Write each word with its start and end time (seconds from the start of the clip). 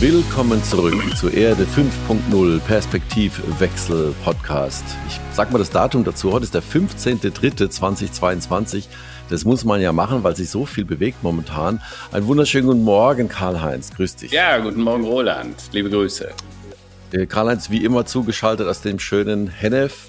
Willkommen 0.00 0.64
zurück 0.64 1.14
zu 1.14 1.28
Erde 1.28 1.64
5.0 1.64 2.60
Perspektivwechsel 2.60 4.14
Podcast. 4.24 4.82
Ich 5.06 5.20
sag 5.34 5.52
mal 5.52 5.58
das 5.58 5.68
Datum 5.68 6.04
dazu. 6.04 6.32
Heute 6.32 6.44
ist 6.44 6.54
der 6.54 6.62
15.03.2022. 6.62 8.84
Das 9.28 9.44
muss 9.44 9.66
man 9.66 9.82
ja 9.82 9.92
machen, 9.92 10.24
weil 10.24 10.34
sich 10.34 10.48
so 10.48 10.64
viel 10.64 10.86
bewegt 10.86 11.22
momentan. 11.22 11.82
Einen 12.12 12.26
wunderschönen 12.26 12.68
guten 12.68 12.82
Morgen, 12.82 13.28
Karl-Heinz. 13.28 13.94
Grüß 13.94 14.16
dich. 14.16 14.32
Ja, 14.32 14.56
guten 14.56 14.80
Morgen, 14.80 15.04
Roland. 15.04 15.56
Liebe 15.72 15.90
Grüße. 15.90 16.30
Äh, 17.12 17.26
Karl-Heinz, 17.26 17.68
wie 17.68 17.84
immer 17.84 18.06
zugeschaltet 18.06 18.68
aus 18.68 18.80
dem 18.80 19.00
schönen 19.00 19.48
Hennef. 19.48 20.08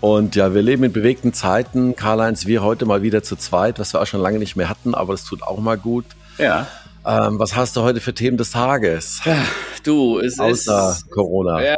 Und 0.00 0.36
ja, 0.36 0.54
wir 0.54 0.62
leben 0.62 0.84
in 0.84 0.92
bewegten 0.92 1.32
Zeiten. 1.32 1.96
Karl-Heinz, 1.96 2.46
wir 2.46 2.62
heute 2.62 2.86
mal 2.86 3.02
wieder 3.02 3.24
zu 3.24 3.34
zweit, 3.34 3.80
was 3.80 3.94
wir 3.94 4.00
auch 4.00 4.06
schon 4.06 4.20
lange 4.20 4.38
nicht 4.38 4.54
mehr 4.54 4.68
hatten, 4.68 4.94
aber 4.94 5.12
das 5.12 5.24
tut 5.24 5.42
auch 5.42 5.58
mal 5.58 5.76
gut. 5.76 6.04
Ja. 6.38 6.68
Ähm, 7.06 7.38
was 7.38 7.54
hast 7.54 7.76
du 7.76 7.82
heute 7.82 8.00
für 8.00 8.14
Themen 8.14 8.36
des 8.36 8.50
Tages? 8.50 9.20
Du, 9.84 10.18
es 10.18 10.40
Außer 10.40 10.92
ist 10.92 11.10
Corona. 11.10 11.62
Ja, 11.62 11.76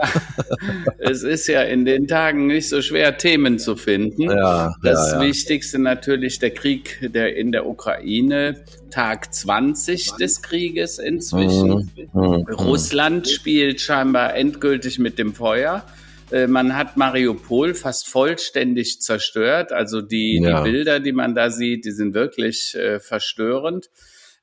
es 0.98 1.24
ist 1.24 1.48
ja 1.48 1.62
in 1.62 1.84
den 1.84 2.06
Tagen 2.06 2.46
nicht 2.46 2.68
so 2.68 2.80
schwer, 2.80 3.18
Themen 3.18 3.58
zu 3.58 3.74
finden. 3.74 4.22
Ja, 4.22 4.72
das 4.84 5.10
ja, 5.10 5.20
ja. 5.20 5.26
Wichtigste 5.26 5.80
natürlich 5.80 6.38
der 6.38 6.50
Krieg 6.50 7.10
der 7.12 7.34
in 7.36 7.50
der 7.50 7.66
Ukraine, 7.66 8.64
Tag 8.90 9.34
20 9.34 10.12
des 10.12 10.42
Krieges 10.42 11.00
inzwischen. 11.00 11.90
Mhm, 12.12 12.46
Russland 12.52 13.28
spielt 13.28 13.80
scheinbar 13.80 14.36
endgültig 14.36 15.00
mit 15.00 15.18
dem 15.18 15.34
Feuer. 15.34 15.84
Äh, 16.30 16.46
Man 16.46 16.77
hat 16.77 16.96
Mariupol 16.96 17.74
fast 17.74 18.08
vollständig 18.08 19.00
zerstört. 19.00 19.72
Also 19.72 20.00
die, 20.00 20.40
die 20.40 20.62
Bilder, 20.62 21.00
die 21.00 21.12
man 21.12 21.34
da 21.34 21.50
sieht, 21.50 21.84
die 21.84 21.90
sind 21.90 22.14
wirklich 22.14 22.77
äh, 22.77 23.00
verstörend. 23.00 23.90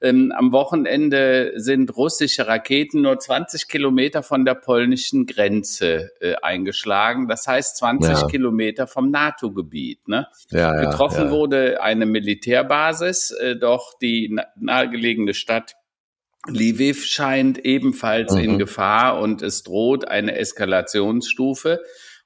Ähm, 0.03 0.33
am 0.35 0.51
Wochenende 0.51 1.53
sind 1.55 1.95
russische 1.95 2.45
Raketen 2.45 3.01
nur 3.01 3.17
20 3.17 3.67
Kilometer 3.69 4.21
von 4.21 4.43
der 4.45 4.55
polnischen 4.55 5.25
Grenze 5.25 6.11
äh, 6.19 6.35
eingeschlagen. 6.41 7.27
Das 7.29 7.47
heißt 7.47 7.77
20 7.77 8.09
Ja. 8.21 8.27
Kilometer 8.27 8.85
vom 8.85 9.09
NATO-Gebiet. 9.09 10.07
Ne? 10.07 10.27
ja, 10.51 10.75
ja, 10.75 10.89
Getroffen 10.89 11.31
wurde 11.31 11.81
eine 11.81 12.05
Militärbasis, 12.05 13.31
äh, 13.31 13.55
doch 13.55 13.97
die 13.99 14.29
na- 14.31 14.45
nahegelegene 14.59 15.33
Stadt 15.33 15.73
Lviv 16.45 17.05
scheint 17.05 17.59
ebenfalls 17.63 18.33
Mhm. 18.33 18.39
in 18.41 18.59
Gefahr 18.59 19.21
und 19.21 19.41
es 19.41 19.63
droht 19.63 20.05
eine 20.09 20.35
Eskalationsstufe. 20.37 21.79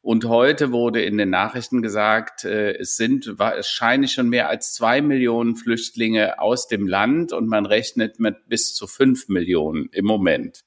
Und 0.07 0.23
heute 0.23 0.71
wurde 0.71 1.01
in 1.01 1.17
den 1.17 1.31
Nachrichten 1.31 1.81
gesagt, 1.81 2.45
äh, 2.45 2.77
es 2.77 2.95
sind 2.95 3.37
wahrscheinlich 3.39 4.13
schon 4.13 4.29
mehr 4.29 4.47
als 4.47 4.71
zwei 4.71 5.01
Millionen 5.01 5.57
Flüchtlinge 5.57 6.39
aus 6.39 6.69
dem 6.69 6.87
Land 6.87 7.33
und 7.33 7.49
man 7.49 7.65
rechnet 7.65 8.17
mit 8.17 8.47
bis 8.47 8.73
zu 8.73 8.87
fünf 8.87 9.27
Millionen 9.27 9.89
im 9.91 10.05
Moment. 10.05 10.63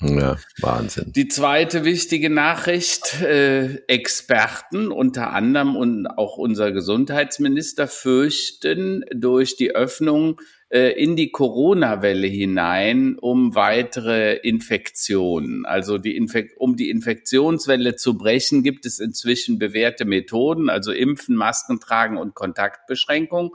Ja, 0.00 0.38
Wahnsinn. 0.60 1.12
Die 1.12 1.28
zweite 1.28 1.84
wichtige 1.84 2.30
Nachricht, 2.30 3.20
äh, 3.20 3.76
Experten, 3.86 4.90
unter 4.90 5.32
anderem 5.32 5.76
und 5.76 6.06
auch 6.06 6.38
unser 6.38 6.72
Gesundheitsminister, 6.72 7.86
fürchten 7.86 9.04
durch 9.12 9.56
die 9.56 9.74
Öffnung 9.74 10.40
äh, 10.70 10.92
in 10.92 11.16
die 11.16 11.30
Corona-Welle 11.30 12.28
hinein 12.28 13.18
um 13.18 13.54
weitere 13.54 14.36
Infektionen. 14.36 15.66
Also 15.66 15.98
die 15.98 16.16
Infek 16.16 16.54
um 16.56 16.76
die 16.76 16.88
Infektionswelle 16.88 17.96
zu 17.96 18.16
brechen, 18.16 18.62
gibt 18.62 18.86
es 18.86 19.00
inzwischen 19.00 19.58
bewährte 19.58 20.06
Methoden, 20.06 20.70
also 20.70 20.92
Impfen, 20.92 21.36
Masken 21.36 21.78
tragen 21.78 22.16
und 22.16 22.34
Kontaktbeschränkung. 22.34 23.54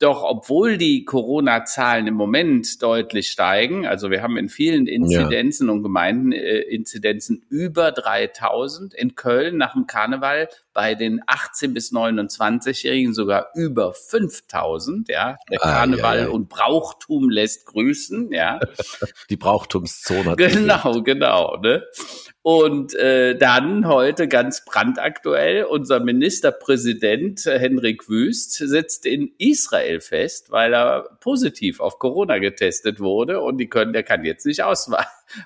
Doch 0.00 0.22
obwohl 0.22 0.78
die 0.78 1.04
Corona-Zahlen 1.04 2.06
im 2.06 2.14
Moment 2.14 2.80
deutlich 2.82 3.30
steigen, 3.30 3.84
also 3.84 4.10
wir 4.10 4.22
haben 4.22 4.36
in 4.36 4.48
vielen 4.48 4.86
Inzidenzen 4.86 5.68
und 5.70 5.82
Gemeinden 5.82 6.30
äh, 6.30 6.60
Inzidenzen 6.60 7.44
über 7.48 7.90
3000, 7.90 8.94
in 8.94 9.16
Köln 9.16 9.56
nach 9.56 9.72
dem 9.72 9.88
Karneval 9.88 10.48
bei 10.78 10.94
den 10.94 11.20
18 11.26 11.74
bis 11.74 11.92
29-Jährigen 11.92 13.12
sogar 13.12 13.48
über 13.56 13.92
5000, 13.92 15.08
ja. 15.08 15.36
Der 15.50 15.58
Ah, 15.60 15.72
Karneval 15.72 16.18
ja, 16.18 16.22
ja. 16.26 16.28
und 16.30 16.48
Brauchtum 16.48 17.30
lässt 17.30 17.66
grüßen, 17.66 18.30
ja. 18.30 18.60
Die 19.28 19.36
Brauchtumszone 19.36 20.36
Genau, 20.36 21.02
genau. 21.02 21.56
Ne? 21.56 21.82
Und 22.42 22.94
äh, 22.94 23.36
dann 23.36 23.88
heute 23.88 24.28
ganz 24.28 24.64
brandaktuell, 24.64 25.64
unser 25.64 25.98
Ministerpräsident 25.98 27.44
äh, 27.46 27.58
Henrik 27.58 28.08
Wüst 28.08 28.52
sitzt 28.52 29.04
in 29.04 29.32
Israel 29.36 30.00
fest, 30.00 30.52
weil 30.52 30.74
er 30.74 31.08
positiv 31.18 31.80
auf 31.80 31.98
Corona 31.98 32.38
getestet 32.38 33.00
wurde 33.00 33.40
und 33.40 33.58
die 33.58 33.68
können, 33.68 33.92
der 33.92 34.04
kann 34.04 34.24
jetzt 34.24 34.46
nicht 34.46 34.62
aus, 34.62 34.88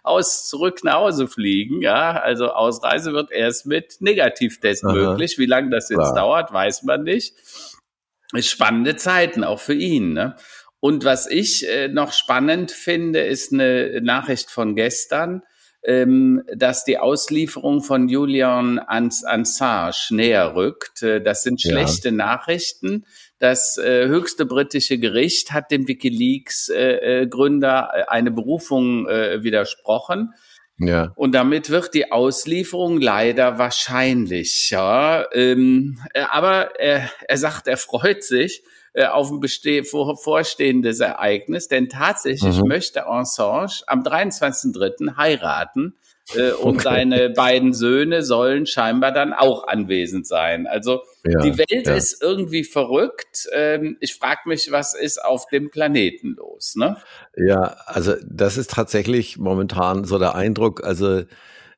aus 0.03 0.49
zurück 0.49 0.85
nach 0.85 0.95
Hause 0.95 1.29
fliegen. 1.29 1.83
Ja, 1.83 2.13
also 2.21 2.53
Ausreise 2.53 3.13
wird 3.13 3.31
erst 3.33 3.67
mit 3.67 3.97
Negativtest 4.01 4.85
Aha. 4.85 4.93
möglich. 4.93 5.39
Wie 5.39 5.47
lange 5.47 5.71
das 5.71 5.89
jetzt 5.89 5.99
Klar. 5.99 6.15
dauert, 6.15 6.53
weiß 6.53 6.83
man 6.85 7.03
nicht. 7.03 7.35
Spannende 8.39 8.97
Zeiten 8.97 9.45
auch 9.45 9.61
für 9.61 9.75
ihn. 9.75 10.13
Ne? 10.15 10.37
Und 10.81 11.05
was 11.05 11.27
ich 11.29 11.69
äh, 11.69 11.89
noch 11.89 12.13
spannend 12.13 12.71
finde, 12.73 13.21
ist 13.21 13.53
eine 13.53 14.01
Nachricht 14.03 14.51
von 14.51 14.75
gestern, 14.75 15.43
ähm, 15.85 16.43
dass 16.55 16.85
die 16.85 16.99
Auslieferung 16.99 17.83
von 17.83 18.09
Julian 18.09 18.79
Ans 18.79 19.25
Assange 19.25 19.93
näher 20.11 20.55
rückt. 20.55 21.03
Äh, 21.03 21.21
das 21.21 21.43
sind 21.43 21.63
Ja. 21.63 21.73
schlechte 21.73 22.11
Nachrichten. 22.13 23.05
Das 23.43 23.77
äh, 23.77 24.07
höchste 24.07 24.47
britische 24.47 24.99
Gericht 24.99 25.51
hat 25.51 25.73
dem 25.73 25.89
WikiLeaks-Gründer 25.89 27.91
äh, 27.93 28.05
eine 28.07 28.31
Berufung 28.31 29.09
äh, 29.09 29.43
widersprochen. 29.43 30.33
Ja, 30.79 31.11
Und 31.17 31.35
damit 31.35 31.69
wird 31.69 31.93
die 31.93 32.13
Auslieferung 32.13 33.01
leider 33.01 33.59
wahrscheinlicher. 33.59 35.27
Ähm, 35.35 35.99
äh, 36.15 36.23
aber 36.31 36.79
er, 36.79 37.11
er 37.27 37.37
sagt, 37.37 37.67
er 37.67 37.79
freut 37.79 38.23
sich 38.23 38.63
äh, 38.93 39.07
auf 39.07 39.33
ein 39.33 39.41
beste 39.41 39.83
vor, 39.83 40.17
vorstehendes 40.17 41.01
Ereignis, 41.01 41.67
denn 41.67 41.89
tatsächlich 41.89 42.59
Mhm. 42.59 42.69
möchte 42.69 43.09
Assange 43.09 43.73
am 43.89 44.05
23.03. 44.05 45.17
heiraten. 45.17 45.97
Äh, 46.35 46.53
und 46.53 46.77
Okay. 46.77 46.83
seine 46.83 47.31
beiden 47.31 47.73
Söhne 47.75 48.23
sollen 48.23 48.67
scheinbar 48.67 49.13
dann 49.13 49.33
auch 49.33 49.67
anwesend 49.67 50.27
sein. 50.27 50.67
Also 50.67 51.03
ja. 51.25 51.41
die 51.41 51.59
Welt 51.59 51.87
ja. 51.87 51.95
ist 51.95 52.23
irgendwie 52.23 52.65
verrückt. 52.65 53.49
Ähm, 53.53 53.97
ich 54.01 54.15
frage 54.15 54.41
mich, 54.47 54.71
was 54.71 54.95
ist 54.95 55.23
auf 55.23 55.47
dem 55.49 55.71
Planeten 55.71 56.35
los? 56.37 56.75
Ne? 56.77 56.97
Ja, 57.37 57.77
also 57.87 58.15
das 58.25 58.57
ist 58.57 58.71
tatsächlich 58.71 59.39
momentan 59.39 60.05
so 60.05 60.19
der 60.19 60.35
Eindruck, 60.35 60.85
also 60.85 61.23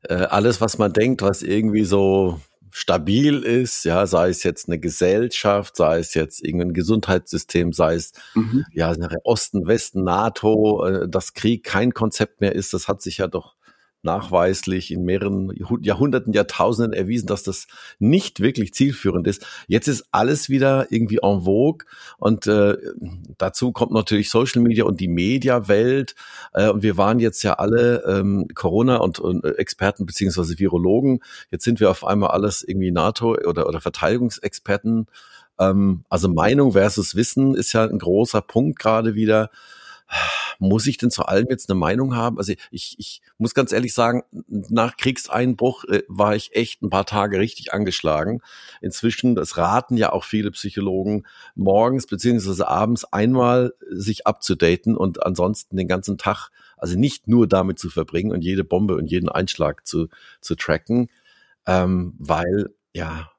äh, 0.08 0.14
alles, 0.14 0.60
was 0.60 0.78
man 0.78 0.92
denkt, 0.92 1.22
was 1.22 1.42
irgendwie 1.42 1.84
so 1.84 2.40
stabil 2.70 3.44
ist, 3.44 3.84
ja, 3.84 4.04
sei 4.04 4.30
es 4.30 4.42
jetzt 4.42 4.68
eine 4.68 4.80
Gesellschaft, 4.80 5.76
sei 5.76 5.98
es 5.98 6.12
jetzt 6.14 6.44
irgendein 6.44 6.72
Gesundheitssystem, 6.72 7.72
sei 7.72 7.94
es 7.94 8.12
ja 8.72 8.92
Osten, 9.22 9.68
Westen, 9.68 10.02
NATO, 10.02 10.84
äh, 10.84 11.08
dass 11.08 11.34
Krieg 11.34 11.62
kein 11.62 11.94
Konzept 11.94 12.40
mehr 12.40 12.52
ist, 12.52 12.74
das 12.74 12.88
hat 12.88 13.00
sich 13.00 13.18
ja 13.18 13.28
doch 13.28 13.54
nachweislich 14.04 14.90
in 14.90 15.04
mehreren 15.04 15.50
Jahrhu- 15.52 15.82
Jahrhunderten, 15.82 16.32
Jahrtausenden 16.32 16.92
erwiesen, 16.92 17.26
dass 17.26 17.42
das 17.42 17.66
nicht 17.98 18.40
wirklich 18.40 18.74
zielführend 18.74 19.26
ist. 19.26 19.46
Jetzt 19.66 19.88
ist 19.88 20.06
alles 20.12 20.48
wieder 20.48 20.86
irgendwie 20.90 21.18
en 21.22 21.42
vogue 21.42 21.86
und 22.18 22.46
äh, 22.46 22.76
dazu 23.38 23.72
kommt 23.72 23.92
natürlich 23.92 24.30
Social 24.30 24.62
Media 24.62 24.84
und 24.84 25.00
die 25.00 25.08
Mediawelt. 25.08 26.14
Äh, 26.52 26.70
und 26.70 26.82
wir 26.82 26.96
waren 26.96 27.18
jetzt 27.18 27.42
ja 27.42 27.54
alle 27.54 28.04
ähm, 28.06 28.48
Corona 28.54 28.96
und, 28.96 29.18
und 29.18 29.44
äh, 29.44 29.50
Experten 29.52 30.06
beziehungsweise 30.06 30.58
Virologen. 30.58 31.20
Jetzt 31.50 31.64
sind 31.64 31.80
wir 31.80 31.90
auf 31.90 32.04
einmal 32.04 32.30
alles 32.30 32.62
irgendwie 32.62 32.90
NATO 32.90 33.34
oder, 33.34 33.66
oder 33.68 33.80
Verteidigungsexperten. 33.80 35.06
Ähm, 35.58 36.04
also 36.08 36.28
Meinung 36.28 36.72
versus 36.72 37.14
Wissen 37.14 37.54
ist 37.54 37.72
ja 37.72 37.84
ein 37.84 37.98
großer 37.98 38.40
Punkt 38.40 38.78
gerade 38.78 39.14
wieder. 39.14 39.50
Muss 40.58 40.86
ich 40.86 40.98
denn 40.98 41.10
zu 41.10 41.24
allem 41.24 41.46
jetzt 41.50 41.68
eine 41.68 41.78
Meinung 41.78 42.14
haben? 42.14 42.38
Also 42.38 42.52
ich, 42.70 42.96
ich 42.98 43.22
muss 43.38 43.54
ganz 43.54 43.72
ehrlich 43.72 43.92
sagen, 43.94 44.22
nach 44.48 44.96
Kriegseinbruch 44.96 45.84
äh, 45.84 46.02
war 46.08 46.36
ich 46.36 46.54
echt 46.54 46.82
ein 46.82 46.90
paar 46.90 47.06
Tage 47.06 47.38
richtig 47.38 47.72
angeschlagen. 47.72 48.40
Inzwischen, 48.80 49.34
das 49.34 49.56
raten 49.56 49.96
ja 49.96 50.12
auch 50.12 50.24
viele 50.24 50.50
Psychologen, 50.52 51.26
morgens 51.54 52.06
beziehungsweise 52.06 52.68
abends 52.68 53.04
einmal 53.04 53.74
sich 53.90 54.26
abzudaten 54.26 54.96
und 54.96 55.24
ansonsten 55.24 55.76
den 55.76 55.88
ganzen 55.88 56.18
Tag, 56.18 56.50
also 56.76 56.98
nicht 56.98 57.28
nur 57.28 57.46
damit 57.46 57.78
zu 57.78 57.90
verbringen 57.90 58.32
und 58.32 58.42
jede 58.42 58.64
Bombe 58.64 58.96
und 58.96 59.10
jeden 59.10 59.28
Einschlag 59.28 59.86
zu, 59.86 60.08
zu 60.40 60.54
tracken, 60.54 61.08
ähm, 61.66 62.14
weil 62.18 62.74
ja, 62.94 63.30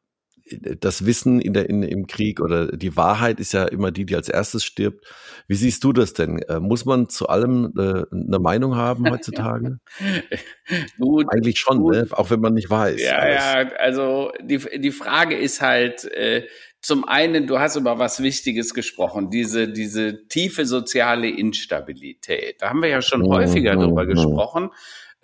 das 0.80 1.06
Wissen 1.06 1.42
in 1.42 1.54
der, 1.54 1.70
in, 1.70 1.82
im 1.82 2.06
Krieg 2.06 2.40
oder 2.40 2.68
die 2.68 2.96
Wahrheit 2.96 3.40
ist 3.40 3.54
ja 3.54 3.66
immer 3.66 3.92
die, 3.92 4.06
die 4.06 4.16
als 4.16 4.30
erstes 4.30 4.64
stirbt. 4.64 5.06
Wie 5.48 5.56
siehst 5.56 5.84
du 5.84 5.92
das 5.92 6.14
denn? 6.14 6.40
Äh, 6.40 6.60
muss 6.60 6.86
man 6.86 7.10
zu 7.10 7.28
allem 7.28 7.74
äh, 7.78 8.04
eine 8.12 8.40
Meinung 8.40 8.76
haben 8.76 9.10
heutzutage? 9.10 9.80
gut, 11.00 11.26
Eigentlich 11.30 11.60
schon, 11.60 11.80
gut. 11.80 11.96
Ne? 11.96 12.08
auch 12.12 12.30
wenn 12.30 12.42
man 12.42 12.54
nicht 12.54 12.70
weiß. 12.70 13.02
Ja, 13.02 13.18
alles. 13.18 13.36
ja, 13.36 13.78
also 13.80 14.32
die, 14.42 14.60
die 14.80 14.92
Frage 14.92 15.36
ist 15.36 15.62
halt, 15.62 16.06
äh, 16.06 16.44
zum 16.80 17.06
einen, 17.06 17.48
du 17.48 17.58
hast 17.58 17.76
über 17.78 17.98
was 17.98 18.22
Wichtiges 18.22 18.76
gesprochen, 18.76 19.32
diese, 19.32 19.68
diese 19.68 20.28
tiefe 20.28 20.68
soziale 20.68 21.28
Instabilität. 21.28 22.62
Da 22.62 22.70
haben 22.70 22.84
wir 22.84 22.90
ja 22.90 23.02
schon 23.02 23.22
mhm. 23.22 23.30
häufiger 23.30 23.76
drüber 23.76 24.04
mhm. 24.04 24.10
gesprochen 24.10 24.70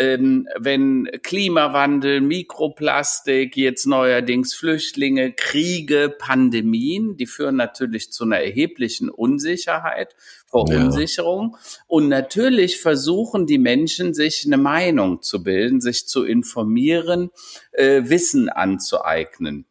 ähm, 0.01 0.47
wenn 0.57 1.07
Klimawandel, 1.21 2.21
Mikroplastik, 2.21 3.55
jetzt 3.55 3.85
neuerdings 3.85 4.55
Flüchtlinge, 4.55 5.31
Kriege, 5.31 6.11
Pandemien, 6.17 7.17
die 7.17 7.27
führen 7.27 7.55
natürlich 7.55 8.11
zu 8.11 8.23
einer 8.23 8.39
erheblichen 8.39 9.09
Unsicherheit, 9.11 10.15
Verunsicherung. 10.47 11.51
Ja. 11.53 11.83
Und 11.85 12.09
natürlich 12.09 12.81
versuchen 12.81 13.45
die 13.45 13.59
Menschen, 13.59 14.15
sich 14.15 14.43
eine 14.43 14.57
Meinung 14.57 15.21
zu 15.21 15.43
bilden, 15.43 15.81
sich 15.81 16.07
zu 16.07 16.25
informieren, 16.25 17.29
äh, 17.71 18.01
Wissen 18.05 18.49
anzueignen. 18.49 19.67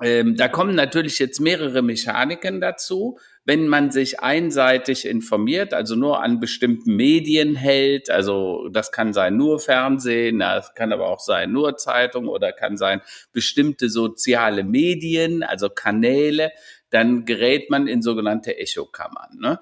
Ähm, 0.00 0.36
da 0.36 0.48
kommen 0.48 0.76
natürlich 0.76 1.18
jetzt 1.18 1.40
mehrere 1.40 1.82
Mechaniken 1.82 2.62
dazu 2.62 3.18
wenn 3.48 3.66
man 3.66 3.90
sich 3.90 4.20
einseitig 4.20 5.06
informiert, 5.06 5.72
also 5.72 5.96
nur 5.96 6.22
an 6.22 6.38
bestimmten 6.38 6.96
Medien 6.96 7.56
hält, 7.56 8.10
also 8.10 8.68
das 8.68 8.92
kann 8.92 9.14
sein 9.14 9.38
nur 9.38 9.58
Fernsehen, 9.58 10.40
das 10.40 10.74
kann 10.74 10.92
aber 10.92 11.08
auch 11.08 11.18
sein 11.18 11.50
nur 11.50 11.78
Zeitung 11.78 12.28
oder 12.28 12.52
kann 12.52 12.76
sein 12.76 13.00
bestimmte 13.32 13.88
soziale 13.88 14.64
Medien, 14.64 15.42
also 15.42 15.70
Kanäle, 15.70 16.52
dann 16.90 17.24
gerät 17.24 17.70
man 17.70 17.86
in 17.86 18.02
sogenannte 18.02 18.58
Echokammern. 18.58 19.38
Ne? 19.40 19.58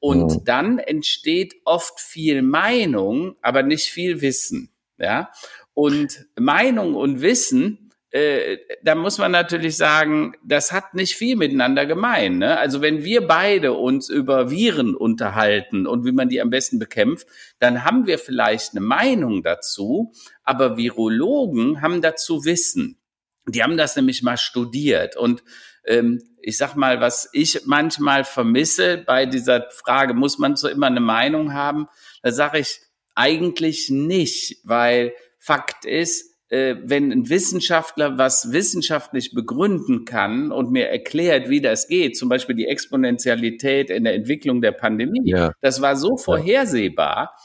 Und 0.00 0.32
mhm. 0.32 0.44
dann 0.44 0.78
entsteht 0.78 1.54
oft 1.64 1.98
viel 1.98 2.42
Meinung, 2.42 3.36
aber 3.40 3.62
nicht 3.62 3.86
viel 3.86 4.20
Wissen. 4.20 4.70
Ja? 4.98 5.30
Und 5.72 6.26
Meinung 6.38 6.94
und 6.94 7.22
Wissen 7.22 7.89
äh, 8.12 8.58
da 8.82 8.94
muss 8.96 9.18
man 9.18 9.30
natürlich 9.30 9.76
sagen, 9.76 10.34
das 10.44 10.72
hat 10.72 10.94
nicht 10.94 11.14
viel 11.14 11.36
miteinander 11.36 11.86
gemein. 11.86 12.38
Ne? 12.38 12.58
Also 12.58 12.82
wenn 12.82 13.04
wir 13.04 13.26
beide 13.26 13.72
uns 13.72 14.08
über 14.08 14.50
Viren 14.50 14.96
unterhalten 14.96 15.86
und 15.86 16.04
wie 16.04 16.12
man 16.12 16.28
die 16.28 16.40
am 16.40 16.50
besten 16.50 16.78
bekämpft, 16.78 17.28
dann 17.60 17.84
haben 17.84 18.06
wir 18.06 18.18
vielleicht 18.18 18.72
eine 18.72 18.80
Meinung 18.80 19.42
dazu, 19.42 20.12
aber 20.42 20.76
Virologen 20.76 21.82
haben 21.82 22.02
dazu 22.02 22.44
Wissen. 22.44 22.98
Die 23.46 23.62
haben 23.62 23.76
das 23.76 23.96
nämlich 23.96 24.22
mal 24.22 24.36
studiert 24.36 25.16
und 25.16 25.42
ähm, 25.84 26.20
ich 26.42 26.56
sag 26.56 26.74
mal, 26.74 27.00
was 27.00 27.28
ich 27.32 27.62
manchmal 27.66 28.24
vermisse 28.24 28.98
bei 28.98 29.26
dieser 29.26 29.68
Frage, 29.70 30.14
muss 30.14 30.38
man 30.38 30.56
so 30.56 30.68
immer 30.68 30.86
eine 30.86 31.00
Meinung 31.00 31.52
haben? 31.52 31.86
Da 32.22 32.32
sage 32.32 32.58
ich 32.58 32.80
eigentlich 33.14 33.90
nicht, 33.90 34.58
weil 34.64 35.14
Fakt 35.38 35.84
ist, 35.84 36.29
wenn 36.50 37.12
ein 37.12 37.28
Wissenschaftler 37.28 38.18
was 38.18 38.50
wissenschaftlich 38.50 39.34
begründen 39.34 40.04
kann 40.04 40.50
und 40.50 40.72
mir 40.72 40.88
erklärt, 40.88 41.48
wie 41.48 41.60
das 41.60 41.86
geht, 41.86 42.16
zum 42.16 42.28
Beispiel 42.28 42.56
die 42.56 42.66
Exponentialität 42.66 43.88
in 43.88 44.02
der 44.02 44.14
Entwicklung 44.14 44.60
der 44.60 44.72
Pandemie, 44.72 45.30
ja. 45.30 45.52
das 45.60 45.80
war 45.80 45.94
so 45.94 46.16
vorhersehbar, 46.16 47.36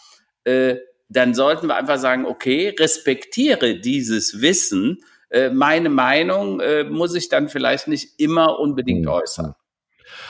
äh, 0.43 0.77
dann 1.09 1.33
sollten 1.33 1.67
wir 1.67 1.75
einfach 1.75 1.97
sagen, 1.97 2.25
okay, 2.25 2.73
respektiere 2.79 3.79
dieses 3.79 4.41
Wissen. 4.41 5.03
Äh, 5.29 5.49
meine 5.49 5.89
Meinung 5.89 6.59
äh, 6.59 6.83
muss 6.83 7.15
ich 7.15 7.29
dann 7.29 7.49
vielleicht 7.49 7.87
nicht 7.87 8.19
immer 8.19 8.59
unbedingt 8.59 9.05
hm. 9.05 9.11
äußern. 9.11 9.55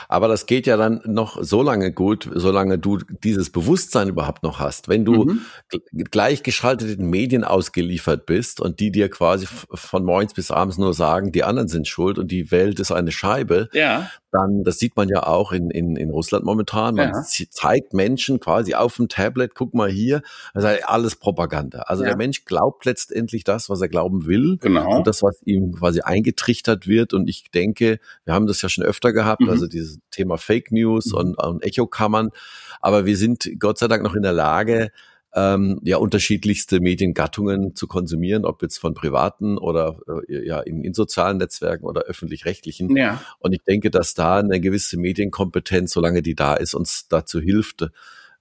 Aber 0.08 0.28
das 0.28 0.46
geht 0.46 0.66
ja 0.66 0.76
dann 0.76 1.00
noch 1.04 1.42
so 1.42 1.62
lange 1.62 1.92
gut, 1.92 2.28
solange 2.34 2.78
du 2.78 2.98
dieses 3.24 3.50
Bewusstsein 3.50 4.08
überhaupt 4.08 4.42
noch 4.42 4.58
hast. 4.58 4.88
Wenn 4.88 5.04
du 5.04 5.24
mhm. 5.24 5.40
gleichgeschalteten 6.10 7.08
Medien 7.08 7.44
ausgeliefert 7.44 8.26
bist 8.26 8.60
und 8.60 8.80
die 8.80 8.90
dir 8.90 9.08
quasi 9.08 9.46
von 9.46 10.04
morgens 10.04 10.34
bis 10.34 10.50
abends 10.50 10.78
nur 10.78 10.94
sagen, 10.94 11.32
die 11.32 11.44
anderen 11.44 11.68
sind 11.68 11.88
schuld 11.88 12.18
und 12.18 12.30
die 12.30 12.50
Welt 12.50 12.80
ist 12.80 12.92
eine 12.92 13.12
Scheibe, 13.12 13.68
ja 13.72 14.08
dann, 14.36 14.64
das 14.64 14.78
sieht 14.78 14.96
man 14.96 15.08
ja 15.08 15.26
auch 15.26 15.52
in, 15.52 15.70
in, 15.70 15.96
in 15.96 16.10
Russland 16.10 16.44
momentan, 16.44 16.94
man 16.94 17.10
ja. 17.10 17.22
zeigt 17.50 17.94
Menschen 17.94 18.40
quasi 18.40 18.74
auf 18.74 18.96
dem 18.96 19.08
Tablet, 19.08 19.54
guck 19.54 19.74
mal 19.74 19.88
hier, 19.88 20.22
ist 20.54 20.64
alles 20.64 21.16
Propaganda. 21.16 21.80
Also 21.82 22.02
ja. 22.02 22.10
der 22.10 22.16
Mensch 22.16 22.44
glaubt 22.44 22.84
letztendlich 22.84 23.44
das, 23.44 23.70
was 23.70 23.80
er 23.80 23.88
glauben 23.88 24.26
will 24.26 24.58
genau. 24.60 24.96
und 24.96 25.06
das, 25.06 25.22
was 25.22 25.40
ihm 25.44 25.72
quasi 25.72 26.00
eingetrichtert 26.00 26.86
wird. 26.86 27.14
Und 27.14 27.28
ich 27.28 27.50
denke, 27.50 27.98
wir 28.24 28.34
haben 28.34 28.46
das 28.46 28.60
ja 28.62 28.68
schon 28.68 28.84
öfter 28.84 29.12
gehabt, 29.12 29.42
mhm. 29.42 29.50
also 29.50 29.66
dieses 29.66 29.95
Thema 30.10 30.38
Fake 30.38 30.72
News 30.72 31.12
mhm. 31.12 31.18
und, 31.18 31.34
und 31.42 31.64
Echokammern. 31.64 32.30
Aber 32.80 33.06
wir 33.06 33.16
sind 33.16 33.48
Gott 33.58 33.78
sei 33.78 33.88
Dank 33.88 34.02
noch 34.02 34.14
in 34.14 34.22
der 34.22 34.32
Lage, 34.32 34.90
ähm, 35.36 35.80
ja 35.82 35.98
unterschiedlichste 35.98 36.80
Mediengattungen 36.80 37.76
zu 37.76 37.86
konsumieren, 37.86 38.46
ob 38.46 38.62
jetzt 38.62 38.78
von 38.78 38.94
privaten 38.94 39.58
oder 39.58 39.98
äh, 40.28 40.46
ja 40.46 40.60
in, 40.60 40.82
in 40.82 40.94
sozialen 40.94 41.36
Netzwerken 41.36 41.84
oder 41.84 42.02
öffentlich-rechtlichen. 42.02 42.96
Ja. 42.96 43.20
Und 43.38 43.52
ich 43.52 43.62
denke, 43.62 43.90
dass 43.90 44.14
da 44.14 44.38
eine 44.38 44.60
gewisse 44.60 44.98
Medienkompetenz, 44.98 45.92
solange 45.92 46.22
die 46.22 46.34
da 46.34 46.54
ist, 46.54 46.74
uns 46.74 47.08
dazu 47.08 47.38
hilft, 47.38 47.86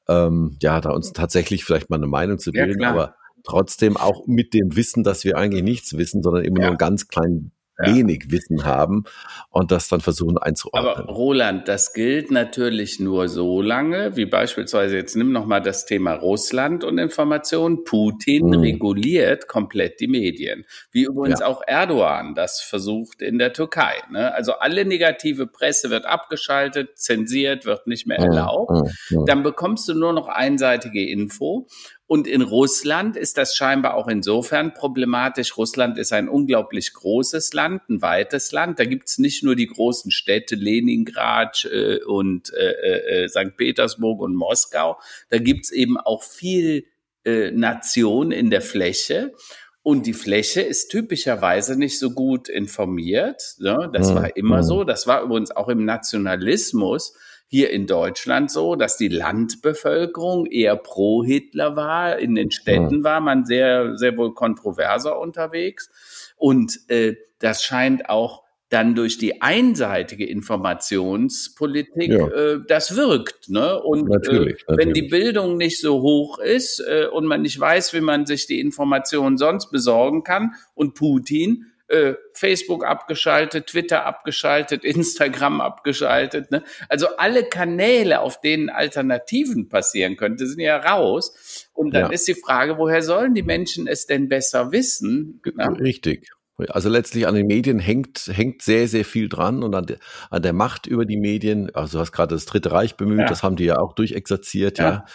ähm, 0.08 0.58
ja, 0.62 0.80
da 0.80 0.92
uns 0.92 1.12
tatsächlich 1.12 1.66
vielleicht 1.66 1.90
mal 1.90 1.98
eine 1.98 2.08
Meinung 2.08 2.40
zu 2.40 2.52
bilden, 2.52 2.82
ja, 2.82 2.92
aber 2.92 3.16
trotzdem 3.44 3.98
auch 3.98 4.26
mit 4.26 4.54
dem 4.54 4.76
Wissen, 4.76 5.04
dass 5.04 5.24
wir 5.24 5.38
eigentlich 5.38 5.64
nichts 5.64 5.98
wissen, 5.98 6.24
sondern 6.24 6.46
immer 6.46 6.60
ja. 6.60 6.64
nur 6.64 6.70
einen 6.72 6.78
ganz 6.78 7.08
kleinen. 7.08 7.52
Wenig 7.78 8.32
Wissen 8.32 8.66
haben 8.66 9.04
und 9.50 9.72
das 9.72 9.88
dann 9.88 10.02
versuchen 10.02 10.38
einzuordnen. 10.38 10.86
Aber 10.86 11.12
Roland, 11.12 11.68
das 11.68 11.94
gilt 11.94 12.32
natürlich 12.32 13.00
nur 13.00 13.28
so 13.28 13.62
lange, 13.62 14.16
wie 14.16 14.26
beispielsweise 14.26 14.96
jetzt 14.96 15.16
nimm 15.16 15.32
noch 15.32 15.46
mal 15.46 15.60
das 15.60 15.86
Thema 15.86 16.14
Russland 16.14 16.84
und 16.84 16.98
Information. 16.98 17.84
Putin 17.84 18.54
hm. 18.54 18.62
reguliert 18.62 19.48
komplett 19.48 20.00
die 20.00 20.08
Medien, 20.08 20.66
wie 20.92 21.04
übrigens 21.04 21.42
ja. 21.42 21.48
auch 21.48 21.62
Erdogan 21.66 22.36
das 22.36 22.62
versucht 22.62 23.22
in 23.22 23.38
der 23.38 23.54
Türkei. 23.54 23.94
Ne? 24.10 24.34
Also 24.34 24.54
alle 24.54 24.86
negative 24.86 25.48
Presse 25.48 25.90
wird 25.90 26.06
abgeschaltet, 26.06 26.98
zensiert, 26.98 27.66
wird 27.66 27.88
nicht 27.88 28.08
mehr 28.08 28.18
hm, 28.18 28.26
erlaubt. 28.26 28.90
Hm. 29.08 29.26
Dann 29.26 29.44
bekommst 29.44 29.88
du 29.88 29.94
nur 29.94 30.14
noch 30.14 30.28
einseitige 30.28 31.08
Info 31.08 31.68
und 32.08 32.28
in 32.28 32.44
Russland 32.44 33.18
ist 33.18 33.38
das 33.38 33.56
scheinbar 33.56 33.96
auch 33.96 34.08
insofern 34.08 34.74
problematisch. 34.76 35.58
Russland 35.58 35.98
ist 35.98 36.14
ein 36.14 36.30
unglaublich 36.30 36.94
großes 36.94 37.54
Land, 37.54 37.90
ein 37.90 38.02
weites 38.04 38.52
Land. 38.52 38.80
Da 38.80 38.86
gibt's 38.86 39.18
nicht 39.18 39.44
nur 39.44 39.56
die 39.56 39.66
großen 39.66 40.12
Städte 40.12 40.56
Leningrad 40.56 41.68
äh, 41.72 42.04
und 42.04 42.54
äh, 42.54 42.74
äh, 42.74 43.24
äh 43.24 43.28
St. 43.28 43.58
Petersburg 43.58 44.22
und 44.22 44.36
Moskau. 44.36 45.00
Da 45.30 45.40
gibt's 45.40 45.72
eben 45.72 45.98
auch 45.98 46.22
viel 46.22 46.86
äh, 47.24 47.50
Nation 47.50 48.32
in 48.32 48.52
der 48.52 48.62
Fläche. 48.62 49.34
Und 49.82 50.06
die 50.06 50.14
Fläche 50.14 50.62
ist 50.62 50.90
typischerweise 50.90 51.78
nicht 51.78 51.98
so 51.98 52.12
gut 52.12 52.50
informiert. 52.50 53.56
Ne? 53.58 53.90
Das 53.94 54.10
hm, 54.10 54.16
war 54.16 54.38
immer 54.38 54.58
hm. 54.58 54.64
so. 54.64 54.84
Das 54.84 55.08
war 55.08 55.24
übrigens 55.24 55.50
auch 55.50 55.70
im 55.70 55.86
Nationalismus 55.86 57.16
hier 57.48 57.70
in 57.70 57.88
Deutschland 57.88 58.52
so, 58.52 58.76
dass 58.76 58.98
die 58.98 59.08
Landbevölkerung 59.08 60.46
eher 60.46 60.76
pro 60.76 61.24
Hitler 61.24 61.76
war. 61.76 62.18
In 62.18 62.36
den 62.36 62.52
Städten 62.52 63.04
war 63.04 63.22
man 63.22 63.46
sehr, 63.46 63.98
sehr 63.98 64.18
wohl 64.18 64.34
kontroverser 64.34 65.20
unterwegs. 65.20 66.34
Und 66.38 66.80
äh, 66.90 67.16
das 67.40 67.64
scheint 67.64 68.10
auch 68.10 68.46
dann 68.70 68.96
durch 68.96 69.18
die 69.18 69.42
einseitige 69.42 70.26
Informationspolitik, 70.26 72.12
ja. 72.12 72.28
äh, 72.28 72.60
das 72.68 72.96
wirkt. 72.96 73.50
Ne? 73.50 73.80
Und 73.82 74.10
natürlich, 74.10 74.64
äh, 74.68 74.78
wenn 74.78 74.94
die 74.94 75.04
Bildung 75.04 75.58
nicht 75.58 75.80
so 75.80 76.02
hoch 76.02 76.40
ist 76.40 76.80
äh, 76.80 77.06
und 77.06 77.26
man 77.26 77.44
nicht 77.44 77.60
weiß, 77.60 77.94
wie 77.94 78.02
man 78.02 78.26
sich 78.26 78.48
die 78.48 78.60
Informationen 78.60 79.38
sonst 79.38 79.72
besorgen 79.72 80.24
kann 80.24 80.56
und 80.74 80.96
Putin 80.96 81.68
äh, 81.88 82.14
Facebook 82.34 82.86
abgeschaltet, 82.86 83.68
Twitter 83.68 84.06
abgeschaltet, 84.06 84.84
Instagram 84.86 85.62
abgeschaltet. 85.62 86.52
Ne? 86.52 86.64
Also 86.90 87.08
alle 87.18 87.44
Kanäle, 87.44 88.22
auf 88.22 88.42
denen 88.42 88.70
Alternativen 88.70 89.70
passieren 89.70 90.18
könnte, 90.18 90.48
sind 90.48 90.60
ja 90.60 90.78
raus. 90.78 91.68
Und 91.74 91.94
dann 91.94 92.06
ja. 92.06 92.10
ist 92.10 92.28
die 92.28 92.36
Frage, 92.36 92.78
woher 92.78 93.02
sollen 93.02 93.34
die 93.34 93.44
Menschen 93.44 93.88
es 93.88 94.08
denn 94.08 94.30
besser 94.30 94.72
wissen? 94.72 95.42
Ne? 95.56 95.80
Richtig. 95.80 96.30
Also 96.70 96.88
letztlich 96.90 97.28
an 97.28 97.36
den 97.36 97.48
Medien 97.48 97.80
hängt, 97.80 98.32
hängt 98.32 98.62
sehr, 98.62 98.88
sehr 98.88 99.04
viel 99.04 99.28
dran 99.28 99.62
und 99.62 99.76
an 99.76 99.88
der, 99.88 99.98
an 100.30 100.42
der 100.42 100.54
Macht 100.54 100.88
über 100.88 101.06
die 101.06 101.18
Medien. 101.18 101.70
Also 101.76 101.98
du 101.98 102.02
hast 102.02 102.14
gerade 102.14 102.34
das 102.34 102.46
Dritte 102.46 102.72
Reich 102.72 102.96
bemüht, 102.96 103.20
ja. 103.20 103.26
das 103.28 103.44
haben 103.44 103.58
die 103.58 103.66
ja 103.66 103.78
auch 103.78 103.94
durchexerziert, 103.94 104.80
ja. 104.80 105.06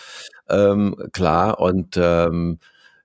ja. 0.49 0.71
Ähm, 0.73 0.97
klar. 1.13 1.59
Und 1.59 1.97
ähm, 1.97 2.59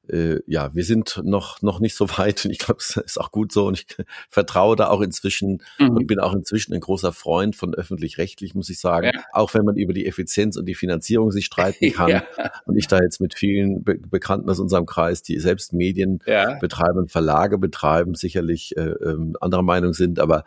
äh, 0.09 0.39
ja, 0.47 0.74
wir 0.74 0.83
sind 0.83 1.21
noch, 1.24 1.62
noch 1.62 1.79
nicht 1.79 1.95
so 1.95 2.07
weit 2.17 2.45
und 2.45 2.51
ich 2.51 2.59
glaube, 2.59 2.79
es 2.79 2.97
ist 2.97 3.19
auch 3.19 3.31
gut 3.31 3.51
so 3.51 3.67
und 3.67 3.79
ich 3.79 3.88
vertraue 4.29 4.75
da 4.75 4.89
auch 4.89 5.01
inzwischen 5.01 5.62
mhm. 5.79 5.89
und 5.91 6.07
bin 6.07 6.19
auch 6.19 6.33
inzwischen 6.33 6.74
ein 6.74 6.79
großer 6.79 7.13
Freund 7.13 7.55
von 7.55 7.74
öffentlich-rechtlich, 7.74 8.55
muss 8.55 8.69
ich 8.69 8.79
sagen, 8.79 9.12
ja. 9.13 9.24
auch 9.33 9.53
wenn 9.53 9.65
man 9.65 9.75
über 9.75 9.93
die 9.93 10.05
Effizienz 10.05 10.57
und 10.57 10.65
die 10.65 10.75
Finanzierung 10.75 11.31
sich 11.31 11.45
streiten 11.45 11.91
kann 11.93 12.09
ja. 12.09 12.24
und 12.65 12.77
ich 12.77 12.88
da 12.88 13.00
jetzt 13.00 13.21
mit 13.21 13.35
vielen 13.35 13.83
Be 13.83 13.95
Bekannten 13.95 14.50
aus 14.50 14.59
unserem 14.59 14.85
Kreis, 14.85 15.24
die 15.24 15.39
selbst 15.39 15.74
Medien 15.74 16.19
ja. 16.25 16.57
betreiben, 16.59 17.07
Verlage 17.07 17.57
betreiben, 17.57 18.13
sicherlich 18.13 18.77
äh, 18.77 18.81
äh, 18.81 19.33
anderer 19.39 19.63
Meinung 19.63 19.93
sind, 19.93 20.19
aber 20.19 20.43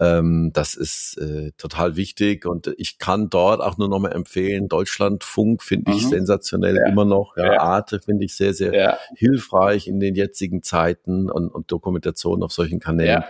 ähm, 0.00 0.50
das 0.52 0.74
ist 0.74 1.18
äh, 1.18 1.52
total 1.58 1.96
wichtig 1.96 2.46
und 2.46 2.72
ich 2.78 2.98
kann 2.98 3.30
dort 3.30 3.60
auch 3.60 3.78
nur 3.78 3.88
noch 3.88 3.98
mal 3.98 4.12
empfehlen, 4.12 4.68
Deutschlandfunk 4.68 5.62
finde 5.62 5.92
ich 5.92 6.04
mhm. 6.04 6.10
sensationell 6.10 6.76
ja. 6.76 6.88
immer 6.88 7.04
noch, 7.04 7.36
ja. 7.36 7.60
Arte 7.60 8.00
finde 8.00 8.24
ich 8.24 8.34
sehr, 8.34 8.54
sehr 8.54 8.72
ja. 8.92 8.98
hilfreich 9.14 9.88
in 9.88 10.00
den 10.00 10.14
jetzigen 10.14 10.62
Zeiten 10.62 11.30
und, 11.30 11.48
und 11.48 11.70
Dokumentation 11.70 12.42
auf 12.42 12.52
solchen 12.52 12.80
Kanälen 12.80 13.24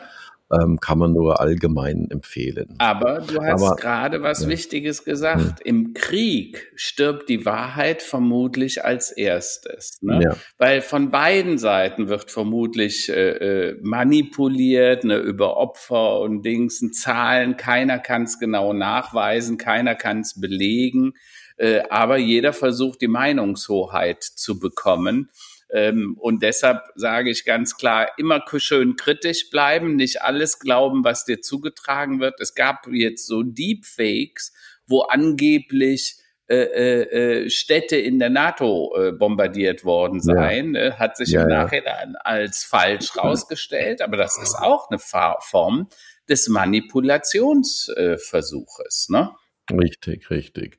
ähm, 0.50 0.80
kann 0.80 0.98
man 0.98 1.12
nur 1.12 1.40
allgemein 1.40 2.08
empfehlen. 2.10 2.74
Aber 2.78 3.20
du 3.20 3.40
hast 3.42 3.76
gerade 3.78 4.22
was 4.22 4.42
ja. 4.42 4.48
Wichtiges 4.48 5.04
gesagt. 5.04 5.40
Hm. 5.40 5.54
Im 5.64 5.94
Krieg 5.94 6.72
stirbt 6.74 7.28
die 7.28 7.44
Wahrheit 7.44 8.02
vermutlich 8.02 8.84
als 8.84 9.10
erstes. 9.12 9.98
Ne? 10.00 10.20
Ja. 10.22 10.36
Weil 10.56 10.80
von 10.80 11.10
beiden 11.10 11.58
Seiten 11.58 12.08
wird 12.08 12.30
vermutlich 12.30 13.08
äh, 13.08 13.70
äh 13.70 13.78
manipuliert, 13.82 15.04
ne, 15.04 15.18
über 15.18 15.56
Opfer 15.56 16.20
und 16.20 16.42
Dings, 16.42 16.78
Zahlen. 16.92 17.56
Keiner 17.56 17.98
kann 17.98 18.22
es 18.22 18.38
genau 18.38 18.72
nachweisen, 18.72 19.58
keiner 19.58 19.94
kann 19.94 20.20
es 20.20 20.40
belegen. 20.40 21.12
Äh, 21.56 21.82
aber 21.90 22.16
jeder 22.16 22.52
versucht, 22.52 23.00
die 23.00 23.08
Meinungshoheit 23.08 24.22
zu 24.22 24.58
bekommen. 24.58 25.30
Ähm, 25.70 26.16
und 26.18 26.42
deshalb 26.42 26.80
sage 26.94 27.28
ich 27.30 27.44
ganz 27.44 27.76
klar, 27.76 28.08
immer 28.16 28.42
schön 28.56 28.96
kritisch 28.96 29.50
bleiben, 29.50 29.96
nicht 29.96 30.22
alles 30.22 30.58
glauben, 30.58 31.04
was 31.04 31.26
dir 31.26 31.42
zugetragen 31.42 32.20
wird. 32.20 32.40
Es 32.40 32.54
gab 32.54 32.86
jetzt 32.90 33.26
so 33.26 33.42
Deepfakes, 33.42 34.54
wo 34.86 35.02
angeblich 35.02 36.16
äh, 36.48 36.56
äh, 36.56 37.42
äh 37.44 37.50
Städte 37.50 37.96
in 37.96 38.18
der 38.18 38.30
NATO 38.30 38.96
äh, 38.96 39.12
bombardiert 39.12 39.84
worden 39.84 40.22
seien, 40.22 40.74
ja. 40.74 40.80
Äh, 40.80 40.92
hat 40.92 41.18
sich 41.18 41.28
ja, 41.30 41.42
im 41.42 41.48
Nachhinein 41.48 42.12
ja. 42.14 42.20
als 42.24 42.64
falsch 42.64 43.14
rausgestellt, 43.16 44.00
aber 44.00 44.16
das 44.16 44.38
ist 44.38 44.54
auch 44.54 44.88
eine 44.90 44.98
Form 44.98 45.90
des 46.28 46.48
Manipulationsversuches. 46.48 49.08
ne? 49.10 49.34
Richtig, 49.70 50.30
richtig. 50.30 50.78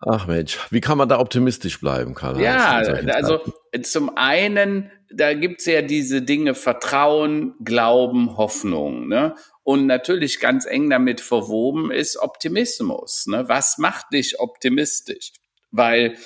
Ach 0.00 0.26
Mensch, 0.26 0.58
wie 0.70 0.80
kann 0.80 0.96
man 0.96 1.10
da 1.10 1.18
optimistisch 1.18 1.78
bleiben, 1.78 2.14
Karl? 2.14 2.40
Ja, 2.40 2.76
also 3.12 3.40
zum 3.82 4.16
einen, 4.16 4.90
da 5.12 5.34
gibt's 5.34 5.66
ja 5.66 5.82
diese 5.82 6.22
Dinge 6.22 6.54
Vertrauen, 6.54 7.54
Glauben, 7.62 8.38
Hoffnung. 8.38 9.08
Ne? 9.08 9.34
Und 9.62 9.86
natürlich 9.86 10.40
ganz 10.40 10.64
eng 10.64 10.88
damit 10.88 11.20
verwoben 11.20 11.90
ist 11.90 12.16
Optimismus. 12.16 13.26
Ne? 13.26 13.46
Was 13.48 13.76
macht 13.76 14.06
dich 14.14 14.40
optimistisch? 14.40 15.32
Weil 15.70 16.16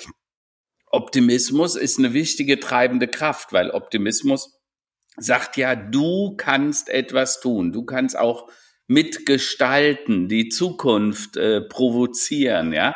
Optimismus 0.89 1.75
ist 1.75 1.99
eine 1.99 2.13
wichtige 2.13 2.61
treibende 2.61 3.09
Kraft, 3.09 3.51
weil 3.51 3.71
Optimismus 3.71 4.57
sagt 5.17 5.57
ja, 5.57 5.75
du 5.75 6.35
kannst 6.37 6.87
etwas 6.87 7.41
tun, 7.41 7.73
du 7.73 7.83
kannst 7.83 8.17
auch 8.17 8.49
mitgestalten, 8.87 10.29
die 10.29 10.47
Zukunft 10.47 11.35
äh, 11.35 11.61
provozieren, 11.61 12.71
ja. 12.71 12.95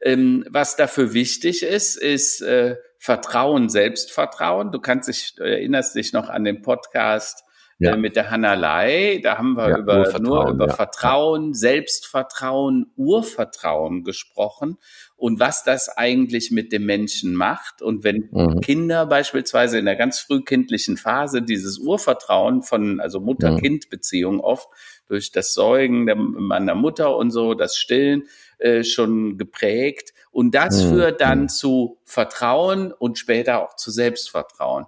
Ähm, 0.00 0.44
was 0.48 0.76
dafür 0.76 1.12
wichtig 1.12 1.62
ist, 1.62 1.96
ist 1.96 2.40
äh, 2.42 2.76
Vertrauen, 2.98 3.68
Selbstvertrauen. 3.68 4.72
Du 4.72 4.80
kannst 4.80 5.08
dich, 5.08 5.34
erinnerst 5.38 5.94
dich 5.94 6.12
noch 6.12 6.28
an 6.28 6.44
den 6.44 6.62
Podcast 6.62 7.44
äh, 7.80 7.84
ja. 7.84 7.94
äh, 7.94 7.96
mit 7.96 8.16
der 8.16 8.30
Hanna 8.30 8.54
Lai. 8.54 9.20
Da 9.22 9.38
haben 9.38 9.54
wir 9.54 9.70
ja, 9.70 9.78
über, 9.78 10.18
nur 10.18 10.50
über 10.50 10.66
ja. 10.66 10.74
Vertrauen, 10.74 11.54
Selbstvertrauen, 11.54 12.92
Urvertrauen 12.96 14.04
gesprochen 14.04 14.78
und 15.16 15.40
was 15.40 15.64
das 15.64 15.88
eigentlich 15.88 16.50
mit 16.50 16.72
dem 16.72 16.86
Menschen 16.86 17.34
macht. 17.34 17.82
Und 17.82 18.04
wenn 18.04 18.28
mhm. 18.30 18.60
Kinder 18.60 19.06
beispielsweise 19.06 19.78
in 19.78 19.84
der 19.84 19.96
ganz 19.96 20.18
frühkindlichen 20.18 20.96
Phase 20.96 21.42
dieses 21.42 21.78
Urvertrauen 21.78 22.62
von, 22.62 23.00
also 23.00 23.20
Mutter-Kind-Beziehung 23.20 24.40
oft 24.40 24.68
durch 25.06 25.32
das 25.32 25.54
Säugen 25.54 26.06
der, 26.06 26.16
meiner 26.16 26.74
Mutter 26.74 27.16
und 27.16 27.30
so, 27.30 27.54
das 27.54 27.76
Stillen, 27.76 28.24
äh, 28.58 28.84
schon 28.84 29.38
geprägt. 29.38 30.12
Und 30.30 30.54
das 30.54 30.84
mhm. 30.84 30.88
führt 30.90 31.20
dann 31.20 31.42
mhm. 31.42 31.48
zu 31.48 31.98
Vertrauen 32.04 32.92
und 32.92 33.18
später 33.18 33.62
auch 33.62 33.76
zu 33.76 33.90
Selbstvertrauen. 33.90 34.86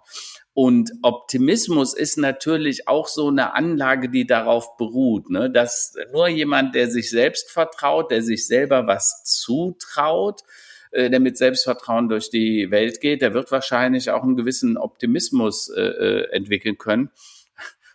Und 0.53 0.93
Optimismus 1.03 1.95
ist 1.95 2.19
natürlich 2.19 2.89
auch 2.89 3.07
so 3.07 3.29
eine 3.29 3.55
Anlage, 3.55 4.09
die 4.09 4.27
darauf 4.27 4.77
beruht, 4.77 5.31
ne? 5.31 5.51
dass 5.51 5.95
nur 6.13 6.29
jemand, 6.29 6.75
der 6.75 6.91
sich 6.91 7.11
selbst 7.11 7.51
vertraut, 7.51 8.11
der 8.11 8.23
sich 8.23 8.47
selber 8.47 8.87
was 8.87 9.23
zutraut, 9.25 10.43
äh, 10.91 11.09
der 11.09 11.21
mit 11.21 11.39
Selbstvertrauen 11.39 12.09
durch 12.09 12.31
die 12.31 12.71
Welt 12.71 13.01
geht, 13.01 13.23
der 13.23 13.33
wird 13.33 13.53
wahrscheinlich 13.53 14.11
auch 14.11 14.25
einen 14.25 14.37
gewissen 14.37 14.77
Optimismus 14.77 15.69
äh, 15.69 15.81
äh 15.81 16.31
entwickeln 16.33 16.77
können. 16.79 17.11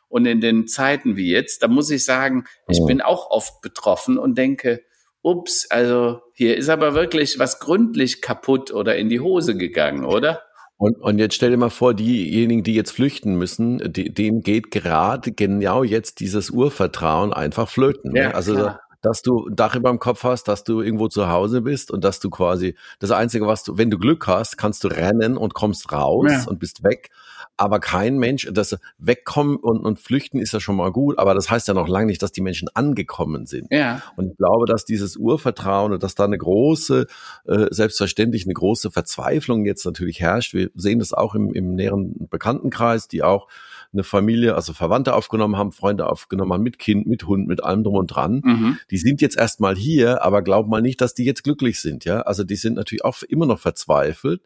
Und 0.08 0.26
in 0.26 0.40
den 0.40 0.68
Zeiten 0.68 1.18
wie 1.18 1.32
jetzt, 1.32 1.62
da 1.62 1.68
muss 1.68 1.90
ich 1.90 2.06
sagen, 2.06 2.46
ich 2.70 2.80
bin 2.86 3.02
auch 3.02 3.30
oft 3.32 3.62
betroffen 3.62 4.18
und 4.18 4.38
denke, 4.38 4.82
ups, 5.26 5.68
also 5.70 6.22
hier 6.34 6.56
ist 6.56 6.70
aber 6.70 6.94
wirklich 6.94 7.40
was 7.40 7.60
gründlich 7.60 8.22
kaputt 8.22 8.72
oder 8.72 8.96
in 8.96 9.10
die 9.10 9.20
Hose 9.20 9.58
gegangen, 9.58 10.06
oder? 10.06 10.42
Und, 10.78 10.98
und 10.98 11.20
jetzt 11.20 11.36
stell 11.36 11.52
dir 11.52 11.58
mal 11.58 11.70
vor, 11.70 11.94
diejenigen, 11.94 12.64
die 12.64 12.76
jetzt 12.76 12.92
flüchten 12.92 13.36
müssen, 13.36 13.94
die, 13.94 14.14
denen 14.14 14.42
geht 14.42 14.72
gerade 14.72 15.32
genau 15.32 15.84
jetzt 15.84 16.20
dieses 16.20 16.50
Urvertrauen 16.50 17.32
einfach 17.32 17.70
flöten. 17.70 18.12
Ne? 18.12 18.20
Ja, 18.20 18.28
ne? 18.30 18.36
Also 18.36 18.54
klar 18.56 18.80
dass 19.06 19.22
du 19.22 19.48
ein 19.48 19.56
Dach 19.56 19.76
über 19.76 19.90
dem 19.90 20.00
Kopf 20.00 20.24
hast, 20.24 20.48
dass 20.48 20.64
du 20.64 20.82
irgendwo 20.82 21.08
zu 21.08 21.30
Hause 21.30 21.62
bist 21.62 21.92
und 21.92 22.04
dass 22.04 22.20
du 22.20 22.32
quasi 22.32 22.76
das 23.00 23.12
Einzige, 23.12 23.46
was 23.46 23.64
du, 23.64 23.78
wenn 23.78 23.92
du 23.92 24.00
Glück 24.00 24.26
hast, 24.26 24.58
kannst 24.58 24.84
du 24.84 24.88
rennen 24.88 25.38
und 25.38 25.54
kommst 25.54 25.92
raus 25.92 26.32
ja. 26.32 26.44
und 26.48 26.60
bist 26.60 26.84
weg. 26.84 27.12
Aber 27.58 27.80
kein 27.80 28.18
Mensch, 28.18 28.48
das 28.52 28.78
Wegkommen 28.98 29.58
und, 29.58 29.80
und 29.80 30.00
Flüchten 30.00 30.40
ist 30.40 30.54
ja 30.54 30.60
schon 30.60 30.76
mal 30.76 30.92
gut, 30.92 31.18
aber 31.18 31.34
das 31.34 31.50
heißt 31.50 31.68
ja 31.68 31.74
noch 31.74 31.88
lange 31.88 32.08
nicht, 32.08 32.22
dass 32.22 32.32
die 32.32 32.42
Menschen 32.42 32.68
angekommen 32.74 33.46
sind. 33.46 33.68
Ja. 33.72 34.02
Und 34.18 34.32
ich 34.32 34.38
glaube, 34.38 34.66
dass 34.66 34.86
dieses 34.86 35.16
Urvertrauen 35.16 35.94
und 35.94 36.04
dass 36.04 36.16
da 36.16 36.26
eine 36.26 36.38
große, 36.38 37.08
äh, 37.46 37.66
selbstverständlich 37.70 38.46
eine 38.46 38.54
große 38.54 38.92
Verzweiflung 38.92 39.66
jetzt 39.66 39.86
natürlich 39.86 40.20
herrscht. 40.20 40.54
Wir 40.54 40.70
sehen 40.76 41.00
das 41.00 41.14
auch 41.14 41.36
im, 41.36 41.54
im 41.54 41.76
näheren 41.76 42.28
Bekanntenkreis, 42.30 43.08
die 43.08 43.24
auch 43.24 43.48
eine 43.96 44.04
Familie, 44.04 44.56
also 44.56 44.74
Verwandte 44.74 45.14
aufgenommen 45.14 45.58
haben, 45.58 45.72
Freunde 45.72 46.08
aufgenommen 46.08 46.54
haben, 46.54 46.64
mit 46.64 46.78
Kind, 46.78 47.08
mit 47.08 47.26
Hund, 47.26 47.48
mit 47.48 47.64
allem 47.64 47.84
drum 47.84 47.96
und 47.96 48.08
dran. 48.08 48.42
Mhm. 48.44 48.78
Die 48.92 48.98
sind 48.98 49.22
jetzt 49.22 49.38
erstmal 49.38 49.76
hier, 49.76 50.22
aber 50.22 50.42
glaub 50.42 50.68
mal 50.68 50.82
nicht, 50.82 51.02
dass 51.02 51.14
die 51.14 51.26
jetzt 51.26 51.44
glücklich 51.44 51.80
sind, 51.80 52.06
ja. 52.06 52.22
Also 52.22 52.44
die 52.44 52.56
sind 52.56 52.76
natürlich 52.76 53.04
auch 53.04 53.22
immer 53.24 53.46
noch 53.46 53.60
verzweifelt. 53.60 54.42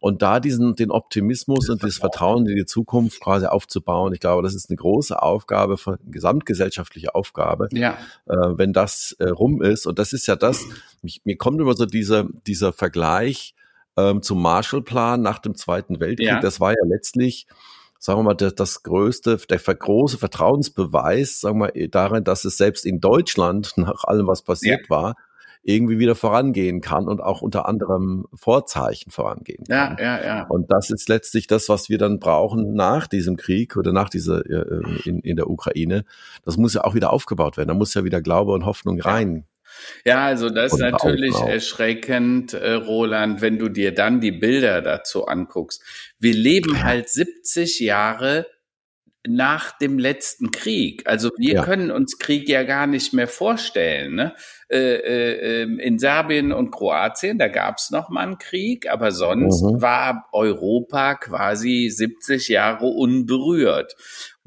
Und 0.00 0.22
da 0.22 0.40
diesen, 0.40 0.76
den 0.76 0.90
Optimismus 0.90 1.68
und 1.68 1.82
das 1.82 1.98
Vertrauen 1.98 2.46
in 2.46 2.56
die 2.56 2.64
Zukunft 2.64 3.20
quasi 3.20 3.46
aufzubauen, 3.46 4.14
ich 4.14 4.20
glaube, 4.20 4.42
das 4.42 4.54
ist 4.54 4.70
eine 4.70 4.76
große 4.76 5.20
Aufgabe, 5.20 5.76
eine 5.84 5.98
gesamtgesellschaftliche 6.10 7.14
Aufgabe, 7.14 7.68
ja. 7.72 7.98
äh, 8.26 8.34
wenn 8.34 8.72
das 8.72 9.14
äh, 9.18 9.28
rum 9.28 9.60
ist. 9.60 9.86
Und 9.86 9.98
das 9.98 10.14
ist 10.14 10.26
ja 10.26 10.36
das, 10.36 10.64
mich, 11.02 11.20
mir 11.24 11.36
kommt 11.36 11.60
immer 11.60 11.74
so 11.74 11.84
dieser, 11.84 12.26
dieser 12.46 12.72
Vergleich 12.72 13.54
ähm, 13.96 14.22
zum 14.22 14.40
Marshallplan 14.40 15.20
nach 15.20 15.38
dem 15.38 15.54
Zweiten 15.54 16.00
Weltkrieg. 16.00 16.28
Ja. 16.28 16.40
Das 16.40 16.60
war 16.60 16.72
ja 16.72 16.84
letztlich 16.86 17.46
sagen 18.00 18.18
wir 18.20 18.22
mal, 18.24 18.34
das, 18.34 18.54
das 18.54 18.82
größte, 18.82 19.36
der 19.36 19.58
große 19.58 20.18
Vertrauensbeweis, 20.18 21.40
sagen 21.40 21.60
wir 21.60 21.70
mal, 21.72 21.88
darin, 21.88 22.24
dass 22.24 22.44
es 22.44 22.56
selbst 22.56 22.86
in 22.86 22.98
Deutschland, 22.98 23.74
nach 23.76 24.04
allem, 24.04 24.26
was 24.26 24.42
passiert 24.42 24.86
ja. 24.88 24.90
war, 24.90 25.14
irgendwie 25.62 25.98
wieder 25.98 26.14
vorangehen 26.14 26.80
kann 26.80 27.06
und 27.06 27.20
auch 27.20 27.42
unter 27.42 27.68
anderem 27.68 28.24
Vorzeichen 28.32 29.10
vorangehen 29.10 29.64
kann. 29.68 29.98
Ja, 29.98 30.18
ja, 30.18 30.24
ja. 30.24 30.46
Und 30.46 30.72
das 30.72 30.88
ist 30.88 31.10
letztlich 31.10 31.46
das, 31.46 31.68
was 31.68 31.90
wir 31.90 31.98
dann 31.98 32.18
brauchen 32.18 32.72
nach 32.72 33.06
diesem 33.06 33.36
Krieg 33.36 33.76
oder 33.76 33.92
nach 33.92 34.08
dieser 34.08 34.46
äh, 34.46 34.82
in, 35.04 35.20
in 35.20 35.36
der 35.36 35.50
Ukraine. 35.50 36.06
Das 36.46 36.56
muss 36.56 36.72
ja 36.72 36.84
auch 36.84 36.94
wieder 36.94 37.12
aufgebaut 37.12 37.58
werden. 37.58 37.68
Da 37.68 37.74
muss 37.74 37.92
ja 37.92 38.04
wieder 38.04 38.22
Glaube 38.22 38.52
und 38.52 38.64
Hoffnung 38.64 38.98
rein. 39.00 39.44
Ja, 40.04 40.26
also 40.26 40.50
das 40.50 40.72
ist 40.72 40.78
natürlich 40.80 41.34
erschreckend, 41.34 42.54
äh, 42.54 42.72
Roland, 42.72 43.40
wenn 43.40 43.58
du 43.58 43.68
dir 43.68 43.94
dann 43.94 44.20
die 44.20 44.32
Bilder 44.32 44.82
dazu 44.82 45.26
anguckst. 45.26 45.82
Wir 46.18 46.34
leben 46.34 46.82
halt 46.82 47.08
70 47.08 47.80
Jahre 47.80 48.46
nach 49.26 49.76
dem 49.76 49.98
letzten 49.98 50.50
Krieg. 50.50 51.06
Also 51.06 51.30
wir 51.36 51.54
ja. 51.54 51.64
können 51.64 51.90
uns 51.90 52.18
Krieg 52.18 52.48
ja 52.48 52.62
gar 52.62 52.86
nicht 52.86 53.12
mehr 53.12 53.28
vorstellen. 53.28 54.14
Ne? 54.14 54.34
Äh, 54.70 54.94
äh, 54.94 55.62
ähm, 55.62 55.78
in 55.78 55.98
Serbien 55.98 56.52
und 56.52 56.70
Kroatien, 56.70 57.38
da 57.38 57.48
gab 57.48 57.76
es 57.76 57.90
noch 57.90 58.08
mal 58.08 58.22
einen 58.22 58.38
Krieg, 58.38 58.88
aber 58.90 59.12
sonst 59.12 59.62
mhm. 59.62 59.82
war 59.82 60.28
Europa 60.32 61.16
quasi 61.16 61.90
70 61.90 62.48
Jahre 62.48 62.86
unberührt. 62.86 63.94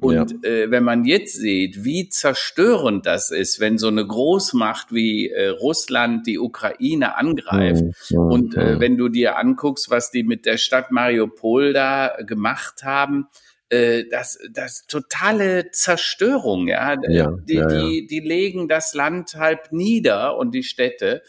Und 0.04 0.44
ja. 0.44 0.50
äh, 0.50 0.72
wenn 0.72 0.84
man 0.84 1.06
jetzt 1.06 1.36
sieht, 1.36 1.84
wie 1.84 2.10
zerstörend 2.10 3.06
das 3.06 3.32
ist, 3.32 3.60
wenn 3.60 3.78
so 3.78 3.88
eine 3.88 4.06
Großmacht 4.06 4.94
wie 4.94 5.30
äh, 5.30 5.48
Russland 5.48 6.28
die 6.28 6.40
Ukraine 6.40 7.16
angreift 7.16 7.84
mhm. 8.10 8.18
und 8.18 8.58
äh, 8.58 8.80
wenn 8.80 8.98
du 8.98 9.10
dir 9.10 9.38
anguckst, 9.38 9.90
was 9.90 10.12
die 10.12 10.24
mit 10.24 10.46
der 10.46 10.58
Stadt 10.58 10.92
Mariupol 10.92 11.74
da 11.74 12.16
gemacht 12.26 12.84
haben, 12.84 13.28
äh, 13.70 14.04
das, 14.10 14.38
das 14.52 14.86
totale 14.88 15.72
Zerstörung, 15.72 16.68
ja. 16.68 16.96
ja, 17.10 17.32
die, 17.48 17.54
ja, 17.54 17.62
ja. 17.62 17.68
Die, 17.68 18.08
die 18.08 18.20
legen 18.20 18.68
das 18.68 18.94
Land 18.94 19.36
halb 19.36 19.72
nieder 19.72 20.38
und 20.38 20.54
die 20.54 20.64
Städte. 20.64 21.24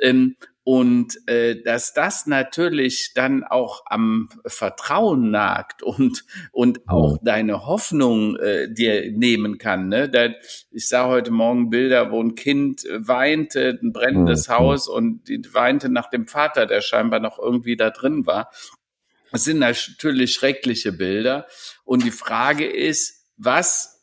Ähm, 0.00 0.36
und 0.68 1.28
äh, 1.28 1.62
dass 1.62 1.94
das 1.94 2.26
natürlich 2.26 3.12
dann 3.14 3.44
auch 3.44 3.84
am 3.86 4.28
Vertrauen 4.46 5.30
nagt 5.30 5.84
und 5.84 6.24
und 6.50 6.88
auch 6.88 7.18
deine 7.22 7.66
Hoffnung 7.66 8.34
äh, 8.34 8.68
dir 8.68 9.12
nehmen 9.12 9.58
kann. 9.58 9.88
Ne? 9.88 10.08
Da, 10.08 10.30
ich 10.72 10.88
sah 10.88 11.06
heute 11.06 11.30
Morgen 11.30 11.70
Bilder, 11.70 12.10
wo 12.10 12.20
ein 12.20 12.34
Kind 12.34 12.82
weinte, 12.96 13.78
ein 13.80 13.92
brennendes 13.92 14.48
mhm. 14.48 14.54
Haus 14.54 14.88
und 14.88 15.28
die 15.28 15.40
weinte 15.54 15.88
nach 15.88 16.10
dem 16.10 16.26
Vater, 16.26 16.66
der 16.66 16.80
scheinbar 16.80 17.20
noch 17.20 17.38
irgendwie 17.38 17.76
da 17.76 17.90
drin 17.90 18.26
war. 18.26 18.50
Das 19.30 19.44
sind 19.44 19.60
natürlich 19.60 20.32
schreckliche 20.32 20.90
Bilder. 20.90 21.46
Und 21.84 22.02
die 22.02 22.10
Frage 22.10 22.66
ist, 22.66 23.24
was 23.36 23.95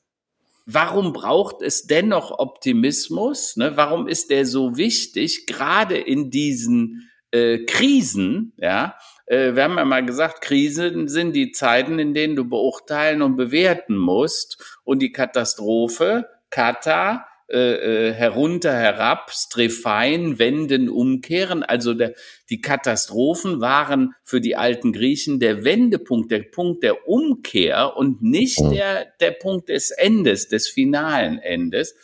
warum 0.66 1.14
braucht 1.14 1.62
es 1.62 1.88
dennoch 1.88 2.32
Optimismus? 2.32 3.58
Ne? 3.58 3.76
Warum 3.76 4.08
ist 4.08 4.30
der 4.30 4.46
so 4.46 4.78
wichtig, 4.78 5.46
gerade 5.46 5.98
in 5.98 6.30
diesen 6.30 7.10
äh, 7.32 7.60
Krisen? 7.66 8.54
Ja, 8.58 8.96
äh, 9.26 9.56
wir 9.56 9.64
haben 9.64 9.78
ja 9.78 9.86
mal 9.86 10.06
gesagt, 10.06 10.42
Krisen 10.42 11.08
sind 11.08 11.34
die 11.34 11.52
Zeiten, 11.52 12.00
in 12.00 12.14
denen 12.14 12.36
du 12.36 12.46
beurteilen 12.46 13.22
und 13.22 13.36
bewerten 13.36 13.98
musst. 13.98 14.80
Und 14.84 15.00
die 15.02 15.12
Katastrophe, 15.12 16.28
Kata, 16.50 17.26
äh, 17.50 18.10
äh, 18.10 18.14
herunter, 18.14 18.74
herab, 18.74 19.30
Strephein, 19.32 20.40
wenden, 20.40 20.90
umkehren. 20.90 21.62
Also 21.62 21.94
der, 21.94 22.14
die 22.50 22.62
Katastrophen 22.62 23.60
waren 23.60 24.14
für 24.24 24.40
die 24.40 24.56
alten 24.56 24.94
Griechen 24.94 25.40
der 25.40 25.64
Wendepunkt, 25.66 26.32
der 26.32 26.44
Punkt 26.44 26.84
der 26.84 27.08
Umkehr 27.08 27.98
und 27.98 28.22
nicht 28.22 28.62
mhm. 28.62 28.72
der, 28.72 29.08
der 29.20 29.32
Punkt 29.32 29.70
des 29.70 29.92
Endes, 29.92 30.48
des 30.48 30.70
finalen 30.70 31.38
Endes. 31.38 31.96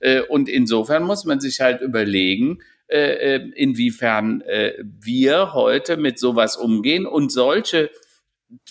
Äh, 0.00 0.22
und 0.22 0.48
insofern 0.48 1.04
muss 1.04 1.24
man 1.24 1.38
sich 1.38 1.60
halt 1.60 1.80
überlegen, 1.80 2.58
äh, 2.88 3.36
äh 3.36 3.50
inwiefern 3.54 4.40
äh, 4.40 4.72
wir 4.82 5.54
heute 5.54 5.96
mit 5.96 6.18
sowas 6.18 6.56
umgehen 6.56 7.06
und 7.06 7.30
solche 7.30 7.90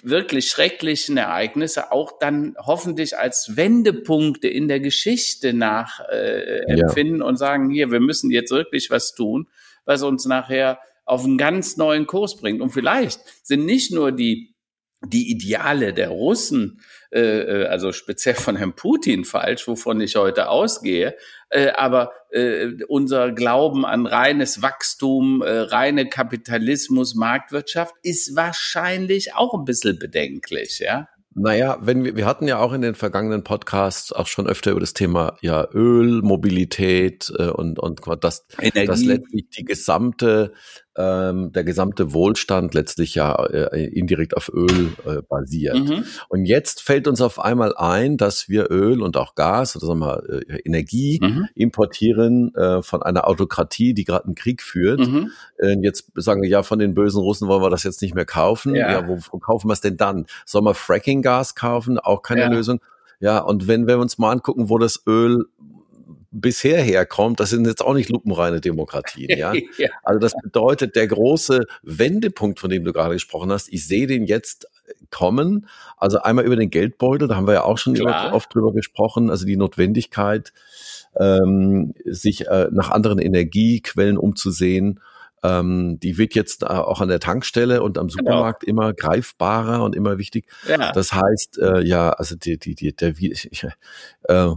wirklich 0.01 0.49
schrecklichen 0.49 1.17
Ereignisse 1.17 1.91
auch 1.91 2.17
dann 2.19 2.55
hoffentlich 2.59 3.17
als 3.17 3.55
Wendepunkte 3.55 4.47
in 4.47 4.67
der 4.67 4.79
Geschichte 4.79 5.53
nach 5.53 5.99
äh, 6.11 6.77
ja. 6.77 7.25
und 7.25 7.37
sagen, 7.37 7.69
hier, 7.69 7.91
wir 7.91 7.99
müssen 7.99 8.31
jetzt 8.31 8.51
wirklich 8.51 8.89
was 8.89 9.13
tun, 9.13 9.47
was 9.85 10.01
uns 10.01 10.25
nachher 10.25 10.79
auf 11.05 11.23
einen 11.23 11.37
ganz 11.37 11.77
neuen 11.77 12.07
Kurs 12.07 12.37
bringt. 12.37 12.61
Und 12.61 12.71
vielleicht 12.71 13.21
sind 13.43 13.65
nicht 13.65 13.91
nur 13.93 14.11
die 14.11 14.55
die 15.05 15.29
Ideale 15.31 15.93
der 15.93 16.09
Russen, 16.09 16.81
äh, 17.11 17.19
äh, 17.19 17.65
also 17.67 17.91
speziell 17.91 18.35
von 18.35 18.55
Herrn 18.55 18.75
Putin 18.75 19.25
falsch, 19.25 19.67
wovon 19.67 20.01
ich 20.01 20.15
heute 20.15 20.49
ausgehe, 20.49 21.15
äh, 21.49 21.69
aber 21.69 22.11
äh, 22.31 22.83
unser 22.87 23.31
Glauben 23.31 23.85
an 23.85 24.05
reines 24.05 24.61
Wachstum, 24.61 25.41
äh, 25.41 25.49
reine 25.49 26.09
Kapitalismus, 26.09 27.15
Marktwirtschaft 27.15 27.95
ist 28.03 28.35
wahrscheinlich 28.35 29.35
auch 29.35 29.53
ein 29.53 29.65
bisschen 29.65 29.99
bedenklich, 29.99 30.79
ja. 30.79 31.07
Naja, 31.39 31.77
wenn 31.81 32.03
wir, 32.03 32.15
wir 32.15 32.25
hatten 32.25 32.47
ja 32.47 32.57
auch 32.57 32.73
in 32.73 32.81
den 32.81 32.95
vergangenen 32.95 33.43
Podcasts 33.43 34.11
auch 34.11 34.25
schon 34.25 34.47
öfter 34.47 34.71
über 34.71 34.79
das 34.79 34.93
Thema 34.93 35.37
ja 35.41 35.67
Öl, 35.71 36.23
Mobilität 36.23 37.31
äh, 37.37 37.49
und 37.49 37.77
und 37.77 38.01
das, 38.21 38.47
Energie. 38.59 38.87
das 38.87 39.03
letztlich 39.03 39.49
die 39.55 39.63
gesamte 39.63 40.53
ähm, 40.97 41.51
der 41.51 41.63
gesamte 41.63 42.13
Wohlstand 42.13 42.73
letztlich 42.73 43.15
ja 43.15 43.35
äh, 43.45 43.85
indirekt 43.85 44.35
auf 44.35 44.49
Öl 44.53 44.93
äh, 45.05 45.21
basiert. 45.21 45.77
Mhm. 45.77 46.03
Und 46.27 46.45
jetzt 46.45 46.81
fällt 46.81 47.07
uns 47.07 47.21
auf 47.21 47.39
einmal 47.39 47.75
ein, 47.77 48.17
dass 48.17 48.49
wir 48.49 48.71
Öl 48.71 49.01
und 49.01 49.15
auch 49.15 49.35
Gas 49.35 49.75
oder 49.75 49.85
sagen 49.85 49.99
wir 49.99 50.23
äh, 50.29 50.59
Energie 50.65 51.19
mhm. 51.21 51.47
importieren 51.55 52.53
äh, 52.55 52.81
von 52.81 53.03
einer 53.03 53.27
Autokratie, 53.27 53.93
die 53.93 54.05
gerade 54.05 54.25
einen 54.25 54.35
Krieg 54.35 54.63
führt. 54.63 54.99
Mhm. 54.99 55.31
Äh, 55.59 55.77
jetzt 55.81 56.11
sagen 56.15 56.41
wir, 56.41 56.49
ja, 56.49 56.63
von 56.63 56.79
den 56.79 56.95
bösen 56.95 57.21
Russen 57.21 57.47
wollen 57.47 57.61
wir 57.61 57.69
das 57.69 57.83
jetzt 57.83 58.01
nicht 58.01 58.15
mehr 58.15 58.25
kaufen. 58.25 58.75
Ja, 58.75 58.91
ja 58.91 59.07
wo, 59.07 59.19
wo 59.31 59.37
kaufen 59.37 59.69
wir 59.69 59.73
es 59.73 59.81
denn 59.81 59.97
dann? 59.97 60.25
Sollen 60.45 60.65
wir 60.65 60.73
Fracking-Gas 60.73 61.55
kaufen? 61.55 61.99
Auch 61.99 62.23
keine 62.23 62.41
ja. 62.41 62.49
Lösung. 62.49 62.79
Ja, 63.19 63.39
und 63.39 63.67
wenn 63.67 63.87
wir 63.87 63.97
uns 63.99 64.17
mal 64.17 64.31
angucken, 64.31 64.69
wo 64.69 64.77
das 64.77 65.03
Öl 65.07 65.45
bisher 66.31 66.81
herkommt, 66.81 67.39
das 67.39 67.49
sind 67.49 67.65
jetzt 67.65 67.83
auch 67.83 67.93
nicht 67.93 68.09
lupenreine 68.09 68.61
Demokratien. 68.61 69.37
Ja? 69.37 69.53
ja? 69.77 69.89
Also 70.03 70.19
das 70.19 70.33
bedeutet, 70.41 70.95
der 70.95 71.07
große 71.07 71.65
Wendepunkt, 71.83 72.59
von 72.59 72.69
dem 72.69 72.83
du 72.83 72.93
gerade 72.93 73.15
gesprochen 73.15 73.51
hast, 73.51 73.71
ich 73.71 73.87
sehe 73.87 74.07
den 74.07 74.25
jetzt 74.25 74.67
kommen. 75.11 75.67
Also 75.97 76.19
einmal 76.19 76.45
über 76.45 76.55
den 76.55 76.69
Geldbeutel, 76.69 77.27
da 77.27 77.35
haben 77.35 77.47
wir 77.47 77.55
ja 77.55 77.63
auch 77.63 77.77
schon 77.77 77.95
über, 77.95 78.33
oft 78.33 78.53
drüber 78.53 78.73
gesprochen, 78.73 79.29
also 79.29 79.45
die 79.45 79.57
Notwendigkeit, 79.57 80.53
ähm, 81.19 81.93
sich 82.05 82.47
äh, 82.47 82.67
nach 82.71 82.91
anderen 82.91 83.19
Energiequellen 83.19 84.17
umzusehen. 84.17 84.99
Ähm, 85.43 85.99
die 85.99 86.17
wird 86.17 86.33
jetzt 86.33 86.63
äh, 86.63 86.67
auch 86.67 86.99
an 86.99 87.09
der 87.09 87.19
Tankstelle 87.19 87.83
und 87.83 87.97
am 87.97 88.07
genau. 88.07 88.31
Supermarkt 88.31 88.61
genau. 88.61 88.83
immer 88.83 88.93
greifbarer 88.93 89.83
und 89.83 89.95
immer 89.95 90.17
wichtig. 90.17 90.47
Ja. 90.67 90.91
Das 90.91 91.13
heißt, 91.13 91.59
äh, 91.59 91.81
ja, 91.81 92.09
also 92.09 92.35
die, 92.35 92.57
die, 92.57 92.75
die, 92.75 92.95
der, 92.95 93.13
ich, 93.19 93.65
äh, 94.23 94.49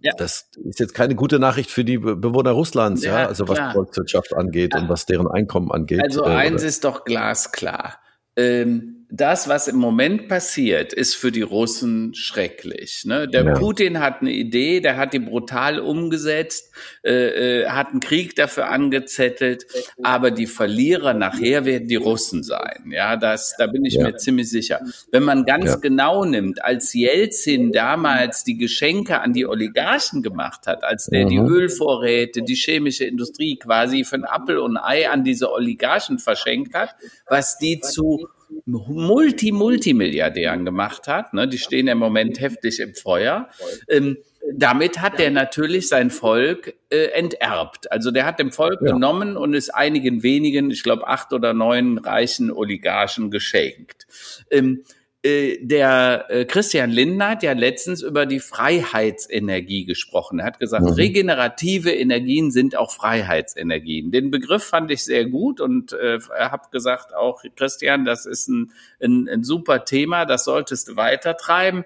ja. 0.00 0.12
Das 0.16 0.50
ist 0.64 0.80
jetzt 0.80 0.94
keine 0.94 1.14
gute 1.14 1.38
Nachricht 1.38 1.70
für 1.70 1.84
die 1.84 1.98
Bewohner 1.98 2.52
Russlands, 2.52 3.04
ja, 3.04 3.20
ja 3.20 3.26
also 3.28 3.48
was 3.48 3.56
klar. 3.56 3.72
Volkswirtschaft 3.72 4.34
angeht 4.34 4.74
ja. 4.74 4.80
und 4.80 4.88
was 4.88 5.06
deren 5.06 5.28
Einkommen 5.28 5.72
angeht. 5.72 6.02
Also 6.02 6.24
äh, 6.24 6.28
eins 6.28 6.62
ist 6.62 6.84
doch 6.84 7.04
glasklar. 7.04 7.98
Ähm, 8.36 8.97
das, 9.10 9.48
was 9.48 9.68
im 9.68 9.76
Moment 9.76 10.28
passiert, 10.28 10.92
ist 10.92 11.14
für 11.14 11.32
die 11.32 11.42
Russen 11.42 12.14
schrecklich. 12.14 13.04
Ne? 13.06 13.26
Der 13.26 13.44
ja. 13.44 13.52
Putin 13.54 14.00
hat 14.00 14.20
eine 14.20 14.32
Idee, 14.32 14.80
der 14.80 14.98
hat 14.98 15.14
die 15.14 15.18
brutal 15.18 15.80
umgesetzt, 15.80 16.72
äh, 17.02 17.62
äh, 17.62 17.68
hat 17.68 17.88
einen 17.88 18.00
Krieg 18.00 18.36
dafür 18.36 18.68
angezettelt, 18.68 19.66
aber 20.02 20.30
die 20.30 20.46
Verlierer 20.46 21.14
nachher 21.14 21.64
werden 21.64 21.88
die 21.88 21.96
Russen 21.96 22.42
sein. 22.42 22.90
Ja, 22.90 23.16
das, 23.16 23.54
da 23.58 23.66
bin 23.66 23.86
ich 23.86 23.94
ja. 23.94 24.04
mir 24.04 24.16
ziemlich 24.16 24.50
sicher. 24.50 24.80
Wenn 25.10 25.22
man 25.22 25.46
ganz 25.46 25.66
ja. 25.66 25.76
genau 25.76 26.26
nimmt, 26.26 26.62
als 26.62 26.92
Jelzin 26.92 27.72
damals 27.72 28.44
die 28.44 28.58
Geschenke 28.58 29.20
an 29.20 29.32
die 29.32 29.46
Oligarchen 29.46 30.22
gemacht 30.22 30.66
hat, 30.66 30.84
als 30.84 31.06
der 31.06 31.24
mhm. 31.24 31.28
die 31.30 31.38
Ölvorräte, 31.38 32.42
die 32.42 32.56
chemische 32.56 33.04
Industrie 33.04 33.58
quasi 33.58 34.04
für 34.04 34.16
ein 34.16 34.24
Appel 34.24 34.58
und 34.58 34.76
Ei 34.76 35.08
an 35.08 35.24
diese 35.24 35.50
Oligarchen 35.50 36.18
verschenkt 36.18 36.74
hat, 36.74 36.94
was 37.26 37.56
die 37.56 37.80
zu 37.80 38.28
Multi-Multimilliardären 38.66 40.64
gemacht 40.64 41.08
hat. 41.08 41.34
Ne? 41.34 41.48
Die 41.48 41.58
stehen 41.58 41.88
im 41.88 41.98
Moment 41.98 42.40
heftig 42.40 42.80
im 42.80 42.94
Feuer. 42.94 43.48
Ähm, 43.88 44.18
damit 44.52 45.00
hat 45.00 45.20
er 45.20 45.30
natürlich 45.30 45.88
sein 45.88 46.10
Volk 46.10 46.74
äh, 46.90 47.06
enterbt. 47.12 47.90
Also 47.92 48.10
der 48.10 48.24
hat 48.24 48.38
dem 48.38 48.50
Volk 48.52 48.80
ja. 48.80 48.92
genommen 48.92 49.36
und 49.36 49.54
es 49.54 49.70
einigen 49.70 50.22
wenigen, 50.22 50.70
ich 50.70 50.82
glaube 50.82 51.06
acht 51.06 51.32
oder 51.32 51.52
neun 51.52 51.98
reichen 51.98 52.50
Oligarchen 52.50 53.30
geschenkt. 53.30 54.06
Ähm, 54.50 54.84
äh, 54.84 54.97
der 55.24 56.26
äh, 56.28 56.44
Christian 56.44 56.90
Lindner 56.90 57.30
hat 57.30 57.42
ja 57.42 57.52
letztens 57.52 58.02
über 58.02 58.24
die 58.24 58.38
Freiheitsenergie 58.38 59.84
gesprochen. 59.84 60.38
Er 60.38 60.46
hat 60.46 60.60
gesagt, 60.60 60.84
mhm. 60.84 60.92
regenerative 60.92 61.90
Energien 61.90 62.52
sind 62.52 62.76
auch 62.76 62.92
Freiheitsenergien. 62.92 64.12
Den 64.12 64.30
Begriff 64.30 64.62
fand 64.62 64.92
ich 64.92 65.04
sehr 65.04 65.24
gut 65.26 65.60
und 65.60 65.92
äh, 65.92 66.20
er 66.36 66.52
hat 66.52 66.70
gesagt, 66.70 67.14
auch 67.14 67.42
Christian, 67.56 68.04
das 68.04 68.26
ist 68.26 68.48
ein, 68.48 68.70
ein, 69.02 69.28
ein 69.28 69.42
super 69.42 69.84
Thema, 69.84 70.24
das 70.24 70.44
solltest 70.44 70.88
du 70.88 70.96
weitertreiben. 70.96 71.84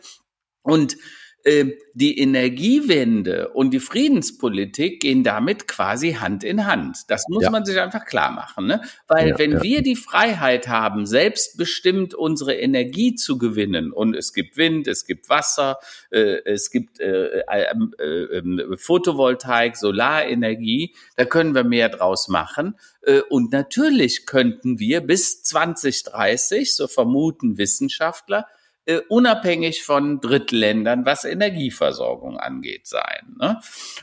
Und 0.63 0.99
die 1.45 2.19
Energiewende 2.19 3.49
und 3.49 3.73
die 3.73 3.81
Friedenspolitik 3.81 5.01
gehen 5.01 5.25
damit 5.25 5.67
quasi 5.67 6.13
Hand 6.13 6.45
in 6.45 6.67
Hand. 6.67 6.99
Das 7.09 7.25
muss 7.29 7.43
ja. 7.43 7.51
man 7.51 7.65
sich 7.65 7.81
einfach 7.81 8.05
klar 8.05 8.31
machen, 8.31 8.67
ne? 8.67 8.81
Weil 9.09 9.31
ja, 9.31 9.39
wenn 9.39 9.53
ja. 9.53 9.63
wir 9.63 9.83
die 9.83 9.97
Freiheit 9.97 10.69
haben, 10.69 11.05
selbstbestimmt 11.05 12.15
unsere 12.15 12.55
Energie 12.55 13.17
zu 13.17 13.39
gewinnen 13.39 13.93
und 13.93 14.15
es 14.15 14.33
gibt 14.33 14.57
Wind, 14.57 14.87
es 14.87 15.05
gibt 15.05 15.29
Wasser, 15.29 15.79
äh, 16.11 16.39
es 16.45 16.71
gibt 16.71 17.01
äh, 17.01 17.41
äh, 17.41 17.75
äh, 17.99 18.77
Photovoltaik, 18.77 19.77
Solarenergie, 19.77 20.95
da 21.17 21.25
können 21.25 21.55
wir 21.55 21.65
mehr 21.65 21.89
draus 21.89 22.29
machen. 22.29 22.77
Äh, 23.03 23.21
und 23.31 23.51
natürlich 23.53 24.27
könnten 24.27 24.79
wir 24.79 25.01
bis 25.01 25.43
2030, 25.43 26.75
so 26.75 26.87
vermuten 26.87 27.59
Wissenschaftler, 27.59 28.47
äh, 28.87 29.01
unabhängig 29.09 29.83
von 29.83 30.21
Drittländern, 30.21 31.05
was 31.05 31.25
Energieversorgung 31.25 32.39
angeht, 32.39 32.87
sein. 32.87 33.35
Ne? 33.39 33.61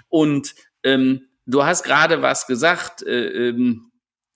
Und 0.08 0.56
ähm, 0.84 1.28
du 1.46 1.64
hast 1.66 1.84
gerade 1.84 2.22
was 2.22 2.48
gesagt, 2.48 3.04
äh, 3.04 3.50
ähm, 3.50 3.92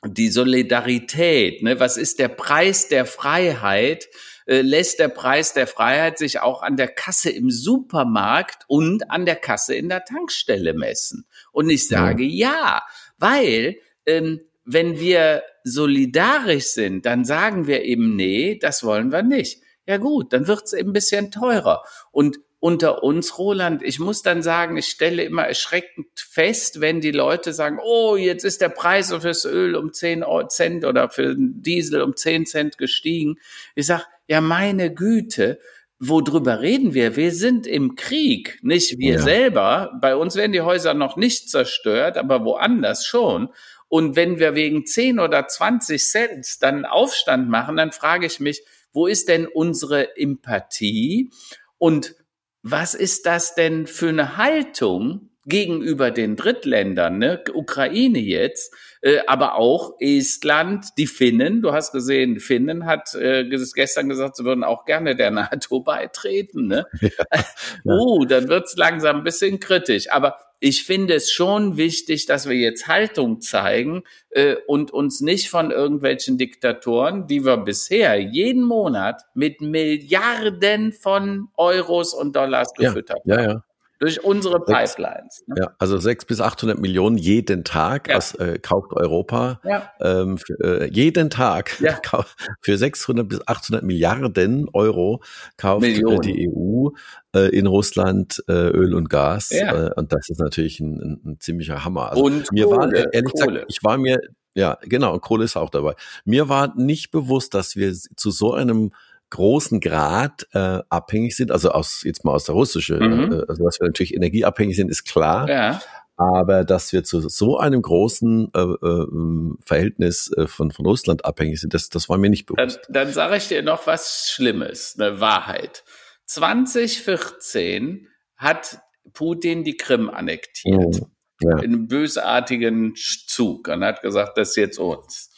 die 0.05 0.29
Solidarität, 0.29 1.63
ne? 1.63 1.79
was 1.79 1.97
ist 1.97 2.19
der 2.19 2.27
Preis 2.27 2.87
der 2.89 3.05
Freiheit? 3.05 4.09
äh, 4.45 4.61
lässt 4.61 4.99
der 4.99 5.07
Preis 5.09 5.53
der 5.53 5.67
Freiheit 5.67 6.17
sich 6.17 6.39
auch 6.39 6.61
an 6.61 6.77
der 6.77 6.87
Kasse 6.87 7.29
im 7.29 7.49
Supermarkt 7.49 8.63
und 8.67 9.09
an 9.09 9.25
der 9.25 9.35
Kasse 9.35 9.75
in 9.75 9.89
der 9.89 10.05
Tankstelle 10.05 10.73
messen. 10.73 11.25
Und 11.51 11.69
ich 11.69 11.87
sage 11.87 12.23
ja, 12.23 12.49
ja 12.49 12.83
weil 13.17 13.77
ähm, 14.05 14.41
wenn 14.65 14.99
wir 14.99 15.43
solidarisch 15.63 16.67
sind, 16.67 17.05
dann 17.05 17.25
sagen 17.25 17.67
wir 17.67 17.83
eben, 17.83 18.15
nee, 18.15 18.57
das 18.59 18.83
wollen 18.83 19.11
wir 19.11 19.23
nicht. 19.23 19.61
Ja 19.85 19.97
gut, 19.97 20.33
dann 20.33 20.47
wird's 20.47 20.73
eben 20.73 20.89
ein 20.89 20.93
bisschen 20.93 21.31
teurer. 21.31 21.83
Und 22.11 22.39
unter 22.63 23.03
uns, 23.03 23.37
Roland, 23.37 23.83
ich 23.83 23.99
muss 23.99 24.21
dann 24.21 24.41
sagen, 24.41 24.77
ich 24.77 24.87
stelle 24.87 25.23
immer 25.23 25.43
erschreckend 25.45 26.07
fest, 26.15 26.79
wenn 26.79 27.01
die 27.01 27.11
Leute 27.11 27.51
sagen, 27.51 27.77
oh, 27.83 28.15
jetzt 28.15 28.45
ist 28.45 28.61
der 28.61 28.69
Preis 28.69 29.13
fürs 29.13 29.43
Öl 29.43 29.75
um 29.75 29.91
10 29.91 30.23
Cent 30.47 30.85
oder 30.85 31.09
für 31.09 31.35
den 31.35 31.61
Diesel 31.61 32.01
um 32.01 32.15
10 32.15 32.45
Cent 32.45 32.77
gestiegen. 32.77 33.35
Ich 33.75 33.87
sag, 33.87 34.05
ja, 34.27 34.39
meine 34.39 34.93
Güte, 34.93 35.59
worüber 35.99 36.61
reden 36.61 36.93
wir? 36.93 37.17
Wir 37.17 37.31
sind 37.31 37.67
im 37.67 37.97
Krieg, 37.97 38.59
nicht 38.61 38.97
wir 38.97 39.15
ja. 39.15 39.21
selber. 39.21 39.91
Bei 40.01 40.15
uns 40.15 40.37
werden 40.37 40.53
die 40.53 40.61
Häuser 40.61 40.93
noch 40.93 41.17
nicht 41.17 41.49
zerstört, 41.49 42.17
aber 42.17 42.45
woanders 42.45 43.05
schon. 43.05 43.49
Und 43.89 44.15
wenn 44.15 44.39
wir 44.39 44.55
wegen 44.55 44.85
10 44.85 45.19
oder 45.19 45.47
20 45.47 46.01
Cent 46.01 46.47
dann 46.61 46.85
Aufstand 46.85 47.49
machen, 47.49 47.75
dann 47.75 47.91
frage 47.91 48.25
ich 48.25 48.39
mich, 48.39 48.63
wo 48.93 49.07
ist 49.07 49.27
denn 49.29 49.47
unsere 49.47 50.15
Empathie? 50.17 51.29
Und 51.77 52.15
was 52.61 52.93
ist 52.93 53.25
das 53.25 53.55
denn 53.55 53.87
für 53.87 54.09
eine 54.09 54.37
Haltung 54.37 55.31
gegenüber 55.45 56.11
den 56.11 56.35
Drittländern, 56.35 57.17
ne? 57.17 57.43
Ukraine 57.53 58.19
jetzt, 58.19 58.73
äh, 59.03 59.19
aber 59.27 59.55
auch 59.55 59.95
Estland, 59.99 60.97
die 60.97 61.07
Finnen. 61.07 61.61
Du 61.61 61.73
hast 61.73 61.91
gesehen, 61.91 62.39
Finnen 62.39 62.85
hat 62.85 63.13
äh, 63.15 63.43
gestern 63.75 64.07
gesagt, 64.07 64.37
sie 64.37 64.45
würden 64.45 64.63
auch 64.63 64.85
gerne 64.85 65.17
der 65.17 65.29
NATO 65.31 65.81
beitreten. 65.81 66.67
Ne? 66.67 66.85
Ja, 67.01 67.09
ja. 67.33 67.43
Uh, 67.85 68.23
dann 68.23 68.47
wird's 68.47 68.77
langsam 68.77 69.17
ein 69.17 69.23
bisschen 69.23 69.59
kritisch. 69.59 70.09
Aber 70.09 70.37
ich 70.61 70.85
finde 70.85 71.15
es 71.15 71.31
schon 71.31 71.75
wichtig, 71.75 72.27
dass 72.27 72.47
wir 72.47 72.55
jetzt 72.55 72.87
Haltung 72.87 73.41
zeigen 73.41 74.03
äh, 74.29 74.55
und 74.67 74.91
uns 74.91 75.19
nicht 75.19 75.49
von 75.49 75.71
irgendwelchen 75.71 76.37
Diktatoren, 76.37 77.27
die 77.27 77.43
wir 77.43 77.57
bisher 77.57 78.17
jeden 78.17 78.63
Monat 78.63 79.23
mit 79.33 79.59
Milliarden 79.59 80.93
von 80.93 81.49
Euros 81.57 82.13
und 82.13 82.37
Dollars 82.37 82.73
gefüttert 82.75 83.19
ja, 83.25 83.35
haben. 83.35 83.43
Ja, 83.43 83.51
ja. 83.51 83.63
Durch 84.03 84.23
unsere 84.23 84.59
Pipelines. 84.59 85.43
Ne? 85.47 85.55
Ja, 85.57 85.71
also 85.79 85.97
sechs 85.97 86.25
bis 86.25 86.41
800 86.41 86.79
Millionen 86.79 87.17
jeden 87.17 87.63
Tag 87.63 88.09
ja. 88.09 88.17
aus, 88.17 88.35
äh, 88.35 88.59
kauft 88.59 88.93
Europa. 88.93 89.59
Ja. 89.63 89.91
Ähm, 89.99 90.37
für, 90.37 90.81
äh, 90.81 90.89
jeden 90.91 91.29
Tag 91.29 91.79
ja. 91.79 91.99
für 92.61 92.77
600 92.77 93.27
bis 93.27 93.47
800 93.47 93.83
Milliarden 93.83 94.67
Euro 94.73 95.23
kauft 95.57 95.85
äh, 95.85 95.93
die 95.93 96.49
EU 96.49 96.89
äh, 97.35 97.49
in 97.49 97.67
Russland 97.67 98.43
äh, 98.47 98.53
Öl 98.53 98.93
und 98.93 99.09
Gas. 99.09 99.51
Äh, 99.51 99.89
und 99.95 100.11
das 100.11 100.29
ist 100.29 100.39
natürlich 100.39 100.79
ein, 100.79 100.99
ein, 100.99 101.21
ein 101.25 101.39
ziemlicher 101.39 101.85
Hammer. 101.85 102.11
Also 102.11 102.23
und 102.23 102.51
mir 102.51 102.65
Kohle, 102.65 102.77
war 102.77 103.13
ehrlich 103.13 103.33
Kohle. 103.33 103.53
gesagt, 103.53 103.65
ich 103.69 103.83
war 103.83 103.97
mir 103.97 104.19
ja, 104.55 104.77
genau, 104.83 105.13
und 105.13 105.21
Kohle 105.21 105.45
ist 105.45 105.57
auch 105.57 105.71
dabei. 105.71 105.95
Mir 106.25 106.47
war 106.47 106.75
nicht 106.77 107.09
bewusst, 107.09 107.53
dass 107.55 107.75
wir 107.75 107.91
zu 107.93 108.29
so 108.29 108.53
einem 108.53 108.91
großen 109.33 109.79
Grad 109.79 110.47
äh, 110.53 110.79
abhängig 110.89 111.35
sind, 111.35 111.51
also 111.51 111.71
aus 111.71 112.03
jetzt 112.03 112.23
mal 112.23 112.33
aus 112.33 112.45
der 112.45 112.55
russischen, 112.55 112.99
mhm. 112.99 113.31
äh, 113.31 113.45
also 113.47 113.65
dass 113.65 113.79
wir 113.79 113.87
natürlich 113.87 114.13
energieabhängig 114.13 114.75
sind, 114.75 114.89
ist 114.89 115.05
klar. 115.05 115.49
Ja. 115.49 115.81
Aber 116.15 116.63
dass 116.63 116.93
wir 116.93 117.03
zu 117.03 117.27
so 117.27 117.57
einem 117.57 117.81
großen 117.81 118.51
äh, 118.53 118.59
äh, 118.59 119.55
Verhältnis 119.65 120.31
äh, 120.37 120.45
von, 120.45 120.69
von 120.69 120.85
Russland 120.85 121.25
abhängig 121.25 121.59
sind, 121.59 121.73
das, 121.73 121.89
das 121.89 122.07
war 122.07 122.19
mir 122.19 122.29
nicht 122.29 122.45
bewusst. 122.45 122.81
Dann, 122.87 122.93
dann 123.05 123.13
sage 123.13 123.37
ich 123.37 123.47
dir 123.47 123.63
noch 123.63 123.87
was 123.87 124.29
Schlimmes, 124.31 124.95
eine 124.99 125.19
Wahrheit. 125.19 125.83
2014 126.25 128.07
hat 128.37 128.77
Putin 129.13 129.63
die 129.63 129.75
Krim 129.75 130.09
annektiert. 130.09 131.01
Mhm. 131.01 131.07
Ja. 131.41 131.57
In 131.57 131.73
einem 131.73 131.87
bösartigen 131.87 132.93
Zug 132.95 133.67
und 133.67 133.83
hat 133.83 134.01
gesagt, 134.03 134.37
das 134.37 134.49
ist 134.49 134.55
jetzt 134.57 134.77
uns. 134.77 135.32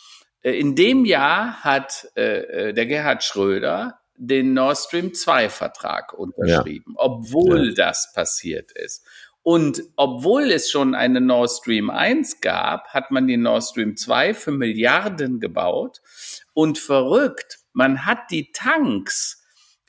Äh, 0.45 0.59
in 0.59 0.75
dem 0.75 1.05
Jahr 1.05 1.63
hat 1.63 2.07
äh, 2.15 2.69
äh, 2.69 2.73
der 2.73 2.85
Gerhard 2.85 3.23
Schröder 3.23 3.99
den 4.17 4.53
Nord 4.53 4.77
Stream 4.77 5.13
2 5.13 5.49
Vertrag 5.49 6.13
unterschrieben, 6.13 6.93
ja. 6.95 7.03
obwohl 7.03 7.69
ja. 7.69 7.75
das 7.75 8.13
passiert 8.13 8.71
ist. 8.71 9.05
Und 9.43 9.83
obwohl 9.95 10.51
es 10.51 10.71
schon 10.71 10.95
eine 10.95 11.21
Nord 11.21 11.51
Stream 11.51 11.89
1 11.89 12.39
gab, 12.41 12.87
hat 12.87 13.11
man 13.11 13.27
die 13.27 13.37
Nord 13.37 13.63
Stream 13.63 13.97
2 13.97 14.33
für 14.33 14.51
Milliarden 14.51 15.39
gebaut. 15.39 16.01
Und 16.53 16.79
verrückt, 16.79 17.59
man 17.73 18.05
hat 18.05 18.31
die 18.31 18.51
Tanks, 18.53 19.43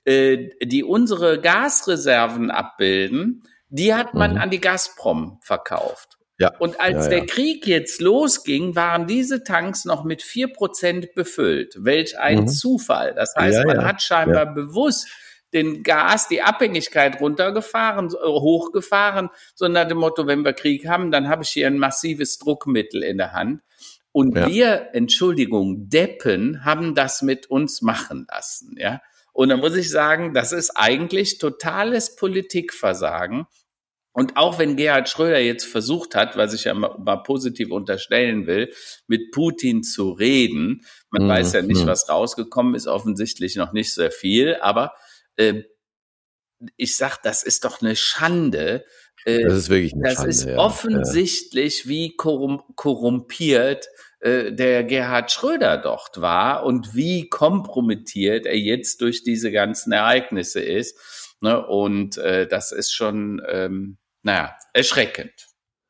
äh, 0.05 0.49
die 0.63 0.83
unsere 0.83 1.41
Gasreserven 1.41 2.51
abbilden, 2.51 3.45
die 3.69 3.95
hat 3.95 4.15
man 4.15 4.33
mhm. 4.33 4.39
an 4.39 4.51
die 4.51 4.61
Gazprom 4.61 5.39
verkauft. 5.41 6.19
Ja. 6.39 6.55
Und 6.59 6.81
als 6.81 7.07
ja, 7.07 7.11
der 7.11 7.27
Krieg 7.27 7.67
jetzt 7.67 8.01
losging, 8.01 8.77
waren 8.77 9.07
diese 9.07 9.43
Tanks 9.43 9.85
noch 9.85 10.05
mit 10.05 10.23
vier 10.23 10.53
Prozent 10.53 11.15
befüllt. 11.15 11.77
Welch 11.79 12.19
ein 12.19 12.41
mhm. 12.41 12.49
Zufall. 12.49 13.15
Das 13.15 13.35
heißt, 13.35 13.65
man 13.65 13.85
hat 13.85 14.03
scheinbar 14.03 14.53
bewusst 14.53 15.09
den 15.55 15.83
Gas, 15.83 16.29
die 16.29 16.43
Abhängigkeit 16.43 17.21
runtergefahren, 17.21 18.09
äh, 18.09 18.27
hochgefahren, 18.27 19.31
so 19.55 19.69
nach 19.69 19.89
dem 19.89 19.99
Motto, 19.99 20.27
wenn 20.27 20.45
wir 20.45 20.53
Krieg 20.53 20.87
haben, 20.87 21.11
dann 21.11 21.29
habe 21.29 21.45
ich 21.45 21.51
hier 21.51 21.67
ein 21.67 21.79
massives 21.79 22.39
Druckmittel 22.39 23.03
in 23.03 23.17
der 23.17 23.33
Hand. 23.33 23.63
Und 24.13 24.35
wir, 24.35 24.95
Entschuldigung, 24.95 25.91
Deppen, 25.91 26.65
haben 26.65 26.95
das 26.95 27.21
mit 27.21 27.51
uns 27.51 27.83
machen 27.83 28.27
lassen, 28.31 28.75
ja. 28.79 29.01
Und 29.33 29.51
dann 29.51 29.61
muss 29.61 29.77
ich 29.77 29.91
sagen, 29.91 30.33
das 30.33 30.53
ist 30.53 30.71
eigentlich 30.71 31.37
totales 31.37 32.17
Politikversagen. 32.17 33.45
Und 34.17 34.39
auch 34.39 34.59
wenn 34.59 34.77
Gerhard 34.77 35.11
Schröder 35.11 35.41
jetzt 35.41 35.67
versucht 35.67 36.15
hat, 36.15 36.39
was 36.39 36.55
ich 36.55 36.65
ja 36.65 36.73
mal, 36.73 36.97
mal 36.97 37.17
positiv 37.19 37.71
unterstellen 37.71 38.47
will, 38.47 38.73
mit 39.07 39.31
Putin 39.31 39.83
zu 39.83 40.13
reden, 40.13 40.87
man 41.11 41.25
mhm. 41.25 41.29
weiß 41.29 41.53
ja 41.53 41.61
nicht, 41.61 41.83
mhm. 41.83 41.89
was 41.89 42.09
rausgekommen 42.09 42.75
ist, 42.75 42.87
offensichtlich 42.87 43.57
noch 43.57 43.75
nicht 43.75 43.93
sehr 43.93 44.11
viel, 44.11 44.57
aber 44.63 44.95
äh, 45.37 45.65
ich 46.79 46.97
sag, 46.97 47.19
das 47.19 47.43
ist 47.43 47.67
doch 47.67 47.83
eine 47.83 47.95
Schande. 47.95 48.87
Äh, 49.27 49.43
das 49.43 49.53
ist 49.59 49.69
wirklich 49.69 49.93
eine 49.93 50.05
das 50.05 50.15
Schande. 50.15 50.29
Das 50.29 50.37
ist 50.39 50.49
ja. 50.49 50.57
offensichtlich, 50.57 51.85
ja. 51.85 51.91
wie 51.91 52.17
korrum 52.17 52.63
korrumpiert 52.75 53.87
äh, 54.21 54.51
der 54.51 54.85
Gerhard 54.85 55.31
Schröder 55.31 55.77
dort 55.77 56.23
war 56.23 56.65
und 56.65 56.95
wie 56.95 57.29
kompromittiert 57.29 58.47
er 58.47 58.57
jetzt 58.57 59.03
durch 59.03 59.25
diese 59.25 59.53
ganzen 59.53 59.93
Ereignisse 59.93 60.61
ist. 60.61 61.37
Ne? 61.43 61.67
Und 61.67 62.17
äh, 62.17 62.49
das 62.49 62.73
ist 62.73 62.95
schon 62.95 63.43
ähm, 63.47 63.99
naja, 64.27 64.57
erschreckend. 64.73 65.31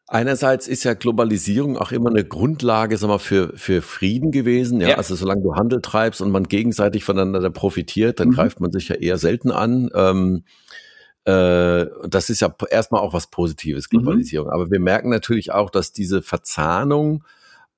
Einerseits 0.09 0.69
ist 0.69 0.85
ja 0.85 0.95
Globalisierung 0.95 1.77
auch 1.77 1.91
immer 1.91 2.11
eine 2.11 2.25
Grundlage 2.25 2.97
sag 2.97 3.09
mal, 3.09 3.19
für, 3.19 3.57
für 3.57 3.83
Frieden 3.83 4.31
gewesen. 4.31 4.81
Ja? 4.81 4.91
ja. 4.91 4.97
Also 4.99 5.17
solange 5.17 5.43
du 5.43 5.55
Handel 5.57 5.81
treibst 5.81 6.21
und 6.21 6.31
man 6.31 6.45
gegenseitig 6.45 7.03
voneinander 7.03 7.51
profitiert, 7.51 8.21
dann 8.21 8.29
mhm. 8.29 8.35
greift 8.35 8.61
man 8.61 8.71
sich 8.71 8.89
ja 8.89 8.97
eher 8.97 9.19
selten 9.19 9.51
an. 9.51 9.91
Ähm, 9.95 10.45
äh, 11.25 11.87
das 12.09 12.31
ist 12.31 12.41
ja 12.41 12.55
erstmal 12.71 13.01
auch 13.01 13.15
was 13.15 13.29
Positives, 13.29 13.91
mhm. 13.91 13.99
Globalisierung. 13.99 14.49
Mhm. 14.49 14.53
Aber 14.53 14.71
wir 14.71 14.81
merken 14.81 15.09
natürlich 15.09 15.51
auch, 15.53 15.71
dass 15.71 15.93
diese 15.93 16.23
Verzahnung 16.23 17.25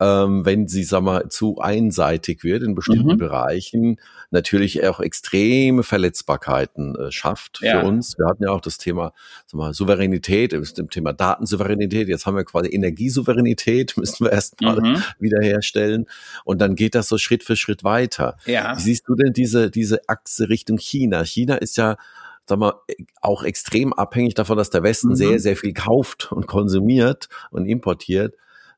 ähm, 0.00 0.44
wenn 0.44 0.68
sie, 0.68 0.84
sag 0.84 1.02
mal, 1.02 1.28
zu 1.28 1.58
einseitig 1.58 2.44
wird 2.44 2.62
in 2.62 2.74
bestimmten 2.74 3.14
mhm. 3.14 3.18
Bereichen, 3.18 3.96
natürlich 4.30 4.86
auch 4.86 5.00
extreme 5.00 5.82
Verletzbarkeiten 5.82 6.94
äh, 6.94 7.10
schafft 7.10 7.60
ja. 7.62 7.80
für 7.80 7.86
uns. 7.86 8.16
Wir 8.18 8.26
hatten 8.26 8.44
ja 8.44 8.50
auch 8.50 8.60
das 8.60 8.78
Thema 8.78 9.12
sag 9.46 9.58
mal, 9.58 9.74
Souveränität, 9.74 10.52
dem 10.52 10.90
Thema 10.90 11.12
Datensouveränität. 11.12 12.08
Jetzt 12.08 12.26
haben 12.26 12.36
wir 12.36 12.44
quasi 12.44 12.68
Energiesouveränität, 12.68 13.96
müssen 13.96 14.26
wir 14.26 14.32
erstmal 14.32 14.80
mhm. 14.80 15.02
wiederherstellen. 15.18 16.06
Und 16.44 16.60
dann 16.60 16.76
geht 16.76 16.94
das 16.94 17.08
so 17.08 17.18
Schritt 17.18 17.42
für 17.42 17.56
Schritt 17.56 17.82
weiter. 17.82 18.36
Ja. 18.46 18.76
Wie 18.76 18.80
siehst 18.80 19.08
du 19.08 19.14
denn 19.14 19.32
diese, 19.32 19.70
diese 19.70 20.08
Achse 20.08 20.48
Richtung 20.48 20.78
China? 20.78 21.24
China 21.24 21.56
ist 21.56 21.76
ja 21.76 21.96
sag 22.46 22.58
mal, 22.58 22.74
auch 23.20 23.42
extrem 23.42 23.92
abhängig 23.92 24.32
davon, 24.32 24.56
dass 24.56 24.70
der 24.70 24.82
Westen 24.82 25.10
mhm. 25.10 25.16
sehr, 25.16 25.38
sehr 25.38 25.56
viel 25.56 25.74
kauft 25.74 26.32
und 26.32 26.46
konsumiert 26.46 27.28
und 27.50 27.66
importiert 27.66 28.34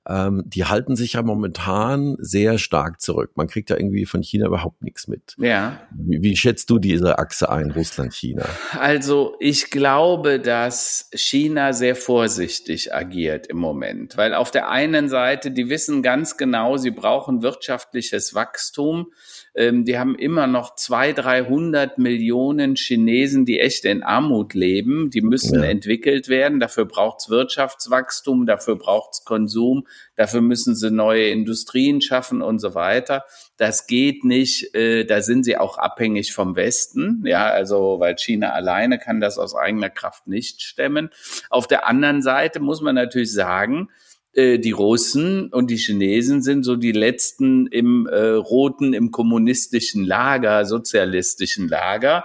ähm, 0.08 0.44
die 0.46 0.64
halten 0.64 0.96
sich 0.96 1.12
ja 1.12 1.22
momentan 1.22 2.16
sehr 2.18 2.56
stark 2.56 3.02
zurück. 3.02 3.32
Man 3.34 3.48
kriegt 3.48 3.68
ja 3.68 3.76
irgendwie 3.76 4.06
von 4.06 4.22
China 4.22 4.46
überhaupt 4.46 4.82
nichts 4.82 5.08
mit. 5.08 5.36
Ja. 5.38 5.78
Wie, 5.92 6.22
wie 6.22 6.36
schätzt 6.36 6.70
du 6.70 6.78
diese 6.78 7.18
Achse 7.18 7.50
ein, 7.50 7.70
Russland-China? 7.70 8.46
Also 8.78 9.36
ich 9.40 9.70
glaube, 9.70 10.40
dass 10.40 11.10
China 11.14 11.74
sehr 11.74 11.96
vorsichtig 11.96 12.94
agiert 12.94 13.46
im 13.48 13.58
Moment, 13.58 14.16
weil 14.16 14.32
auf 14.32 14.50
der 14.50 14.70
einen 14.70 15.10
Seite, 15.10 15.50
die 15.50 15.68
wissen 15.68 16.02
ganz 16.02 16.38
genau, 16.38 16.78
sie 16.78 16.90
brauchen 16.90 17.42
wirtschaftliches 17.42 18.34
Wachstum. 18.34 19.12
Ähm, 19.54 19.84
die 19.84 19.98
haben 19.98 20.14
immer 20.14 20.46
noch 20.46 20.76
zwei, 20.76 21.12
dreihundert 21.12 21.98
Millionen 21.98 22.74
Chinesen, 22.74 23.44
die 23.44 23.60
echt 23.60 23.84
in 23.84 24.02
Armut 24.02 24.54
leben. 24.54 25.10
Die 25.10 25.20
müssen 25.20 25.62
ja. 25.62 25.68
entwickelt 25.68 26.28
werden. 26.28 26.58
Dafür 26.58 26.86
braucht's 26.86 27.28
Wirtschaftswachstum, 27.28 28.46
dafür 28.46 28.76
braucht's 28.76 29.24
Konsum 29.24 29.84
Dafür 30.16 30.40
müssen 30.40 30.74
sie 30.74 30.90
neue 30.90 31.28
Industrien 31.28 32.00
schaffen 32.00 32.42
und 32.42 32.58
so 32.58 32.74
weiter. 32.74 33.24
Das 33.56 33.86
geht 33.86 34.24
nicht. 34.24 34.74
Äh, 34.74 35.04
da 35.04 35.22
sind 35.22 35.44
sie 35.44 35.56
auch 35.56 35.78
abhängig 35.78 36.32
vom 36.32 36.56
Westen. 36.56 37.22
Ja, 37.26 37.48
also 37.48 38.00
weil 38.00 38.16
China 38.16 38.50
alleine 38.52 38.98
kann 38.98 39.20
das 39.20 39.38
aus 39.38 39.54
eigener 39.54 39.90
Kraft 39.90 40.26
nicht 40.26 40.62
stemmen. 40.62 41.10
Auf 41.48 41.66
der 41.66 41.86
anderen 41.86 42.22
Seite 42.22 42.60
muss 42.60 42.80
man 42.80 42.94
natürlich 42.94 43.32
sagen, 43.32 43.88
äh, 44.32 44.58
die 44.58 44.70
Russen 44.70 45.52
und 45.52 45.70
die 45.70 45.76
Chinesen 45.76 46.42
sind 46.42 46.62
so 46.62 46.76
die 46.76 46.92
letzten 46.92 47.66
im 47.66 48.06
äh, 48.06 48.30
roten, 48.30 48.92
im 48.92 49.10
kommunistischen 49.10 50.04
Lager, 50.04 50.64
sozialistischen 50.66 51.68
Lager. 51.68 52.24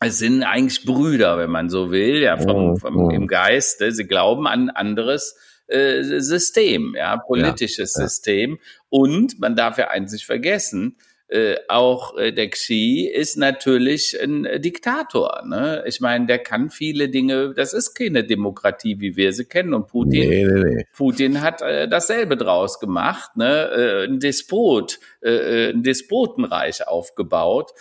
Es 0.00 0.18
sind 0.18 0.42
eigentlich 0.42 0.84
Brüder, 0.84 1.38
wenn 1.38 1.50
man 1.50 1.70
so 1.70 1.90
will, 1.90 2.20
ja, 2.20 2.36
vom, 2.36 2.70
mhm, 2.70 2.76
vom, 2.76 3.10
im 3.10 3.26
Geiste. 3.26 3.90
Sie 3.90 4.04
glauben 4.04 4.46
an 4.46 4.70
anderes 4.70 5.36
äh, 5.66 6.02
System, 6.02 6.94
ja, 6.96 7.16
politisches 7.16 7.94
ja, 7.96 8.02
ja. 8.02 8.08
System. 8.08 8.58
Und 8.88 9.40
man 9.40 9.56
darf 9.56 9.78
ja 9.78 9.88
eins 9.88 10.12
nicht 10.12 10.26
vergessen, 10.26 10.96
äh, 11.28 11.56
auch 11.68 12.16
äh, 12.18 12.32
der 12.32 12.50
Xi 12.50 13.10
ist 13.12 13.38
natürlich 13.38 14.16
ein 14.22 14.44
äh, 14.44 14.60
Diktator. 14.60 15.42
Ne? 15.46 15.82
Ich 15.86 16.00
meine, 16.00 16.26
der 16.26 16.38
kann 16.38 16.68
viele 16.68 17.08
Dinge, 17.08 17.54
das 17.54 17.72
ist 17.72 17.94
keine 17.94 18.24
Demokratie, 18.24 19.00
wie 19.00 19.16
wir 19.16 19.32
sie 19.32 19.46
kennen. 19.46 19.72
Und 19.72 19.86
Putin, 19.86 20.28
nee, 20.28 20.46
nee, 20.46 20.74
nee. 20.76 20.86
Putin 20.94 21.40
hat 21.40 21.62
äh, 21.62 21.88
dasselbe 21.88 22.36
draus 22.36 22.78
gemacht, 22.78 23.36
ne? 23.36 23.70
äh, 23.70 24.04
ein 24.04 24.20
Despot, 24.20 25.00
ein 25.22 25.82
Despotenreich 25.82 26.86
aufgebaut. 26.86 27.72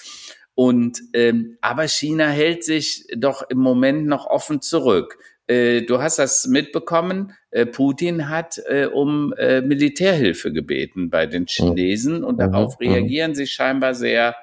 Und 0.56 1.02
ähm, 1.14 1.58
aber 1.62 1.88
China 1.88 2.28
hält 2.30 2.64
sich 2.64 3.06
doch 3.16 3.44
im 3.50 3.58
Moment 3.58 4.06
noch 4.06 4.28
offen 4.28 4.62
zurück. 4.62 5.18
Äh, 5.48 5.82
du 5.82 6.02
hast 6.02 6.20
das 6.20 6.48
mitbekommen. 6.48 7.34
Äh, 7.52 7.66
Putin 7.66 8.30
hat 8.30 8.62
äh, 8.68 8.86
um 8.86 9.30
Militärhilfe 9.30 10.54
gebeten 10.54 11.10
bei 11.10 11.26
den 11.26 11.46
Chinesen 11.48 12.24
und 12.24 12.36
mhm. 12.36 12.52
darauf 12.52 12.80
mhm. 12.80 12.88
reagieren 12.88 13.36
sie 13.36 13.48
scheinbar 13.48 13.94
sehr 13.94 14.36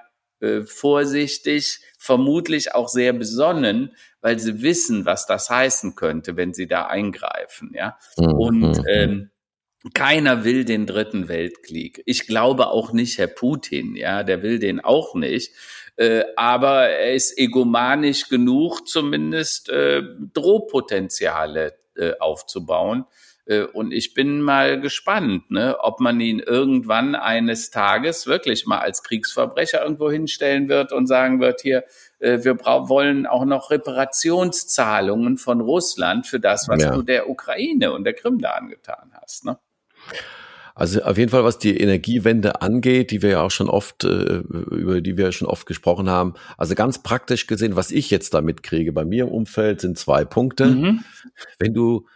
vorsichtig, 0.64 1.80
vermutlich 1.98 2.74
auch 2.74 2.88
sehr 2.88 3.12
besonnen, 3.12 3.94
weil 4.22 4.38
sie 4.38 4.62
wissen, 4.62 5.04
was 5.04 5.26
das 5.26 5.50
heißen 5.50 5.96
könnte, 5.96 6.34
wenn 6.34 6.54
sie 6.54 6.66
da 6.66 6.86
eingreifen. 6.86 7.72
Ja 7.74 7.98
mhm. 8.16 8.32
und 8.32 8.82
ähm, 8.88 9.30
keiner 9.94 10.44
will 10.44 10.64
den 10.64 10.86
dritten 10.86 11.28
Weltkrieg. 11.28 12.02
Ich 12.04 12.26
glaube 12.26 12.68
auch 12.68 12.92
nicht 12.92 13.18
Herr 13.18 13.28
Putin, 13.28 13.96
ja, 13.96 14.22
der 14.22 14.42
will 14.42 14.58
den 14.58 14.80
auch 14.80 15.14
nicht. 15.14 15.52
Äh, 16.00 16.24
aber 16.34 16.88
er 16.88 17.12
ist 17.12 17.38
egomanisch 17.38 18.30
genug, 18.30 18.88
zumindest 18.88 19.68
äh, 19.68 20.02
Drohpotenziale 20.32 21.74
äh, 21.94 22.12
aufzubauen. 22.18 23.04
Äh, 23.44 23.64
und 23.64 23.92
ich 23.92 24.14
bin 24.14 24.40
mal 24.40 24.80
gespannt, 24.80 25.50
ne, 25.50 25.76
ob 25.78 26.00
man 26.00 26.18
ihn 26.18 26.38
irgendwann 26.38 27.14
eines 27.14 27.70
Tages 27.70 28.26
wirklich 28.26 28.64
mal 28.64 28.78
als 28.78 29.02
Kriegsverbrecher 29.02 29.82
irgendwo 29.82 30.10
hinstellen 30.10 30.70
wird 30.70 30.90
und 30.94 31.06
sagen 31.06 31.38
wird, 31.38 31.60
hier, 31.60 31.84
äh, 32.18 32.38
wir 32.44 32.58
wollen 32.64 33.26
auch 33.26 33.44
noch 33.44 33.70
Reparationszahlungen 33.70 35.36
von 35.36 35.60
Russland 35.60 36.26
für 36.26 36.40
das, 36.40 36.66
was 36.66 36.82
ja. 36.82 36.92
du 36.92 37.02
der 37.02 37.28
Ukraine 37.28 37.92
und 37.92 38.04
der 38.04 38.14
Krim 38.14 38.38
da 38.38 38.52
angetan 38.52 39.12
hast. 39.20 39.44
Ne? 39.44 39.58
Also 40.74 41.02
auf 41.02 41.18
jeden 41.18 41.30
Fall, 41.30 41.44
was 41.44 41.58
die 41.58 41.76
Energiewende 41.76 42.62
angeht, 42.62 43.10
die 43.10 43.22
wir 43.22 43.30
ja 43.30 43.42
auch 43.42 43.50
schon 43.50 43.68
oft, 43.68 44.04
äh, 44.04 44.42
über 44.70 45.00
die 45.00 45.16
wir 45.16 45.32
schon 45.32 45.48
oft 45.48 45.66
gesprochen 45.66 46.08
haben. 46.08 46.34
Also 46.56 46.74
ganz 46.74 47.02
praktisch 47.02 47.46
gesehen, 47.46 47.76
was 47.76 47.90
ich 47.90 48.10
jetzt 48.10 48.34
da 48.34 48.40
mitkriege 48.40 48.92
bei 48.92 49.04
mir 49.04 49.24
im 49.24 49.30
Umfeld 49.30 49.80
sind 49.80 49.98
zwei 49.98 50.24
Punkte. 50.24 50.66
Mhm. 50.66 51.04
Wenn 51.58 51.74
du 51.74 52.06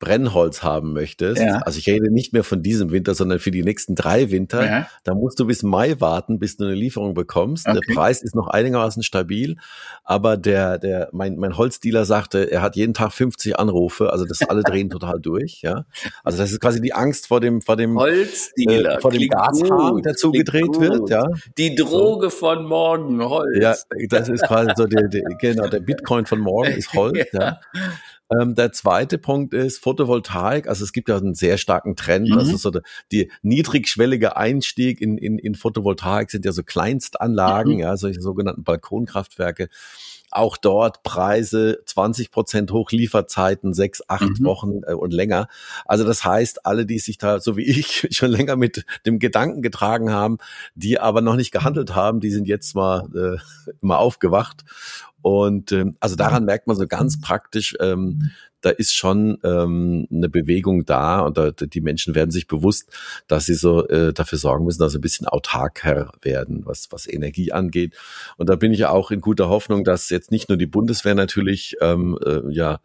Brennholz 0.00 0.62
haben 0.62 0.92
möchtest, 0.92 1.40
ja. 1.40 1.58
also 1.58 1.78
ich 1.78 1.86
rede 1.86 2.10
nicht 2.10 2.32
mehr 2.32 2.44
von 2.44 2.62
diesem 2.62 2.90
Winter, 2.90 3.14
sondern 3.14 3.38
für 3.38 3.50
die 3.50 3.62
nächsten 3.62 3.94
drei 3.94 4.30
Winter, 4.30 4.66
ja. 4.66 4.88
da 5.04 5.14
musst 5.14 5.38
du 5.38 5.46
bis 5.46 5.62
Mai 5.62 6.00
warten, 6.00 6.38
bis 6.38 6.56
du 6.56 6.64
eine 6.64 6.74
Lieferung 6.74 7.14
bekommst. 7.14 7.66
Okay. 7.66 7.78
Der 7.78 7.94
Preis 7.94 8.22
ist 8.22 8.34
noch 8.34 8.48
einigermaßen 8.48 9.02
stabil, 9.02 9.56
aber 10.02 10.36
der, 10.36 10.78
der, 10.78 11.08
mein, 11.12 11.36
mein 11.36 11.56
Holzdealer 11.56 12.04
sagte, 12.04 12.50
er 12.50 12.60
hat 12.60 12.76
jeden 12.76 12.92
Tag 12.92 13.12
50 13.12 13.58
Anrufe, 13.58 14.12
also 14.12 14.24
das 14.24 14.42
alle 14.42 14.62
drehen 14.62 14.90
total 14.90 15.20
durch, 15.20 15.62
ja. 15.62 15.86
Also 16.24 16.38
das 16.38 16.50
ist 16.50 16.60
quasi 16.60 16.80
die 16.80 16.92
Angst 16.92 17.28
vor 17.28 17.40
dem, 17.40 17.62
vor 17.62 17.76
dem, 17.76 17.96
Holzdealer, 17.96 18.98
äh, 18.98 19.00
vor 19.00 19.12
dem 19.12 19.28
Gashahn, 19.28 20.02
der 20.02 20.14
zugedreht 20.14 20.80
wird, 20.80 21.08
ja. 21.08 21.28
Die 21.56 21.74
Droge 21.76 22.30
so. 22.30 22.36
von 22.36 22.66
morgen, 22.66 23.24
Holz. 23.24 23.58
Ja, 23.60 23.74
das 24.08 24.28
ist 24.28 24.42
quasi 24.42 24.72
so 24.76 24.86
der, 24.86 25.08
der 25.08 25.22
genau, 25.40 25.68
der 25.68 25.80
Bitcoin 25.80 26.26
von 26.26 26.40
morgen 26.40 26.72
ist 26.72 26.92
Holz, 26.92 27.26
ja. 27.32 27.60
Ähm, 28.30 28.54
der 28.54 28.72
zweite 28.72 29.18
Punkt 29.18 29.52
ist 29.52 29.78
Photovoltaik. 29.78 30.66
Also 30.68 30.84
es 30.84 30.92
gibt 30.92 31.08
ja 31.08 31.16
einen 31.16 31.34
sehr 31.34 31.58
starken 31.58 31.94
Trend. 31.96 32.30
Mhm. 32.30 32.38
Also 32.38 32.56
so 32.56 32.70
der, 32.70 32.82
die 33.12 33.30
niedrigschwellige 33.42 34.36
Einstieg 34.36 35.00
in, 35.00 35.18
in, 35.18 35.38
in 35.38 35.54
Photovoltaik 35.54 36.30
sind 36.30 36.44
ja 36.44 36.52
so 36.52 36.62
Kleinstanlagen, 36.62 37.74
mhm. 37.74 37.80
ja, 37.80 37.96
solche 37.96 38.20
sogenannten 38.22 38.64
Balkonkraftwerke. 38.64 39.68
Auch 40.30 40.56
dort 40.56 41.04
Preise 41.04 41.80
20 41.86 42.30
Prozent 42.30 42.72
hoch, 42.72 42.90
Lieferzeiten 42.90 43.72
sechs, 43.72 44.02
acht 44.08 44.40
mhm. 44.40 44.44
Wochen 44.44 44.80
äh, 44.84 44.94
und 44.94 45.12
länger. 45.12 45.48
Also 45.84 46.04
das 46.04 46.24
heißt, 46.24 46.66
alle, 46.66 46.86
die 46.86 46.98
sich 46.98 47.18
da, 47.18 47.40
so 47.40 47.56
wie 47.56 47.64
ich, 47.64 48.08
schon 48.10 48.30
länger 48.30 48.56
mit 48.56 48.84
dem 49.06 49.18
Gedanken 49.18 49.60
getragen 49.60 50.10
haben, 50.10 50.38
die 50.74 50.98
aber 50.98 51.20
noch 51.20 51.36
nicht 51.36 51.52
gehandelt 51.52 51.94
haben, 51.94 52.20
die 52.20 52.30
sind 52.30 52.48
jetzt 52.48 52.74
mal, 52.74 53.06
äh, 53.14 53.74
mal 53.80 53.98
aufgewacht 53.98 54.64
und 55.24 55.72
ähm, 55.72 55.96
also 56.00 56.16
daran 56.16 56.44
merkt 56.44 56.66
man 56.66 56.76
so 56.76 56.86
ganz 56.86 57.18
praktisch, 57.18 57.74
ähm, 57.80 58.30
da 58.60 58.68
ist 58.68 58.94
schon 58.94 59.38
ähm, 59.42 60.06
eine 60.12 60.28
Bewegung 60.28 60.84
da 60.84 61.20
und 61.20 61.38
da, 61.38 61.50
die 61.50 61.80
Menschen 61.80 62.14
werden 62.14 62.30
sich 62.30 62.46
bewusst, 62.46 62.90
dass 63.26 63.46
sie 63.46 63.54
so 63.54 63.88
äh, 63.88 64.12
dafür 64.12 64.36
sorgen 64.36 64.66
müssen, 64.66 64.80
dass 64.80 64.92
sie 64.92 64.98
ein 64.98 65.00
bisschen 65.00 65.26
autarker 65.26 66.12
werden, 66.20 66.66
was, 66.66 66.92
was 66.92 67.08
Energie 67.10 67.52
angeht. 67.52 67.94
Und 68.36 68.50
da 68.50 68.56
bin 68.56 68.74
ich 68.74 68.80
ja 68.80 68.90
auch 68.90 69.10
in 69.10 69.22
guter 69.22 69.48
Hoffnung, 69.48 69.82
dass 69.82 70.10
jetzt 70.10 70.30
nicht 70.30 70.50
nur 70.50 70.58
die 70.58 70.66
Bundeswehr 70.66 71.14
natürlich 71.14 71.76
ähm, 71.80 72.18
äh, 72.22 72.42
ja 72.52 72.80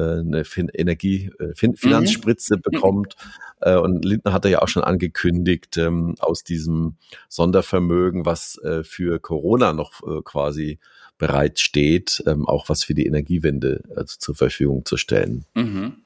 eine 0.00 0.44
fin 0.44 0.68
Energie, 0.68 1.30
äh, 1.38 1.54
fin 1.54 1.72
mhm. 1.72 1.76
Finanzspritze 1.76 2.56
mhm. 2.56 2.62
bekommt. 2.70 3.16
Äh, 3.60 3.76
und 3.76 4.04
Lindner 4.04 4.32
hat 4.32 4.44
ja 4.44 4.62
auch 4.62 4.68
schon 4.68 4.84
angekündigt, 4.84 5.76
ähm, 5.76 6.14
aus 6.18 6.44
diesem 6.44 6.96
Sondervermögen, 7.28 8.26
was 8.26 8.58
äh, 8.58 8.84
für 8.84 9.20
Corona 9.20 9.72
noch 9.72 10.02
äh, 10.02 10.22
quasi 10.22 10.78
bereit 11.18 11.58
steht, 11.60 12.22
ähm, 12.26 12.46
auch 12.46 12.68
was 12.68 12.84
für 12.84 12.94
die 12.94 13.06
Energiewende 13.06 13.82
also 13.94 14.16
zur 14.18 14.34
Verfügung 14.34 14.84
zu 14.84 14.96
stellen. 14.96 15.44
Mhm. 15.54 16.04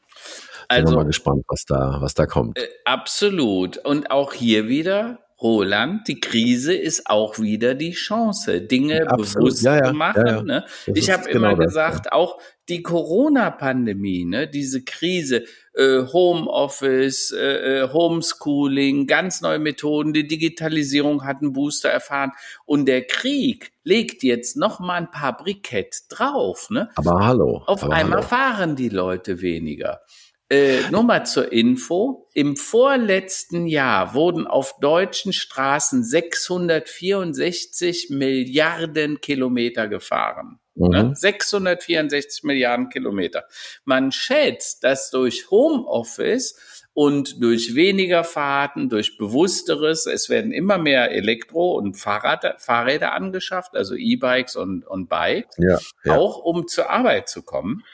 Also, 0.68 0.86
Bin 0.86 0.94
mal 0.96 1.06
gespannt, 1.06 1.44
was 1.48 1.64
da, 1.64 1.98
was 2.00 2.14
da 2.14 2.26
kommt. 2.26 2.58
Äh, 2.58 2.68
absolut. 2.84 3.78
Und 3.78 4.10
auch 4.10 4.34
hier 4.34 4.68
wieder, 4.68 5.20
Roland, 5.40 6.08
die 6.08 6.20
Krise 6.20 6.74
ist 6.74 7.08
auch 7.08 7.38
wieder 7.38 7.74
die 7.74 7.92
Chance, 7.92 8.60
Dinge 8.60 9.08
Absolut. 9.08 9.34
bewusst 9.34 9.62
ja, 9.62 9.76
ja, 9.76 9.84
zu 9.84 9.94
machen. 9.94 10.26
Ja, 10.26 10.42
ne? 10.42 10.64
Ich 10.86 11.10
habe 11.10 11.24
genau 11.24 11.52
immer 11.52 11.56
gesagt, 11.56 12.12
auch 12.12 12.38
die 12.68 12.82
Corona-Pandemie, 12.82 14.24
ne, 14.24 14.46
diese 14.46 14.84
Krise, 14.84 15.44
äh, 15.74 16.02
Homeoffice, 16.12 17.32
äh, 17.32 17.82
äh, 17.82 17.92
Homeschooling, 17.92 19.06
ganz 19.06 19.40
neue 19.40 19.58
Methoden, 19.58 20.12
die 20.12 20.26
Digitalisierung 20.26 21.24
hat 21.24 21.40
einen 21.40 21.52
Booster 21.52 21.88
erfahren 21.88 22.32
und 22.66 22.86
der 22.86 23.06
Krieg 23.06 23.72
legt 23.84 24.22
jetzt 24.22 24.56
noch 24.56 24.80
mal 24.80 24.96
ein 24.96 25.10
paar 25.10 25.36
Brikett 25.36 26.02
drauf. 26.10 26.68
Ne? 26.70 26.90
Aber 26.96 27.24
hallo. 27.24 27.62
Auf 27.66 27.84
aber 27.84 27.94
einmal 27.94 28.18
hallo. 28.18 28.28
fahren 28.28 28.76
die 28.76 28.90
Leute 28.90 29.40
weniger. 29.40 30.02
Äh, 30.50 30.90
nur 30.90 31.02
mal 31.02 31.26
zur 31.26 31.52
Info. 31.52 32.26
Im 32.32 32.56
vorletzten 32.56 33.66
Jahr 33.66 34.14
wurden 34.14 34.46
auf 34.46 34.78
deutschen 34.80 35.34
Straßen 35.34 36.02
664 36.02 38.08
Milliarden 38.10 39.20
Kilometer 39.20 39.88
gefahren. 39.88 40.58
Mhm. 40.74 41.14
664 41.14 42.44
Milliarden 42.44 42.88
Kilometer. 42.88 43.44
Man 43.84 44.10
schätzt, 44.10 44.84
dass 44.84 45.10
durch 45.10 45.50
Homeoffice 45.50 46.84
und 46.94 47.42
durch 47.42 47.74
weniger 47.74 48.24
Fahrten, 48.24 48.88
durch 48.88 49.18
bewussteres, 49.18 50.06
es 50.06 50.30
werden 50.30 50.50
immer 50.50 50.78
mehr 50.78 51.12
Elektro- 51.12 51.76
und 51.76 51.94
Fahrrad, 51.94 52.60
Fahrräder 52.60 53.12
angeschafft, 53.12 53.76
also 53.76 53.94
E-Bikes 53.94 54.56
und, 54.56 54.84
und 54.84 55.08
Bikes, 55.08 55.54
ja, 55.58 55.78
ja. 56.04 56.16
auch 56.16 56.38
um 56.38 56.66
zur 56.66 56.90
Arbeit 56.90 57.28
zu 57.28 57.42
kommen. 57.42 57.84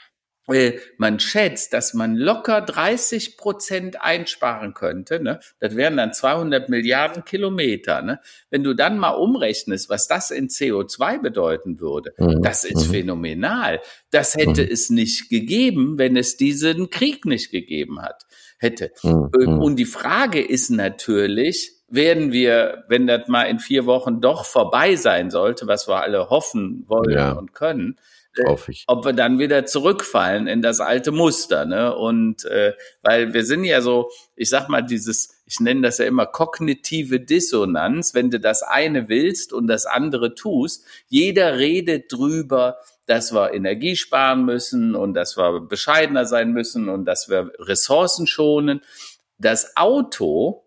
Äh, 0.47 0.73
man 0.97 1.19
schätzt, 1.19 1.73
dass 1.73 1.93
man 1.93 2.15
locker 2.15 2.61
30 2.61 3.37
Prozent 3.37 4.01
einsparen 4.01 4.73
könnte. 4.73 5.19
Ne? 5.21 5.39
Das 5.59 5.75
wären 5.75 5.97
dann 5.97 6.13
200 6.13 6.69
Milliarden 6.69 7.25
Kilometer. 7.25 8.01
Ne? 8.01 8.19
Wenn 8.51 8.63
du 8.63 8.73
dann 8.75 8.99
mal 8.99 9.11
umrechnest, 9.11 9.89
was 9.89 10.07
das 10.07 10.29
in 10.29 10.49
CO2 10.49 11.19
bedeuten 11.19 11.79
würde, 11.79 12.13
mhm. 12.17 12.41
das 12.43 12.63
ist 12.63 12.87
mhm. 12.87 12.91
phänomenal. 12.91 13.81
Das 14.11 14.35
hätte 14.35 14.63
mhm. 14.63 14.69
es 14.71 14.89
nicht 14.89 15.29
gegeben, 15.29 15.97
wenn 15.97 16.15
es 16.15 16.37
diesen 16.37 16.89
Krieg 16.91 17.25
nicht 17.25 17.49
gegeben 17.49 18.01
hat, 18.01 18.25
hätte. 18.59 18.91
Mhm. 19.01 19.31
Äh, 19.33 19.45
mhm. 19.45 19.59
Und 19.59 19.77
die 19.77 19.85
Frage 19.85 20.45
ist 20.45 20.69
natürlich, 20.69 21.71
werden 21.87 22.31
wir, 22.31 22.83
wenn 22.87 23.07
das 23.07 23.27
mal 23.27 23.43
in 23.43 23.59
vier 23.59 23.85
Wochen 23.85 24.21
doch 24.21 24.45
vorbei 24.45 24.95
sein 24.95 25.29
sollte, 25.31 25.67
was 25.67 25.87
wir 25.87 26.01
alle 26.01 26.29
hoffen 26.29 26.83
wollen 26.87 27.17
ja. 27.17 27.31
und 27.31 27.53
können, 27.53 27.97
äh, 28.37 28.55
ob 28.87 29.05
wir 29.05 29.13
dann 29.13 29.39
wieder 29.39 29.65
zurückfallen 29.65 30.47
in 30.47 30.61
das 30.61 30.79
alte 30.79 31.11
Muster. 31.11 31.65
Ne? 31.65 31.95
Und 31.95 32.45
äh, 32.45 32.73
weil 33.01 33.33
wir 33.33 33.45
sind 33.45 33.63
ja 33.63 33.81
so, 33.81 34.09
ich 34.35 34.49
sag 34.49 34.69
mal, 34.69 34.81
dieses, 34.81 35.41
ich 35.45 35.59
nenne 35.59 35.81
das 35.81 35.97
ja 35.97 36.05
immer 36.05 36.25
kognitive 36.25 37.19
Dissonanz, 37.19 38.13
wenn 38.13 38.31
du 38.31 38.39
das 38.39 38.63
eine 38.63 39.09
willst 39.09 39.53
und 39.53 39.67
das 39.67 39.85
andere 39.85 40.35
tust, 40.35 40.85
jeder 41.07 41.57
redet 41.57 42.11
drüber, 42.11 42.77
dass 43.05 43.33
wir 43.33 43.53
Energie 43.53 43.95
sparen 43.95 44.45
müssen 44.45 44.95
und 44.95 45.13
dass 45.13 45.37
wir 45.37 45.61
bescheidener 45.61 46.25
sein 46.25 46.51
müssen 46.51 46.89
und 46.89 47.05
dass 47.05 47.29
wir 47.29 47.51
Ressourcen 47.59 48.27
schonen. 48.27 48.81
Das 49.37 49.77
Auto 49.77 50.64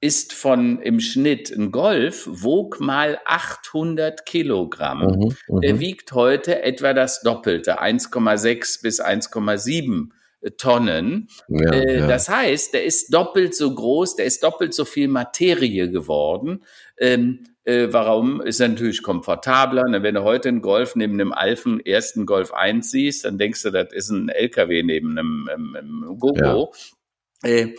ist 0.00 0.32
von 0.32 0.80
im 0.80 1.00
Schnitt 1.00 1.50
ein 1.50 1.72
Golf 1.72 2.28
wog 2.30 2.80
mal 2.80 3.18
800 3.24 4.26
Kilogramm. 4.26 5.00
Mhm, 5.00 5.36
mhm, 5.48 5.60
Der 5.60 5.80
wiegt 5.80 6.12
heute 6.12 6.62
etwa 6.62 6.92
das 6.94 7.20
Doppelte, 7.22 7.80
1,6 7.80 8.82
bis 8.82 9.00
1,7 9.00 10.10
Tonnen. 10.56 11.28
Ja, 11.48 11.72
äh, 11.72 11.98
ja. 12.00 12.06
Das 12.06 12.28
heißt, 12.28 12.74
der 12.74 12.84
ist 12.84 13.12
doppelt 13.12 13.56
so 13.56 13.74
groß, 13.74 14.16
der 14.16 14.26
ist 14.26 14.42
doppelt 14.44 14.72
so 14.72 14.84
viel 14.84 15.08
Materie 15.08 15.90
geworden. 15.90 16.64
Ähm, 16.96 17.44
äh, 17.64 17.88
warum? 17.90 18.40
Ist 18.40 18.60
natürlich 18.60 19.02
komfortabler. 19.02 19.84
Ne? 19.88 20.02
Wenn 20.04 20.14
du 20.14 20.22
heute 20.22 20.48
einen 20.48 20.62
Golf 20.62 20.94
neben 20.94 21.14
einem 21.14 21.32
Alfen 21.32 21.84
ersten 21.84 22.24
Golf 22.24 22.52
1 22.52 22.90
siehst, 22.90 23.24
dann 23.24 23.36
denkst 23.36 23.62
du, 23.64 23.70
das 23.70 23.92
ist 23.92 24.10
ein 24.10 24.28
LKW 24.28 24.84
neben 24.84 25.18
einem, 25.18 25.48
einem, 25.52 25.76
einem 25.76 26.18
Gogo. 26.18 26.72
Ja. 27.42 27.50
Äh, 27.50 27.74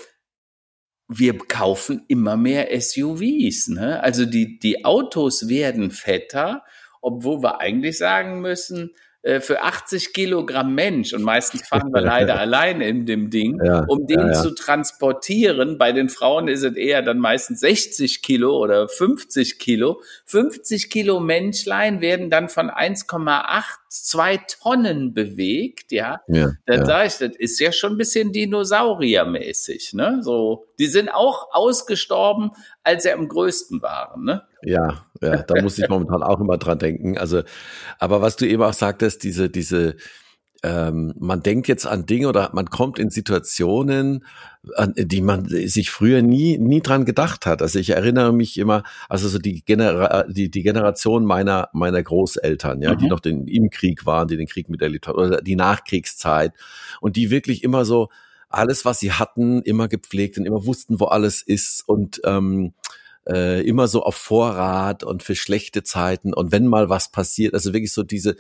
wir 1.10 1.38
kaufen 1.39 2.04
immer 2.08 2.38
mehr 2.38 2.69
SUVs. 2.80 3.69
Ne? 3.69 4.02
Also 4.02 4.26
die, 4.26 4.60
die 4.60 4.86
Autos 4.86 5.50
werden 5.50 5.89
fetter, 5.89 6.63
obwohl 7.02 7.41
wir 7.41 7.60
eigentlich 7.60 7.98
sagen 7.98 8.41
müssen, 8.41 8.91
äh, 9.22 9.41
für 9.41 9.63
80 9.63 10.13
Kilogramm 10.13 10.76
Mensch 10.76 11.13
und 11.13 11.24
meistens 11.24 11.67
fahren 11.67 11.91
wir 11.91 12.00
leider 12.00 12.39
alleine 12.39 12.88
in 12.88 13.06
dem 13.06 13.30
Ding, 13.30 13.60
ja, 13.62 13.84
um 13.88 14.08
den 14.08 14.19
ja, 14.19 14.28
ja. 14.28 14.34
zu 14.34 14.52
transportieren. 14.52 15.78
Bei 15.78 15.91
den 15.91 16.08
Frauen 16.08 16.48
ist 16.48 16.63
es 16.63 16.76
eher 16.76 17.02
dann 17.02 17.17
meistens 17.17 17.60
60 17.60 18.22
Kilo 18.22 18.58
oder 18.58 18.88
50 18.88 19.60
Kilo. 19.60 20.02
50 20.26 20.89
Kilo 20.89 21.19
Menschlein 21.19 22.00
werden 22.00 22.30
dann 22.30 22.48
von 22.48 22.69
1,8 22.69 23.63
zwei 23.89 24.38
Tonnen 24.38 25.13
bewegt, 25.13 25.91
ja, 25.91 26.21
ja 26.28 26.52
dann 26.65 26.80
ja. 26.80 26.86
sage 26.86 27.08
ich, 27.08 27.17
das 27.17 27.36
ist 27.38 27.60
ja 27.60 27.71
schon 27.71 27.93
ein 27.93 27.97
bisschen 27.97 28.32
dinosauriermäßig, 28.32 29.93
ne? 29.93 30.19
So, 30.21 30.67
die 30.78 30.86
sind 30.86 31.10
auch 31.10 31.47
ausgestorben, 31.52 32.52
als 32.84 33.04
sie 33.04 33.12
am 33.12 33.28
größten 33.28 33.82
waren, 33.82 34.23
ne? 34.23 34.43
Ja, 34.62 35.06
ja, 35.21 35.41
da 35.43 35.62
muss 35.62 35.80
ich 35.80 35.89
momentan 35.89 36.21
auch 36.21 36.39
immer 36.39 36.58
dran 36.58 36.80
denken. 36.80 37.17
Also, 37.17 37.41
aber 37.97 38.21
was 38.21 38.36
du 38.36 38.47
eben 38.47 38.62
auch 38.62 38.73
sagtest, 38.73 39.23
diese, 39.23 39.49
diese, 39.49 39.95
ähm, 40.63 41.13
man 41.17 41.41
denkt 41.41 41.67
jetzt 41.67 41.86
an 41.86 42.06
Dinge 42.06 42.28
oder 42.28 42.50
man 42.54 42.69
kommt 42.69 43.00
in 43.00 43.10
Situationen, 43.10 44.26
an 44.76 44.93
die 44.98 45.22
man 45.22 45.48
sich 45.48 45.89
früher 45.89 46.22
nie 46.22 46.58
nie 46.58 46.82
dran 46.82 47.06
gedacht 47.06 47.45
hat. 47.45 47.62
Also 47.62 47.80
ich 47.80 47.91
erinnere 47.91 48.34
mich 48.34 48.58
immer, 48.58 48.84
also 49.08 49.30
so 49.30 49.39
die, 49.39 49.63
Genera 49.63 50.24
die, 50.24 50.52
die 50.52 50.63
Generation 50.63 51.24
meiner 51.24 51.69
meiner 51.74 52.04
Großeltern, 52.04 52.82
ja, 52.82 52.93
mhm. 52.93 52.98
die 52.98 53.08
noch 53.08 53.22
den, 53.22 53.48
im 53.48 53.69
Krieg 53.69 54.06
waren, 54.06 54.28
die 54.28 54.38
den 54.38 54.48
Krieg 54.48 54.69
miterlebt 54.69 55.08
haben 55.08 55.17
oder 55.17 55.41
die 55.41 55.56
Nachkriegszeit 55.56 56.54
und 57.00 57.15
die 57.15 57.32
wirklich 57.32 57.63
immer 57.63 57.86
so 57.86 58.10
alles, 58.50 58.84
was 58.84 59.00
sie 59.00 59.13
hatten, 59.13 59.62
immer 59.62 59.88
gepflegt 59.88 60.38
und 60.38 60.45
immer 60.45 60.65
wussten, 60.65 61.00
wo 61.00 61.06
alles 61.06 61.41
ist 61.41 61.88
und 61.88 62.19
ähm, 62.26 62.74
äh, 63.28 63.62
immer 63.62 63.88
so 63.88 64.04
auf 64.04 64.15
Vorrat 64.15 65.04
und 65.04 65.24
für 65.24 65.36
schlechte 65.36 65.84
Zeiten 65.84 66.34
und 66.34 66.52
wenn 66.52 66.67
mal 66.67 66.89
was 66.89 67.12
passiert, 67.12 67.54
also 67.54 67.74
wirklich 67.74 67.93
so 67.93 68.04
diese 68.04 68.36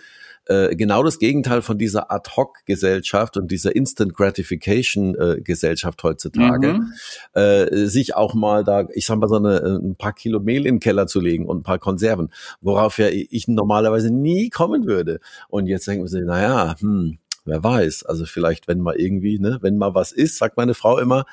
äh, 0.49 0.75
genau 0.75 1.03
das 1.03 1.19
Gegenteil 1.19 1.61
von 1.61 1.77
dieser 1.77 2.11
Ad-Hoc-Gesellschaft 2.11 3.37
und 3.37 3.51
dieser 3.51 3.75
Instant 3.75 4.13
Gratification-Gesellschaft 4.15 6.03
heutzutage, 6.03 6.73
mhm. 6.73 6.93
äh, 7.33 7.85
sich 7.85 8.15
auch 8.15 8.33
mal 8.33 8.63
da, 8.63 8.87
ich 8.93 9.05
sag 9.05 9.19
mal, 9.19 9.29
so 9.29 9.35
eine, 9.35 9.57
äh, 9.57 9.77
ein 9.77 9.95
paar 9.95 10.13
Kilo 10.13 10.39
Mehl 10.39 10.65
in 10.65 10.75
den 10.75 10.79
Keller 10.79 11.07
zu 11.07 11.19
legen 11.19 11.45
und 11.45 11.59
ein 11.59 11.63
paar 11.63 11.79
Konserven, 11.79 12.29
worauf 12.61 12.97
ja 12.97 13.07
ich 13.09 13.47
normalerweise 13.47 14.11
nie 14.11 14.49
kommen 14.49 14.85
würde. 14.85 15.19
Und 15.49 15.67
jetzt 15.67 15.87
denken 15.87 16.03
wir 16.03 16.09
sich, 16.09 16.23
naja, 16.25 16.75
hm, 16.79 17.19
wer 17.49 17.63
weiß. 17.63 18.03
Also 18.03 18.25
vielleicht, 18.25 18.67
wenn 18.67 18.79
mal 18.79 18.95
irgendwie, 18.95 19.39
ne, 19.39 19.59
wenn 19.61 19.77
mal 19.77 19.95
was 19.95 20.11
ist, 20.11 20.37
sagt 20.37 20.57
meine 20.57 20.73
Frau 20.73 20.97
immer. 20.97 21.25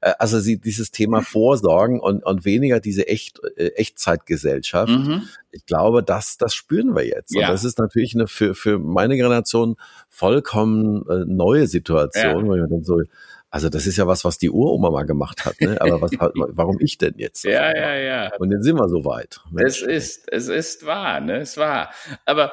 Äh, 0.00 0.12
also 0.18 0.40
sie 0.40 0.58
dieses 0.58 0.90
Thema 0.90 1.22
Vorsorgen 1.22 2.00
und, 2.00 2.24
und 2.24 2.44
weniger 2.44 2.80
diese 2.80 3.06
Echt, 3.06 3.40
äh, 3.56 3.68
Echtzeitgesellschaft. 3.68 4.92
Mhm. 4.92 5.28
Ich 5.50 5.66
glaube, 5.66 6.02
das, 6.02 6.38
das 6.38 6.54
spüren 6.54 6.94
wir 6.94 7.06
jetzt. 7.06 7.34
Ja. 7.34 7.46
Und 7.46 7.52
das 7.52 7.64
ist 7.64 7.78
natürlich 7.78 8.14
eine 8.14 8.26
für, 8.26 8.54
für 8.54 8.78
meine 8.78 9.16
Generation 9.16 9.76
vollkommen 10.08 11.06
äh, 11.08 11.24
neue 11.26 11.66
Situation, 11.66 12.46
ja. 12.46 12.50
weil 12.50 12.60
wir 12.60 12.68
dann 12.68 12.84
so, 12.84 13.02
also 13.50 13.68
das 13.68 13.86
ist 13.86 13.96
ja 13.96 14.06
was, 14.06 14.24
was 14.24 14.38
die 14.38 14.50
Uroma 14.50 14.90
mal 14.90 15.06
gemacht 15.06 15.46
hat, 15.46 15.60
ne? 15.60 15.80
Aber 15.80 16.02
was, 16.02 16.10
warum 16.34 16.78
ich 16.80 16.98
denn 16.98 17.14
jetzt? 17.16 17.44
Ja, 17.44 17.74
ja, 17.74 17.94
ja. 17.94 18.36
Und 18.38 18.52
jetzt 18.52 18.64
sind 18.64 18.76
wir 18.76 18.88
so 18.88 19.04
weit. 19.04 19.40
Mensch. 19.50 19.82
Es 19.82 19.82
ist, 19.82 20.32
es 20.32 20.48
ist 20.48 20.84
wahr, 20.84 21.20
ne? 21.20 21.38
Es 21.38 21.56
war. 21.56 21.90
Aber 22.24 22.52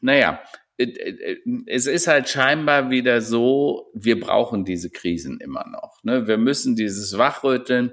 naja, 0.00 0.40
es 0.76 1.86
ist 1.86 2.06
halt 2.06 2.28
scheinbar 2.28 2.90
wieder 2.90 3.20
so, 3.20 3.90
wir 3.94 4.18
brauchen 4.18 4.64
diese 4.64 4.90
Krisen 4.90 5.38
immer 5.40 5.66
noch. 5.68 6.02
Ne? 6.02 6.26
Wir 6.26 6.36
müssen 6.36 6.74
dieses 6.74 7.16
Wachrütteln 7.16 7.92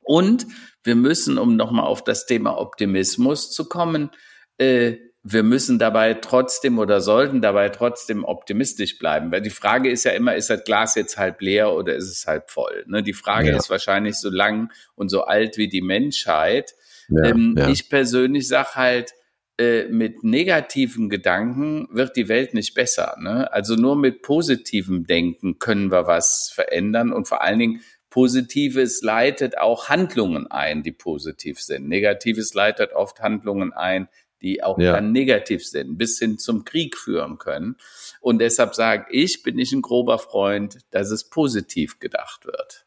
und 0.00 0.46
wir 0.82 0.94
müssen, 0.94 1.38
um 1.38 1.56
nochmal 1.56 1.86
auf 1.86 2.02
das 2.02 2.26
Thema 2.26 2.58
Optimismus 2.58 3.50
zu 3.50 3.68
kommen, 3.68 4.10
äh, 4.58 4.96
wir 5.26 5.42
müssen 5.42 5.78
dabei 5.78 6.14
trotzdem 6.14 6.78
oder 6.78 7.00
sollten 7.00 7.40
dabei 7.40 7.70
trotzdem 7.70 8.24
optimistisch 8.24 8.98
bleiben. 8.98 9.32
Weil 9.32 9.40
die 9.40 9.48
Frage 9.48 9.90
ist 9.90 10.04
ja 10.04 10.10
immer, 10.12 10.36
ist 10.36 10.50
das 10.50 10.64
Glas 10.64 10.94
jetzt 10.96 11.16
halb 11.16 11.40
leer 11.40 11.72
oder 11.72 11.94
ist 11.94 12.10
es 12.10 12.26
halb 12.26 12.50
voll? 12.50 12.84
Ne? 12.86 13.02
Die 13.02 13.14
Frage 13.14 13.50
ja. 13.50 13.56
ist 13.56 13.70
wahrscheinlich 13.70 14.16
so 14.16 14.28
lang 14.28 14.70
und 14.94 15.08
so 15.08 15.24
alt 15.24 15.56
wie 15.56 15.68
die 15.68 15.80
Menschheit. 15.80 16.74
Ja, 17.08 17.24
ähm, 17.24 17.54
ja. 17.56 17.68
Ich 17.68 17.88
persönlich 17.88 18.48
sage 18.48 18.74
halt, 18.74 19.14
äh, 19.58 19.84
mit 19.84 20.24
negativen 20.24 21.08
Gedanken 21.08 21.86
wird 21.90 22.16
die 22.16 22.28
Welt 22.28 22.54
nicht 22.54 22.74
besser. 22.74 23.16
Ne? 23.20 23.52
Also 23.52 23.76
nur 23.76 23.94
mit 23.94 24.22
positivem 24.22 25.06
Denken 25.06 25.58
können 25.58 25.92
wir 25.92 26.06
was 26.06 26.50
verändern 26.52 27.12
und 27.12 27.28
vor 27.28 27.42
allen 27.42 27.58
Dingen 27.60 27.80
Positives 28.10 29.02
leitet 29.02 29.58
auch 29.58 29.88
Handlungen 29.88 30.48
ein, 30.48 30.82
die 30.82 30.92
positiv 30.92 31.60
sind. 31.60 31.88
Negatives 31.88 32.54
leitet 32.54 32.92
oft 32.92 33.20
Handlungen 33.20 33.72
ein, 33.72 34.08
die 34.40 34.62
auch 34.62 34.78
ja. 34.78 34.92
dann 34.92 35.10
negativ 35.10 35.66
sind, 35.66 35.98
bis 35.98 36.18
hin 36.18 36.38
zum 36.38 36.64
Krieg 36.64 36.96
führen 36.96 37.38
können. 37.38 37.76
Und 38.20 38.38
deshalb 38.38 38.74
sage 38.74 39.06
ich, 39.10 39.42
bin 39.42 39.58
ich 39.58 39.72
ein 39.72 39.82
grober 39.82 40.18
Freund, 40.18 40.78
dass 40.90 41.10
es 41.10 41.28
positiv 41.28 41.98
gedacht 41.98 42.44
wird. 42.44 42.86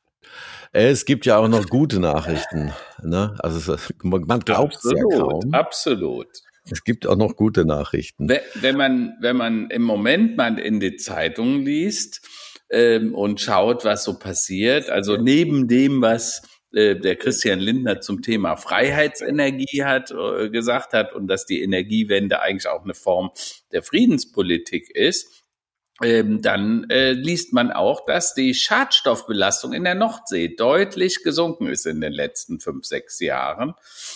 Es 0.71 1.05
gibt 1.05 1.25
ja 1.25 1.37
auch 1.37 1.47
noch 1.47 1.67
gute 1.67 1.99
Nachrichten. 1.99 2.73
Ne? 3.01 3.35
Also 3.39 3.75
man 4.01 4.39
glaubt 4.41 4.75
es 4.75 4.93
ja 4.95 5.17
kaum. 5.17 5.53
Absolut. 5.53 6.27
Es 6.71 6.83
gibt 6.83 7.07
auch 7.07 7.15
noch 7.15 7.35
gute 7.35 7.65
Nachrichten. 7.65 8.29
Wenn 8.55 8.77
man, 8.77 9.17
wenn 9.21 9.37
man 9.37 9.69
im 9.69 9.83
Moment 9.83 10.37
mal 10.37 10.59
in 10.59 10.79
die 10.79 10.95
Zeitungen 10.97 11.63
liest 11.63 12.27
ähm, 12.69 13.15
und 13.15 13.39
schaut, 13.39 13.85
was 13.85 14.03
so 14.03 14.17
passiert, 14.17 14.89
also 14.89 15.17
neben 15.17 15.67
dem, 15.67 16.01
was 16.01 16.41
äh, 16.73 16.95
der 16.95 17.15
Christian 17.15 17.59
Lindner 17.59 18.01
zum 18.01 18.21
Thema 18.21 18.57
Freiheitsenergie 18.57 19.83
hat 19.83 20.11
äh, 20.11 20.49
gesagt 20.49 20.93
hat 20.93 21.13
und 21.13 21.27
dass 21.27 21.45
die 21.45 21.61
Energiewende 21.61 22.41
eigentlich 22.41 22.67
auch 22.67 22.83
eine 22.83 22.93
Form 22.93 23.31
der 23.71 23.83
Friedenspolitik 23.83 24.89
ist, 24.93 25.36
ähm, 26.01 26.41
dann 26.41 26.89
äh, 26.89 27.13
liest 27.13 27.53
man 27.53 27.71
auch, 27.71 28.05
dass 28.05 28.33
die 28.33 28.53
Schadstoffbelastung 28.53 29.73
in 29.73 29.83
der 29.83 29.95
Nordsee 29.95 30.55
deutlich 30.55 31.23
gesunken 31.23 31.67
ist 31.67 31.85
in 31.85 32.01
den 32.01 32.13
letzten 32.13 32.59
fünf, 32.59 32.85
sechs 32.85 33.19
Jahren, 33.19 33.73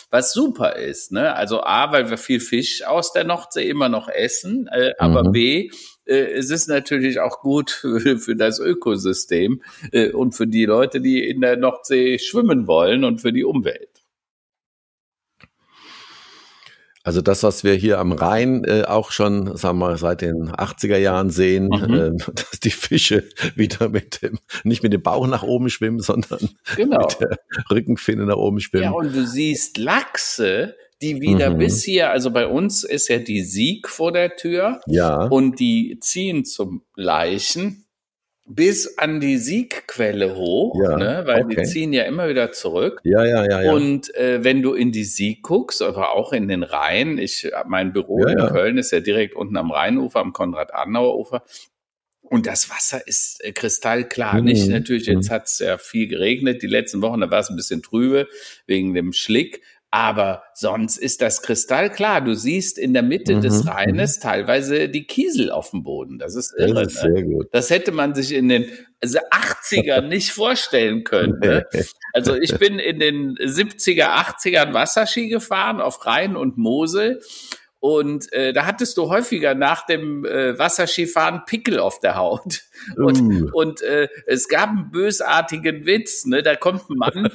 was 0.10 0.34
super 0.34 0.76
ist. 0.76 1.12
Ne? 1.12 1.34
Also 1.36 1.62
A, 1.64 1.92
weil 1.92 2.10
wir 2.10 2.18
viel 2.18 2.40
Fisch 2.40 2.84
aus 2.84 3.14
der 3.14 3.24
Nordsee 3.24 3.68
immer 3.68 3.90
noch 3.90 4.10
essen, 4.10 4.68
äh, 4.68 4.94
aber 5.00 5.24
mhm. 5.24 5.32
B, 5.32 5.70
äh, 6.06 6.34
es 6.34 6.50
ist 6.50 6.68
natürlich 6.68 7.20
auch 7.20 7.42
gut 7.42 7.72
für, 7.82 8.18
für 8.18 8.36
das 8.36 8.60
Ökosystem 8.60 9.62
äh, 9.92 10.12
und 10.12 10.34
für 10.34 10.48
die 10.48 10.66
Leute, 10.66 11.02
die 11.02 11.28
in 11.28 11.42
der 11.42 11.58
Nordsee 11.58 12.20
schwimmen 12.20 12.68
wollen 12.68 13.04
und 13.04 13.22
für 13.22 13.34
die 13.34 13.44
Umwelt. 13.44 13.91
Also 17.04 17.22
das, 17.22 17.44
was 17.44 17.64
wir 17.64 17.74
hier 17.74 18.00
am 18.00 18.12
Rhein 18.12 18.64
äh, 18.64 18.84
auch 18.84 19.12
schon, 19.12 19.58
sagen 19.58 19.80
wir, 19.80 19.98
seit 19.98 20.22
den 20.22 20.52
80er 20.52 20.98
Jahren 20.98 21.30
sehen, 21.30 21.66
mhm. 21.66 21.94
äh, 21.94 22.12
dass 22.36 22.60
die 22.64 22.72
Fische 22.72 23.24
wieder 23.56 23.90
mit 23.90 24.22
dem, 24.22 24.40
nicht 24.64 24.84
mit 24.84 24.94
dem 24.94 25.02
Bauch 25.02 25.28
nach 25.28 25.44
oben 25.44 25.70
schwimmen, 25.70 26.00
sondern 26.00 26.50
genau. 26.76 27.00
mit 27.00 27.20
der 27.20 27.38
Rückenfinne 27.70 28.26
nach 28.26 28.38
oben 28.38 28.60
schwimmen. 28.60 28.84
Ja, 28.84 28.92
und 28.92 29.14
du 29.16 29.26
siehst 29.26 29.78
Lachse, 29.78 30.76
die 31.02 31.20
wieder 31.20 31.52
mhm. 31.52 31.58
bis 31.58 31.84
hier, 31.84 32.12
also 32.12 32.30
bei 32.30 32.46
uns 32.46 32.84
ist 32.84 33.08
ja 33.08 33.18
die 33.18 33.44
Sieg 33.44 33.90
vor 33.90 34.12
der 34.12 34.36
Tür. 34.36 34.82
Ja. 34.86 35.26
Und 35.26 35.60
die 35.60 35.98
ziehen 36.00 36.46
zum 36.46 36.84
Leichen 36.96 37.86
bis 38.56 38.98
an 38.98 39.20
die 39.20 39.38
Siegquelle 39.38 40.36
hoch, 40.36 40.76
Ja, 40.82 40.98
ne? 40.98 41.24
weil 41.26 41.46
okay. 41.46 41.56
die 41.58 41.64
ziehen 41.64 41.94
ja 41.94 42.04
immer 42.04 42.28
wieder 42.30 42.52
zurück. 42.52 43.00
Ja, 43.04 43.24
ja, 43.26 43.46
ja, 43.46 43.62
ja. 43.64 43.72
Und 43.74 44.14
äh, 44.16 44.44
wenn 44.44 44.62
du 44.62 44.74
in 44.74 44.92
die 44.92 45.04
Sieg 45.04 45.44
guckst, 45.44 45.82
aber 45.82 46.12
auch 46.14 46.34
in 46.34 46.48
den 46.48 46.64
Rhein, 46.64 47.18
ich, 47.18 47.50
mein 47.66 47.94
Büro 47.94 48.20
Ja, 48.28 48.48
in. 48.48 48.54
Köln 48.54 48.78
ist 48.78 48.92
ja 48.92 49.00
direkt 49.00 49.36
unten 49.36 49.58
am 49.58 49.72
Rheinufer, 49.72 50.20
am 50.20 50.34
Konrad-Adenauer-Ufer. 50.34 51.44
Und 52.22 52.48
das 52.48 52.70
Wasser 52.70 53.06
ist 53.08 53.44
äh, 53.44 53.52
kristallklar. 53.52 54.36
Mhm. 54.40 54.46
Nicht 54.46 54.68
natürlich, 54.70 55.06
jetzt 55.08 55.30
Mhm. 55.30 55.34
hat 55.34 55.48
es 55.48 55.60
ja 55.60 55.78
viel 55.78 56.08
geregnet 56.08 56.62
die 56.62 56.68
letzten 56.68 57.02
Wochen, 57.02 57.20
da 57.22 57.30
war 57.30 57.40
es 57.40 57.50
ein 57.50 57.56
bisschen 57.56 57.82
trübe 57.82 58.28
wegen 58.68 58.94
dem 58.94 59.12
Schlick. 59.14 59.62
Aber 59.94 60.44
sonst 60.54 60.96
ist 60.98 61.22
das 61.22 61.42
kristallklar. 61.42 62.22
Du 62.22 62.34
siehst 62.34 62.78
in 62.78 62.94
der 62.94 63.04
Mitte 63.04 63.36
Mhm, 63.36 63.42
des 63.42 63.68
Rheines 63.68 64.20
teilweise 64.20 64.88
die 64.88 65.06
Kiesel 65.06 65.52
auf 65.52 65.72
dem 65.72 65.84
Boden. 65.84 66.18
Das 66.18 66.36
ist 66.36 66.54
irre. 66.58 66.74
das 66.86 66.94
ist 66.94 67.04
ne? 67.04 67.12
sehr 67.14 67.24
gut. 67.24 67.48
Das 67.52 67.70
hätte 67.70 67.92
man 67.92 68.16
sich 68.16 68.32
in 68.34 68.48
den 68.48 68.66
also 69.02 69.20
80ern 69.20 70.02
nicht 70.08 70.32
vorstellen 70.32 71.04
können. 71.04 71.40
Ne? 71.40 71.66
Also 72.14 72.36
ich 72.36 72.58
bin 72.58 72.78
in 72.78 73.00
den 73.00 73.36
70er, 73.38 74.08
80ern 74.18 74.74
Wasserski 74.74 75.30
gefahren 75.30 75.80
auf 75.80 76.06
Rhein 76.06 76.36
und 76.36 76.58
Mosel. 76.58 77.22
Und 77.80 78.32
äh, 78.34 78.52
da 78.54 78.66
hattest 78.66 78.98
du 78.98 79.10
häufiger 79.10 79.56
nach 79.56 79.86
dem 79.86 80.26
äh, 80.26 80.60
Wasserskifahren 80.60 81.44
Pickel 81.46 81.80
auf 81.80 82.00
der 82.00 82.16
Haut. 82.16 82.62
Und, 82.98 83.20
Uh. 83.22 83.50
und 83.54 83.82
äh, 83.82 84.08
es 84.26 84.48
gab 84.50 84.70
einen 84.70 84.90
bösartigen 84.92 85.86
Witz. 85.86 86.26
Ne? 86.26 86.42
Da 86.44 86.56
kommt 86.56 86.90
ein 86.90 86.98
Mann 86.98 87.30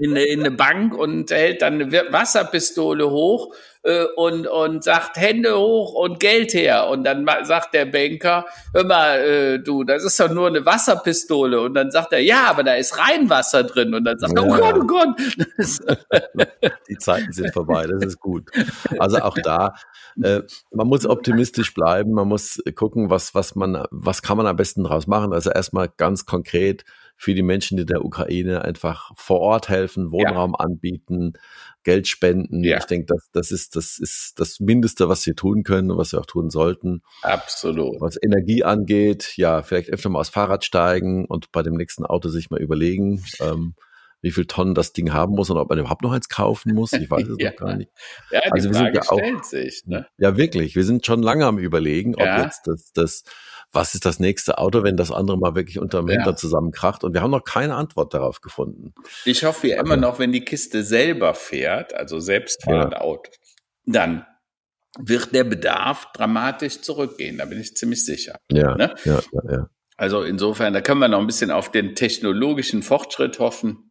in 0.00 0.10
eine, 0.10 0.24
in 0.24 0.40
eine 0.40 0.50
Bank 0.50 0.96
und 0.96 1.30
hält 1.30 1.62
dann 1.62 1.74
eine 1.74 1.92
Wasserpistole 2.10 3.10
hoch 3.10 3.54
äh, 3.82 4.04
und, 4.16 4.46
und 4.46 4.84
sagt 4.84 5.16
Hände 5.16 5.58
hoch 5.58 5.94
und 5.94 6.20
Geld 6.20 6.52
her. 6.54 6.88
Und 6.88 7.04
dann 7.04 7.26
sagt 7.44 7.74
der 7.74 7.86
Banker, 7.86 8.46
hör 8.74 8.84
mal, 8.84 9.18
äh, 9.18 9.58
du, 9.58 9.84
das 9.84 10.04
ist 10.04 10.18
doch 10.20 10.30
nur 10.30 10.48
eine 10.48 10.66
Wasserpistole. 10.66 11.60
Und 11.60 11.74
dann 11.74 11.90
sagt 11.90 12.12
er, 12.12 12.20
ja, 12.20 12.46
aber 12.48 12.64
da 12.64 12.74
ist 12.74 12.98
Reinwasser 12.98 13.64
drin. 13.64 13.94
Und 13.94 14.04
dann 14.04 14.18
sagt 14.18 14.36
er, 14.36 14.44
oh 14.44 14.56
Ja. 14.56 14.72
Gott, 14.72 14.80
oh 14.82 14.86
Gott. 14.86 16.78
Die 16.88 16.98
Zeiten 16.98 17.32
sind 17.32 17.52
vorbei, 17.52 17.86
das 17.86 18.04
ist 18.04 18.20
gut. 18.20 18.50
Also 18.98 19.18
auch 19.18 19.36
da, 19.42 19.74
äh, 20.22 20.42
man 20.72 20.86
muss 20.86 21.06
optimistisch 21.06 21.72
bleiben, 21.74 22.12
man 22.12 22.28
muss 22.28 22.60
gucken, 22.74 23.10
was, 23.10 23.34
was 23.34 23.54
man, 23.54 23.84
was 23.90 24.22
kann 24.22 24.36
man 24.36 24.46
am 24.46 24.56
besten 24.56 24.84
draus 24.84 25.06
machen. 25.06 25.32
Also 25.32 25.50
erstmal 25.50 25.88
ganz 25.96 26.26
konkret 26.26 26.84
für 27.20 27.34
die 27.34 27.42
Menschen, 27.42 27.76
die 27.76 27.84
der 27.84 28.04
Ukraine 28.04 28.64
einfach 28.64 29.10
vor 29.16 29.40
Ort 29.40 29.68
helfen, 29.68 30.12
Wohnraum 30.12 30.54
anbieten, 30.54 31.32
Geld 31.82 32.06
spenden. 32.06 32.62
Ja. 32.62 32.78
Ich 32.78 32.84
denke, 32.84 33.06
das, 33.12 33.28
das 33.32 33.50
ist, 33.50 33.74
das 33.74 33.98
ist 33.98 34.34
das 34.38 34.60
Mindeste, 34.60 35.08
was 35.08 35.26
wir 35.26 35.34
tun 35.34 35.64
können 35.64 35.90
und 35.90 35.98
was 35.98 36.12
wir 36.12 36.20
auch 36.20 36.26
tun 36.26 36.48
sollten. 36.48 37.02
Absolut. 37.22 38.00
Was 38.00 38.16
Energie 38.22 38.62
angeht, 38.62 39.32
ja, 39.36 39.62
vielleicht 39.62 39.90
öfter 39.90 40.08
mal 40.10 40.20
aufs 40.20 40.28
Fahrrad 40.28 40.64
steigen 40.64 41.24
und 41.24 41.50
bei 41.50 41.62
dem 41.62 41.74
nächsten 41.74 42.06
Auto 42.06 42.28
sich 42.28 42.50
mal 42.50 42.60
überlegen, 42.60 43.24
ähm, 43.40 43.74
wie 44.20 44.30
viel 44.32 44.46
Tonnen 44.46 44.74
das 44.74 44.92
Ding 44.92 45.12
haben 45.12 45.34
muss 45.34 45.48
und 45.50 45.58
ob 45.58 45.68
man 45.70 45.78
überhaupt 45.78 46.02
noch 46.02 46.12
eins 46.12 46.28
kaufen 46.28 46.74
muss. 46.74 46.92
Ich 46.92 47.10
weiß 47.10 47.26
es 47.28 47.36
Ja. 47.38 47.50
noch 47.50 47.56
gar 47.56 47.76
nicht. 47.76 47.90
Ja, 48.30 48.40
Also 48.50 48.68
wir 48.70 48.74
sind 48.76 48.94
ja 48.94 49.02
auch- 49.02 49.18
stellt 49.18 49.44
sich. 49.44 49.82
Ne? 49.86 50.06
Ja, 50.18 50.36
wirklich. 50.36 50.74
Wir 50.76 50.84
sind 50.84 51.04
schon 51.06 51.22
lange 51.22 51.46
am 51.46 51.58
überlegen, 51.58 52.14
ob 52.14 52.20
Ja. 52.22 52.42
jetzt 52.44 52.62
das, 52.66 52.92
das, 52.92 53.22
was 53.72 53.94
ist 53.94 54.06
das 54.06 54.18
nächste 54.18 54.58
Auto, 54.58 54.82
wenn 54.82 54.96
das 54.96 55.10
andere 55.10 55.36
mal 55.38 55.54
wirklich 55.54 55.78
unterm 55.78 56.08
Ja. 56.08 56.14
Hintern 56.16 56.36
zusammenkracht. 56.36 57.04
Und 57.04 57.12
wir 57.14 57.20
haben 57.22 57.30
noch 57.30 57.44
keine 57.44 57.74
Antwort 57.74 58.14
darauf 58.14 58.40
gefunden. 58.40 58.94
Ich 59.24 59.44
hoffe 59.44 59.68
ja 59.68 59.80
immer 59.80 59.96
noch, 59.96 60.18
wenn 60.18 60.32
die 60.32 60.44
Kiste 60.44 60.82
selber 60.82 61.34
fährt, 61.34 61.94
also 61.94 62.18
selbstfahrende 62.18 63.00
Autos, 63.00 63.34
dann 63.84 64.24
wird 64.98 65.34
der 65.34 65.44
Bedarf 65.44 66.08
dramatisch 66.14 66.80
zurückgehen. 66.80 67.38
Da 67.38 67.44
bin 67.44 67.60
ich 67.60 67.76
ziemlich 67.76 68.04
sicher. 68.04 68.38
Ja, 68.50 68.74
Ne? 68.74 68.94
ja, 69.04 69.20
ja, 69.32 69.52
ja. 69.52 69.66
Also 69.96 70.22
insofern, 70.22 70.72
da 70.72 70.80
können 70.80 71.00
wir 71.00 71.08
noch 71.08 71.18
ein 71.20 71.26
bisschen 71.26 71.50
auf 71.50 71.70
den 71.70 71.94
technologischen 71.94 72.82
Fortschritt 72.82 73.38
hoffen. 73.40 73.87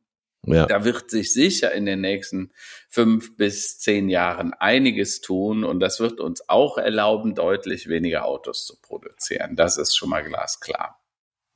Ja. 0.55 0.65
Da 0.65 0.85
wird 0.85 1.09
sich 1.11 1.33
sicher 1.33 1.71
in 1.73 1.85
den 1.85 2.01
nächsten 2.01 2.51
fünf 2.89 3.35
bis 3.35 3.79
zehn 3.79 4.09
Jahren 4.09 4.53
einiges 4.53 5.21
tun 5.21 5.63
und 5.63 5.79
das 5.79 5.99
wird 5.99 6.19
uns 6.19 6.47
auch 6.49 6.77
erlauben, 6.77 7.35
deutlich 7.35 7.87
weniger 7.87 8.25
Autos 8.25 8.65
zu 8.65 8.79
produzieren. 8.81 9.55
Das 9.55 9.77
ist 9.77 9.95
schon 9.95 10.09
mal 10.09 10.23
glasklar. 10.23 10.99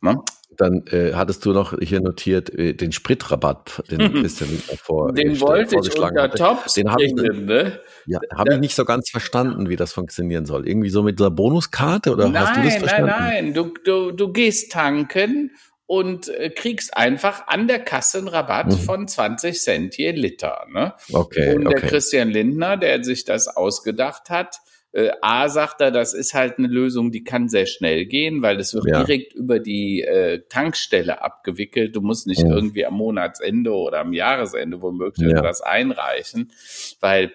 Ne? 0.01 0.17
Dann 0.57 0.83
äh, 0.87 1.13
hattest 1.13 1.45
du 1.45 1.53
noch 1.53 1.77
hier 1.79 2.01
notiert 2.01 2.49
äh, 2.53 2.73
den 2.73 2.91
Spritrabatt, 2.91 3.83
den 3.89 4.13
Christian 4.13 4.49
Lindner 4.49 4.77
vor, 4.77 5.13
Den 5.13 5.35
äh, 5.35 5.39
wollte 5.39 5.75
ich 5.75 5.95
unter 5.97 6.23
hatte. 6.23 6.37
Tops 6.37 6.73
Den 6.73 6.91
habe 6.91 7.03
ich, 7.03 7.13
ne? 7.13 7.79
ja, 8.07 8.19
hab 8.35 8.49
ich 8.49 8.59
nicht 8.59 8.75
so 8.75 8.83
ganz 8.83 9.09
verstanden, 9.09 9.69
wie 9.69 9.75
das 9.75 9.93
funktionieren 9.93 10.45
soll. 10.45 10.67
Irgendwie 10.67 10.89
so 10.89 11.03
mit 11.03 11.19
dieser 11.19 11.31
Bonuskarte 11.31 12.11
oder 12.11 12.25
hast 12.33 12.57
du 12.57 12.63
das 12.63 12.63
Nein, 12.63 12.65
nein, 12.65 12.79
verstanden? 12.79 13.07
nein. 13.07 13.53
Du, 13.53 13.73
du, 13.85 14.11
du 14.11 14.33
gehst 14.33 14.71
tanken 14.71 15.51
und 15.91 16.29
äh, 16.29 16.49
kriegst 16.49 16.95
einfach 16.95 17.47
an 17.47 17.67
der 17.67 17.79
Kasse 17.79 18.19
einen 18.19 18.29
Rabatt 18.29 18.67
Mhm. 18.67 18.77
von 18.77 19.07
20 19.09 19.59
Cent 19.59 19.97
je 19.97 20.11
Liter. 20.11 20.65
Ne? 20.71 20.93
Okay, 21.11 21.53
und 21.53 21.65
der 21.65 21.71
okay. 21.79 21.87
Christian 21.87 22.29
Lindner, 22.29 22.77
der 22.77 23.03
sich 23.03 23.25
das 23.25 23.49
ausgedacht 23.49 24.29
hat, 24.29 24.55
äh, 24.93 25.09
A 25.21 25.49
sagt 25.49 25.81
er, 25.81 25.91
das 25.91 26.13
ist 26.13 26.33
halt 26.33 26.59
eine 26.59 26.69
Lösung, 26.69 27.11
die 27.11 27.25
kann 27.25 27.49
sehr 27.49 27.65
schnell 27.65 28.05
gehen, 28.05 28.41
weil 28.41 28.57
es 28.61 28.73
wird 28.73 28.85
Ja. 28.87 29.03
direkt 29.03 29.33
über 29.33 29.59
die 29.59 30.01
äh, 30.03 30.43
Tankstelle 30.47 31.21
abgewickelt. 31.21 31.93
Du 31.93 31.99
musst 31.99 32.25
nicht 32.25 32.43
Mhm. 32.45 32.51
irgendwie 32.53 32.85
am 32.85 32.93
Monatsende 32.93 33.73
oder 33.73 33.99
am 33.99 34.13
Jahresende 34.13 34.81
womöglich 34.81 35.29
Ja. 35.29 35.39
etwas 35.39 35.59
einreichen, 35.61 36.53
weil 37.01 37.33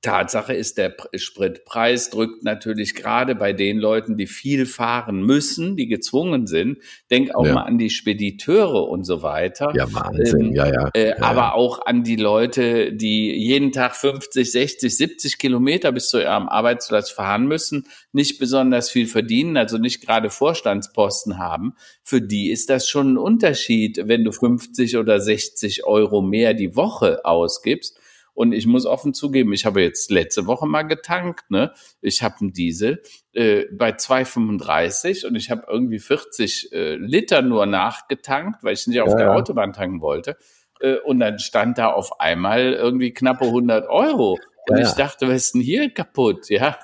Tatsache 0.00 0.54
ist, 0.54 0.78
der 0.78 0.96
Pr- 0.96 1.18
Spritpreis 1.18 2.10
drückt 2.10 2.44
natürlich 2.44 2.94
gerade 2.94 3.34
bei 3.34 3.52
den 3.52 3.78
Leuten, 3.78 4.16
die 4.16 4.28
viel 4.28 4.64
fahren 4.64 5.22
müssen, 5.22 5.76
die 5.76 5.88
gezwungen 5.88 6.46
sind. 6.46 6.78
Denk 7.10 7.34
auch 7.34 7.44
Ja. 7.44 7.54
mal 7.54 7.62
an 7.62 7.78
die 7.78 7.90
Spediteure 7.90 8.88
und 8.88 9.02
so 9.04 9.22
weiter. 9.22 9.72
Ja, 9.74 9.92
Wahnsinn, 9.92 10.46
Ähm, 10.48 10.52
ja, 10.54 10.66
ja. 10.68 10.90
Äh, 10.94 11.08
ja, 11.10 11.16
aber 11.22 11.40
ja. 11.40 11.52
auch 11.54 11.84
an 11.84 12.04
die 12.04 12.14
Leute, 12.16 12.92
die 12.92 13.32
jeden 13.32 13.72
Tag 13.72 13.96
50, 13.96 14.52
60, 14.52 14.96
70 14.96 15.38
Kilometer 15.38 15.90
bis 15.90 16.10
zu 16.10 16.20
ihrem 16.20 16.48
Arbeitsplatz 16.48 17.10
fahren 17.10 17.46
müssen, 17.46 17.86
nicht 18.12 18.38
besonders 18.38 18.90
viel 18.90 19.06
verdienen, 19.08 19.56
also 19.56 19.78
nicht 19.78 20.00
gerade 20.06 20.30
Vorstandsposten 20.30 21.38
haben. 21.38 21.74
Für 22.04 22.22
die 22.22 22.50
ist 22.50 22.70
das 22.70 22.88
schon 22.88 23.14
ein 23.14 23.18
Unterschied, 23.18 24.00
wenn 24.04 24.22
du 24.24 24.30
50 24.30 24.96
oder 24.96 25.20
60 25.20 25.84
Euro 25.84 26.22
mehr 26.22 26.54
die 26.54 26.76
Woche 26.76 27.24
ausgibst. 27.24 27.98
Und 28.38 28.52
ich 28.52 28.68
muss 28.68 28.86
offen 28.86 29.14
zugeben, 29.14 29.52
ich 29.52 29.66
habe 29.66 29.82
jetzt 29.82 30.12
letzte 30.12 30.46
Woche 30.46 30.64
mal 30.64 30.84
getankt, 30.84 31.50
ne? 31.50 31.72
Ich 32.00 32.22
habe 32.22 32.36
einen 32.40 32.52
Diesel 32.52 33.02
äh, 33.32 33.64
bei 33.72 33.90
2,35 33.90 35.26
und 35.26 35.34
ich 35.34 35.50
habe 35.50 35.64
irgendwie 35.68 35.98
40 35.98 36.72
äh, 36.72 36.94
Liter 36.94 37.42
nur 37.42 37.66
nachgetankt, 37.66 38.62
weil 38.62 38.74
ich 38.74 38.86
nicht 38.86 39.00
auf 39.00 39.08
Ja, 39.08 39.16
der 39.16 39.26
ja. 39.26 39.34
Autobahn 39.34 39.72
tanken 39.72 40.00
wollte. 40.00 40.36
Äh, 40.78 40.98
und 40.98 41.18
dann 41.18 41.40
stand 41.40 41.78
da 41.78 41.88
auf 41.88 42.20
einmal 42.20 42.74
irgendwie 42.74 43.12
knappe 43.12 43.46
100 43.46 43.88
Euro. 43.88 44.38
Und 44.68 44.78
Ja, 44.78 44.86
ich 44.86 44.92
dachte, 44.92 45.26
was 45.26 45.46
ist 45.46 45.54
denn 45.54 45.62
hier 45.62 45.90
kaputt? 45.90 46.48
Ja, 46.48 46.78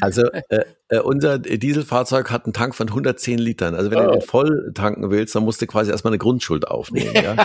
Also 0.00 0.22
äh, 0.32 0.64
äh, 0.96 1.00
unser 1.00 1.38
Dieselfahrzeug 1.38 2.30
hat 2.30 2.44
einen 2.44 2.52
Tank 2.52 2.74
von 2.74 2.88
110 2.88 3.38
Litern. 3.38 3.74
Also 3.74 3.90
wenn 3.90 3.98
du 3.98 4.08
Oh. 4.08 4.12
den 4.12 4.22
voll 4.22 4.72
tanken 4.74 5.10
willst, 5.10 5.34
dann 5.34 5.44
musst 5.44 5.60
du 5.62 5.66
quasi 5.66 5.90
erstmal 5.90 6.12
eine 6.12 6.18
Grundschuld 6.18 6.68
aufnehmen. 6.68 7.12
Ja? 7.14 7.36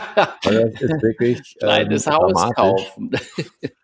Also 0.46 0.60
das 0.64 0.82
ist 0.82 1.02
wirklich 1.04 1.40
ähm, 1.62 1.68
kleines 1.68 2.08
Haus 2.08 2.34
dramatisch. 2.34 2.56
kaufen. 2.56 3.12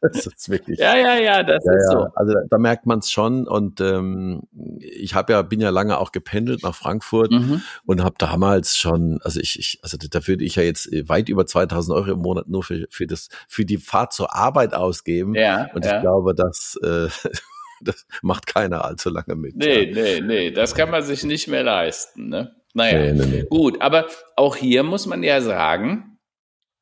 Das 0.01 0.27
ist 0.27 0.49
wirklich. 0.49 0.77
ja, 0.77 0.95
ja, 0.95 1.15
ja, 1.15 1.41
das 1.41 1.65
Ja, 1.65 1.73
ist 1.73 1.91
ja, 1.91 1.99
so. 1.99 2.07
also 2.13 2.33
da, 2.33 2.39
da 2.47 2.57
merkt 2.59 2.85
man 2.85 2.99
es 2.99 3.09
schon 3.09 3.47
und 3.47 3.81
ähm, 3.81 4.43
ich 4.79 5.15
habe 5.15 5.33
ja 5.33 5.41
bin 5.41 5.59
ja 5.59 5.71
lange 5.71 5.97
auch 5.97 6.11
gependelt 6.11 6.61
nach 6.61 6.75
Frankfurt 6.75 7.31
Mhm. 7.31 7.61
und 7.87 8.03
habe 8.03 8.13
damals 8.19 8.77
schon, 8.77 9.19
also 9.23 9.39
ich, 9.39 9.57
ich 9.57 9.79
also 9.81 9.97
da 9.97 10.27
würde 10.27 10.43
ich 10.43 10.57
ja 10.57 10.63
jetzt 10.63 10.93
äh, 10.93 11.09
weit 11.09 11.27
über 11.29 11.47
2000 11.47 11.97
Euro 11.97 12.11
im 12.11 12.19
Monat 12.19 12.47
nur 12.47 12.61
für 12.61 12.85
für 12.91 13.07
das 13.07 13.29
für 13.47 13.65
die 13.65 13.77
Fahrt 13.77 14.13
zur 14.13 14.35
Arbeit 14.35 14.75
ausgeben 14.75 15.33
Ja, 15.33 15.69
und 15.73 15.83
ich 15.85 15.99
glaube, 16.01 16.35
das 16.35 16.77
äh, 16.83 17.07
das 17.87 18.05
macht 18.21 18.47
keiner 18.47 18.85
allzu 18.85 19.09
lange 19.09 19.35
mit. 19.35 19.55
Nee, 19.55 19.85
ja. 19.85 19.93
nee, 19.93 20.21
nee, 20.21 20.51
das 20.51 20.75
kann 20.75 20.91
man 20.91 21.03
sich 21.03 21.23
nicht 21.23 21.47
mehr 21.47 21.63
leisten. 21.63 22.29
Ne? 22.29 22.55
Naja, 22.73 23.13
Nee, 23.13 23.13
nee, 23.13 23.25
nee. 23.25 23.43
gut, 23.49 23.81
aber 23.81 24.07
auch 24.35 24.55
hier 24.55 24.83
muss 24.83 25.05
man 25.05 25.23
ja 25.23 25.39
sagen, 25.41 26.19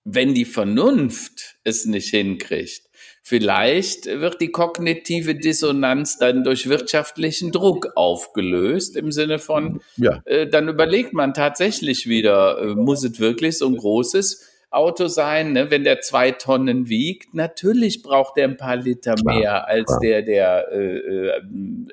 wenn 0.03 0.33
die 0.33 0.45
Vernunft 0.45 1.57
es 1.63 1.85
nicht 1.85 2.09
hinkriegt, 2.09 2.81
vielleicht 3.21 4.05
wird 4.05 4.41
die 4.41 4.51
kognitive 4.51 5.35
Dissonanz 5.35 6.17
dann 6.17 6.43
durch 6.43 6.67
wirtschaftlichen 6.67 7.51
Druck 7.51 7.89
aufgelöst, 7.95 8.97
im 8.97 9.11
Sinne 9.11 9.39
von, 9.39 9.81
Ja, 9.95 10.21
äh, 10.25 10.47
dann 10.47 10.67
überlegt 10.67 11.13
man 11.13 11.33
tatsächlich 11.33 12.07
wieder, 12.07 12.59
äh, 12.59 12.75
muss 12.75 13.03
es 13.03 13.19
wirklich 13.19 13.57
so 13.57 13.67
ein 13.67 13.77
großes 13.77 14.49
Auto 14.73 15.07
sein, 15.07 15.53
ne? 15.53 15.71
wenn 15.71 15.83
der 15.83 16.01
zwei 16.01 16.31
Tonnen 16.31 16.89
wiegt, 16.89 17.33
natürlich 17.33 18.01
braucht 18.01 18.37
der 18.37 18.45
ein 18.45 18.57
paar 18.57 18.75
Liter 18.75 19.15
Klar, 19.15 19.35
mehr 19.35 19.67
als 19.67 19.85
klar. 19.85 19.99
der, 19.99 20.21
der 20.21 20.71
äh, 20.71 20.97
äh, 20.97 21.41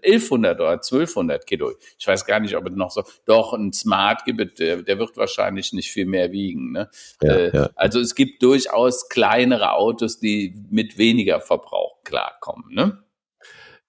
1100 0.03 0.61
oder 0.61 0.71
1200 0.73 1.47
Kilo. 1.47 1.73
Ich 1.99 2.07
weiß 2.07 2.25
gar 2.25 2.41
nicht, 2.41 2.57
ob 2.57 2.67
es 2.67 2.75
noch 2.75 2.91
so, 2.91 3.03
doch 3.27 3.53
ein 3.53 3.73
Smart 3.73 4.25
gibt, 4.25 4.59
der, 4.59 4.83
der 4.83 4.99
wird 4.99 5.17
wahrscheinlich 5.17 5.73
nicht 5.73 5.91
viel 5.91 6.07
mehr 6.07 6.33
wiegen. 6.33 6.73
Ne? 6.73 6.89
ja, 7.23 7.33
äh, 7.33 7.57
ja. 7.57 7.71
Also 7.75 8.01
es 8.01 8.15
gibt 8.15 8.43
durchaus 8.43 9.09
kleinere 9.09 9.73
Autos, 9.73 10.19
die 10.19 10.55
mit 10.71 10.99
weniger 10.99 11.41
Verbrauch 11.41 12.03
klarkommen. 12.05 12.75
Ne? 12.75 13.03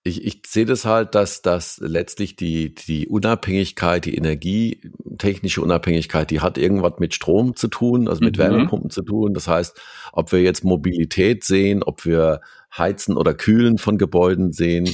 Ich, 0.04 0.26
ich 0.26 0.42
sehe 0.48 0.66
das 0.66 0.86
halt, 0.86 1.14
dass, 1.14 1.42
dass 1.42 1.78
letztlich 1.80 2.36
die, 2.36 2.74
die 2.74 3.08
Unabhängigkeit, 3.08 4.06
die 4.06 4.16
energietechnische 4.16 5.62
Unabhängigkeit, 5.62 6.32
die 6.32 6.40
hat 6.40 6.58
irgendwas 6.58 6.94
mit 7.00 7.14
Strom 7.14 7.56
zu 7.56 7.68
tun, 7.68 8.08
also 8.08 8.24
mit 8.24 8.38
mhm. 8.38 8.42
Wärmepumpen 8.42 8.90
zu 8.90 9.04
tun. 9.04 9.34
Das 9.34 9.48
heißt, 9.48 9.80
ob 10.12 10.32
wir 10.32 10.42
jetzt 10.42 10.64
Mobilität 10.64 11.44
sehen, 11.44 11.84
ob 11.84 12.06
wir 12.06 12.42
Heizen 12.76 13.16
oder 13.16 13.36
Kühlen 13.36 13.78
von 13.78 13.98
Gebäuden 14.00 14.52
sehen, 14.54 14.90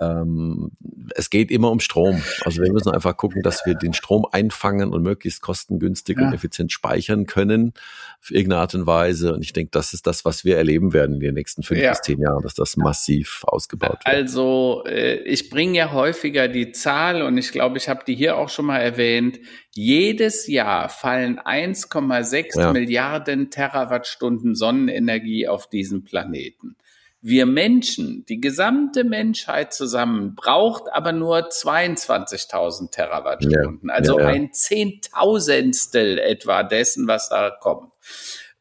ähm, 0.00 0.70
es 1.14 1.30
geht 1.30 1.50
immer 1.50 1.70
um 1.70 1.80
Strom. 1.80 2.22
Also 2.44 2.62
wir 2.62 2.72
müssen 2.72 2.90
einfach 2.90 3.16
gucken, 3.16 3.42
dass 3.42 3.66
wir 3.66 3.74
den 3.74 3.92
Strom 3.92 4.26
einfangen 4.30 4.92
und 4.92 5.02
möglichst 5.02 5.42
kostengünstig 5.42 6.18
ja. 6.18 6.26
und 6.26 6.34
effizient 6.34 6.72
speichern 6.72 7.26
können 7.26 7.74
auf 8.20 8.30
irgendeine 8.30 8.62
Art 8.62 8.74
und 8.74 8.86
Weise. 8.86 9.34
Und 9.34 9.42
ich 9.42 9.52
denke, 9.52 9.70
das 9.72 9.92
ist 9.92 10.06
das, 10.06 10.24
was 10.24 10.44
wir 10.44 10.56
erleben 10.56 10.92
werden 10.92 11.16
in 11.16 11.20
den 11.20 11.34
nächsten 11.34 11.62
fünf 11.62 11.80
ja. 11.80 11.90
bis 11.90 12.00
zehn 12.00 12.20
Jahren, 12.20 12.42
dass 12.42 12.54
das 12.54 12.76
massiv 12.76 13.44
ausgebaut 13.46 14.04
wird. 14.04 14.06
Also 14.06 14.84
äh, 14.86 15.16
ich 15.24 15.50
bringe 15.50 15.76
ja 15.76 15.92
häufiger 15.92 16.48
die 16.48 16.72
Zahl 16.72 17.22
und 17.22 17.36
ich 17.36 17.52
glaube, 17.52 17.76
ich 17.76 17.88
habe 17.88 18.04
die 18.06 18.14
hier 18.14 18.36
auch 18.36 18.48
schon 18.48 18.66
mal 18.66 18.78
erwähnt. 18.78 19.40
Jedes 19.72 20.46
Jahr 20.46 20.88
fallen 20.88 21.38
1,6 21.38 22.58
ja. 22.58 22.72
Milliarden 22.72 23.50
Terawattstunden 23.50 24.54
Sonnenenergie 24.54 25.46
auf 25.46 25.68
diesen 25.68 26.04
Planeten. 26.04 26.76
Wir 27.22 27.44
Menschen, 27.44 28.24
die 28.26 28.40
gesamte 28.40 29.04
Menschheit 29.04 29.74
zusammen, 29.74 30.34
braucht 30.34 30.90
aber 30.90 31.12
nur 31.12 31.48
22.000 31.48 32.90
Terawattstunden, 32.90 33.88
ja, 33.88 33.94
also 33.94 34.18
ja, 34.18 34.24
ja. 34.24 34.34
ein 34.34 34.52
Zehntausendstel 34.52 36.18
etwa 36.18 36.62
dessen, 36.62 37.06
was 37.06 37.28
da 37.28 37.50
kommt. 37.50 37.92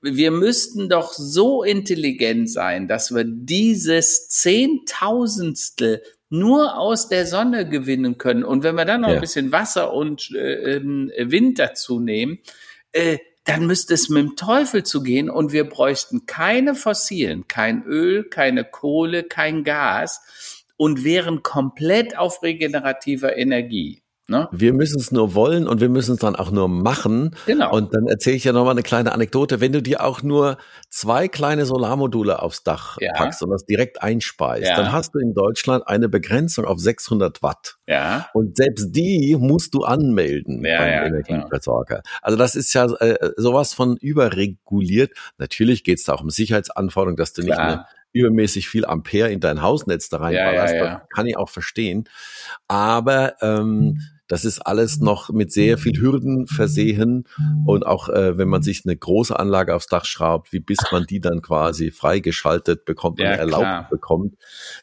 Wir 0.01 0.32
müssten 0.32 0.89
doch 0.89 1.14
so 1.14 1.64
intelligent 1.64 2.49
sein, 2.49 2.88
dass 2.88 3.14
wir 3.14 3.24
dieses 3.26 4.28
Zehntausendstel 4.30 6.01
nur 6.30 6.78
aus 6.78 7.10
der 7.10 7.26
Sonne 7.26 7.68
gewinnen 7.68 8.18
können. 8.18 8.43
Und 8.43 8.64
wenn 8.64 8.76
wir 8.76 8.86
dann 8.86 9.01
noch 9.01 9.10
ein 9.10 9.20
bisschen 9.20 9.51
Wasser 9.51 9.93
und 9.93 10.32
äh, 10.36 10.76
ähm, 10.76 11.12
Wind 11.18 11.60
dazu 11.60 11.99
nehmen, 11.99 12.39
äh, 12.91 13.18
dann 13.50 13.66
müsste 13.66 13.93
es 13.93 14.10
mit 14.10 14.24
dem 14.24 14.36
Teufel 14.36 14.84
zugehen 14.84 15.30
und 15.30 15.52
wir 15.52 15.68
bräuchten 15.68 16.26
keine 16.26 16.76
fossilen, 16.76 17.47
kein 17.47 17.84
Öl, 17.84 18.24
keine 18.24 18.64
Kohle, 18.64 19.24
kein 19.24 19.64
Gas 19.64 20.64
und 20.78 21.04
wären 21.04 21.43
komplett 21.43 22.18
auf 22.18 22.41
regenerativer 22.43 23.38
Energie. 23.38 24.02
Ne? 24.30 24.47
Wir 24.51 24.73
müssen 24.73 24.99
es 24.99 25.11
nur 25.11 25.34
wollen 25.34 25.67
und 25.67 25.82
wir 25.82 25.89
müssen 25.89 26.13
es 26.13 26.19
dann 26.19 26.36
auch 26.36 26.51
nur 26.51 26.69
machen. 26.69 27.36
Genau. 27.45 27.73
Und 27.73 27.95
dann 27.95 28.07
erzähle 28.07 28.36
ich 28.36 28.43
ja 28.43 28.53
nochmal 28.53 28.71
eine 28.71 28.84
kleine 28.84 29.11
Anekdote. 29.11 29.59
Wenn 29.59 29.73
du 29.73 29.82
dir 29.82 30.03
auch 30.03 30.21
nur 30.21 30.57
zwei 30.89 31.27
kleine 31.27 31.65
Solarmodule 31.65 32.41
aufs 32.41 32.63
Dach 32.63 32.97
ja. 33.01 33.13
packst 33.13 33.41
und 33.41 33.49
das 33.49 33.65
direkt 33.65 34.01
einspeist, 34.03 34.67
ja. 34.67 34.75
dann 34.75 34.91
hast 34.91 35.15
du 35.15 35.19
in 35.19 35.34
Deutschland 35.34 35.88
eine 35.88 36.09
Begrenzung 36.09 36.65
auf 36.65 36.80
600 36.80 37.41
Watt. 37.41 37.77
Ja. 37.88 38.27
Und 38.34 38.55
selbst 38.57 38.91
die 38.91 39.36
musst 39.39 39.73
du 39.73 39.84
anmelden 39.84 40.63
ja, 40.63 40.77
beim 40.77 40.89
ja, 40.89 41.05
Energieversorger. 41.05 42.03
Also 42.21 42.38
das 42.38 42.55
ist 42.55 42.73
ja 42.73 42.86
äh, 42.86 43.32
sowas 43.36 43.73
von 43.73 43.97
überreguliert. 43.97 45.11
Natürlich 45.38 45.84
geht 45.84 45.97
es 45.97 46.05
da 46.05 46.13
auch 46.13 46.21
um 46.21 46.30
Sicherheitsanforderungen, 46.30 47.17
dass 47.17 47.34
du 47.34 47.41
klar. 47.41 47.57
nicht 47.57 47.59
eine 47.59 47.86
übermäßig 48.11 48.69
viel 48.69 48.86
Ampere 48.86 49.32
in 49.32 49.39
dein 49.39 49.61
Hausnetz 49.61 50.09
da 50.09 50.17
reinballerst. 50.17 50.73
Ja, 50.73 50.80
ja, 50.80 50.86
ja. 50.86 51.07
kann 51.13 51.27
ich 51.27 51.38
auch 51.38 51.49
verstehen. 51.49 52.05
Aber 52.67 53.36
ähm, 53.41 54.01
das 54.30 54.45
ist 54.45 54.59
alles 54.59 54.99
noch 54.99 55.32
mit 55.32 55.51
sehr 55.51 55.80
viel 55.80 55.99
Hürden 55.99 56.45
versehen. 56.45 57.27
Und 57.65 57.86
auch 57.86 58.09
äh, 58.09 58.38
wenn 58.38 58.47
man 58.47 58.61
sich 58.61 58.84
eine 58.86 58.95
große 58.95 59.38
Anlage 59.38 59.73
aufs 59.73 59.88
Dach 59.88 60.05
schraubt, 60.05 60.53
wie 60.53 60.59
bis 60.59 60.77
man 60.91 61.05
die 61.07 61.19
dann 61.19 61.41
quasi 61.41 61.89
freigeschaltet 61.89 62.86
bekommt 62.86 63.19
und 63.19 63.25
ja, 63.25 63.32
erlaubt 63.32 63.63
klar. 63.63 63.88
bekommt. 63.89 64.36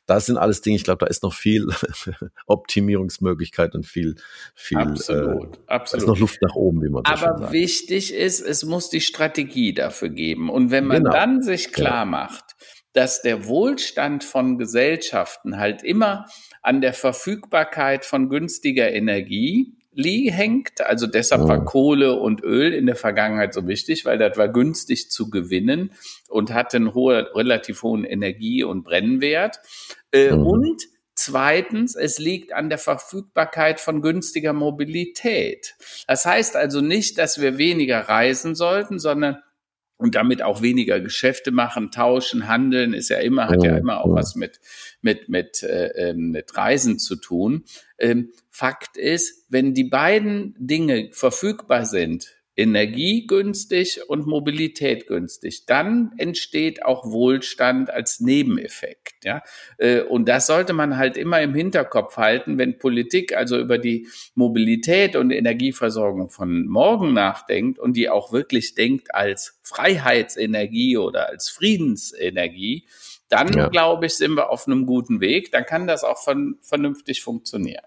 Das 0.05 0.27
sind 0.27 0.37
alles 0.37 0.63
Dinge, 0.63 0.77
ich 0.77 0.85
glaube, 0.85 1.05
da 1.05 1.07
ist 1.07 1.23
noch 1.23 1.33
viel 1.33 1.69
Optimierungsmöglichkeit 2.47 3.77
und 3.77 3.87
viel, 3.87 4.17
viel 4.57 4.79
absolut, 4.79 5.57
äh, 5.57 5.59
absolut. 5.69 6.03
ist 6.03 6.09
noch 6.09 6.19
Luft 6.19 6.43
nach 6.43 6.57
oben, 6.57 6.83
wie 6.83 6.89
man 6.89 7.05
so 7.07 7.13
Aber 7.13 7.39
sagt. 7.39 7.53
wichtig 7.53 8.13
ist, 8.13 8.41
es 8.41 8.65
muss 8.65 8.91
die 8.91 9.01
Strategie 9.01 9.73
dafür 9.73 10.09
geben. 10.09 10.51
Und 10.51 10.73
wenn 10.73 10.87
man 10.87 11.05
genau. 11.05 11.13
dann 11.13 11.43
sich 11.43 11.73
klar 11.73 12.01
ja. 12.01 12.05
macht, 12.05 12.57
dass 12.97 13.21
der 13.21 13.47
Wohlstand 13.47 14.25
von 14.25 14.57
Gesellschaften 14.57 15.59
halt 15.59 15.83
immer 15.83 16.27
an 16.63 16.81
der 16.81 16.95
Verfügbarkeit 16.95 18.07
von 18.07 18.31
günstiger 18.31 18.91
Energie 18.91 19.75
hängt. 19.95 20.81
Also 20.81 21.07
deshalb 21.07 21.43
war 21.43 21.65
Kohle 21.65 22.15
und 22.15 22.43
Öl 22.43 22.73
in 22.73 22.87
der 22.87 22.97
Vergangenheit 22.97 23.53
so 23.53 23.67
wichtig, 23.67 24.07
weil 24.07 24.17
das 24.17 24.39
war 24.39 24.49
günstig 24.49 25.11
zu 25.11 25.29
gewinnen 25.29 25.93
und 26.29 26.55
hatte 26.55 26.79
einen 26.79 26.95
hohen, 26.95 27.27
relativ 27.35 27.83
hohen 27.83 28.05
Energie- 28.05 28.65
und 28.65 28.83
Brennwert. 28.83 29.61
Äh, 30.13 30.33
mhm. 30.33 30.47
Und 30.47 30.83
Zweitens, 31.19 31.97
es 31.97 32.19
liegt 32.19 32.53
an 32.53 32.69
der 32.69 32.77
Verfügbarkeit 32.77 33.81
von 33.81 34.03
günstiger 34.03 34.53
Mobilität. 34.53 35.75
Das 36.07 36.27
heißt 36.27 36.57
also 36.57 36.83
nicht, 36.83 37.17
dass 37.17 37.41
wir 37.41 37.57
weniger 37.57 38.01
reisen 38.01 38.55
sollten, 38.55 38.99
sondern 38.99 39.39
und 39.99 40.15
damit 40.15 40.43
auch 40.43 40.63
weniger 40.63 41.01
Geschäfte 41.01 41.51
machen, 41.51 41.91
tauschen, 41.91 42.49
handeln, 42.49 42.93
ist 42.93 43.09
ja 43.09 43.19
immer, 43.19 43.49
hat 43.49 43.63
ja 43.63 43.77
immer 43.77 44.05
auch 44.05 44.15
was 44.15 44.37
mit, 44.37 44.61
mit, 45.01 45.29
mit, 45.29 45.63
äh, 45.63 46.11
ähm, 46.11 46.31
mit 46.31 46.57
Reisen 46.57 46.99
zu 46.99 47.17
tun. 47.17 47.65
Ähm, 47.99 48.31
Fakt 48.51 48.97
ist, 48.97 49.47
wenn 49.49 49.75
die 49.75 49.85
beiden 49.85 50.55
Dinge 50.59 51.11
verfügbar 51.13 51.87
sind, 51.87 52.36
Energie 52.57 53.27
günstig 53.27 54.01
und 54.09 54.27
Mobilität 54.27 55.07
günstig. 55.07 55.67
Dann 55.67 56.13
entsteht 56.17 56.83
auch 56.83 57.05
Wohlstand 57.05 57.91
als 57.91 58.21
Nebeneffekt. 58.21 59.25
Ja? 59.25 59.43
Äh, 59.77 60.01
und 60.01 60.27
das 60.27 60.47
sollte 60.47 60.73
man 60.73 60.97
halt 60.97 61.19
immer 61.19 61.43
im 61.43 61.55
Hinterkopf 61.55 62.17
halten, 62.17 62.57
wenn 62.57 62.79
Politik 62.79 63.37
also 63.37 63.59
über 63.59 63.77
die 63.77 64.09
Mobilität 64.35 65.17
und 65.17 65.31
Energieversorgung 65.31 66.31
von 66.31 66.67
morgen 66.67 67.13
nachdenkt 67.13 67.79
und 67.79 67.95
die 67.95 68.09
auch 68.09 68.33
wirklich 68.33 68.75
denkt 68.75 69.15
als 69.15 69.61
Freiheitsenergie 69.63 70.97
oder 70.97 71.29
als 71.29 71.51
Friedensenergie, 71.51 72.87
dann 73.29 73.53
ja. 73.53 73.69
glaube 73.69 74.07
ich, 74.07 74.15
sind 74.15 74.35
wir 74.35 74.51
auf 74.51 74.67
einem 74.67 74.87
guten 74.87 75.21
Weg. 75.21 75.51
Dann 75.53 75.67
kann 75.67 75.87
das 75.87 76.05
auch 76.05 76.23
von, 76.23 76.57
vernünftig 76.63 77.23
funktionieren. 77.23 77.85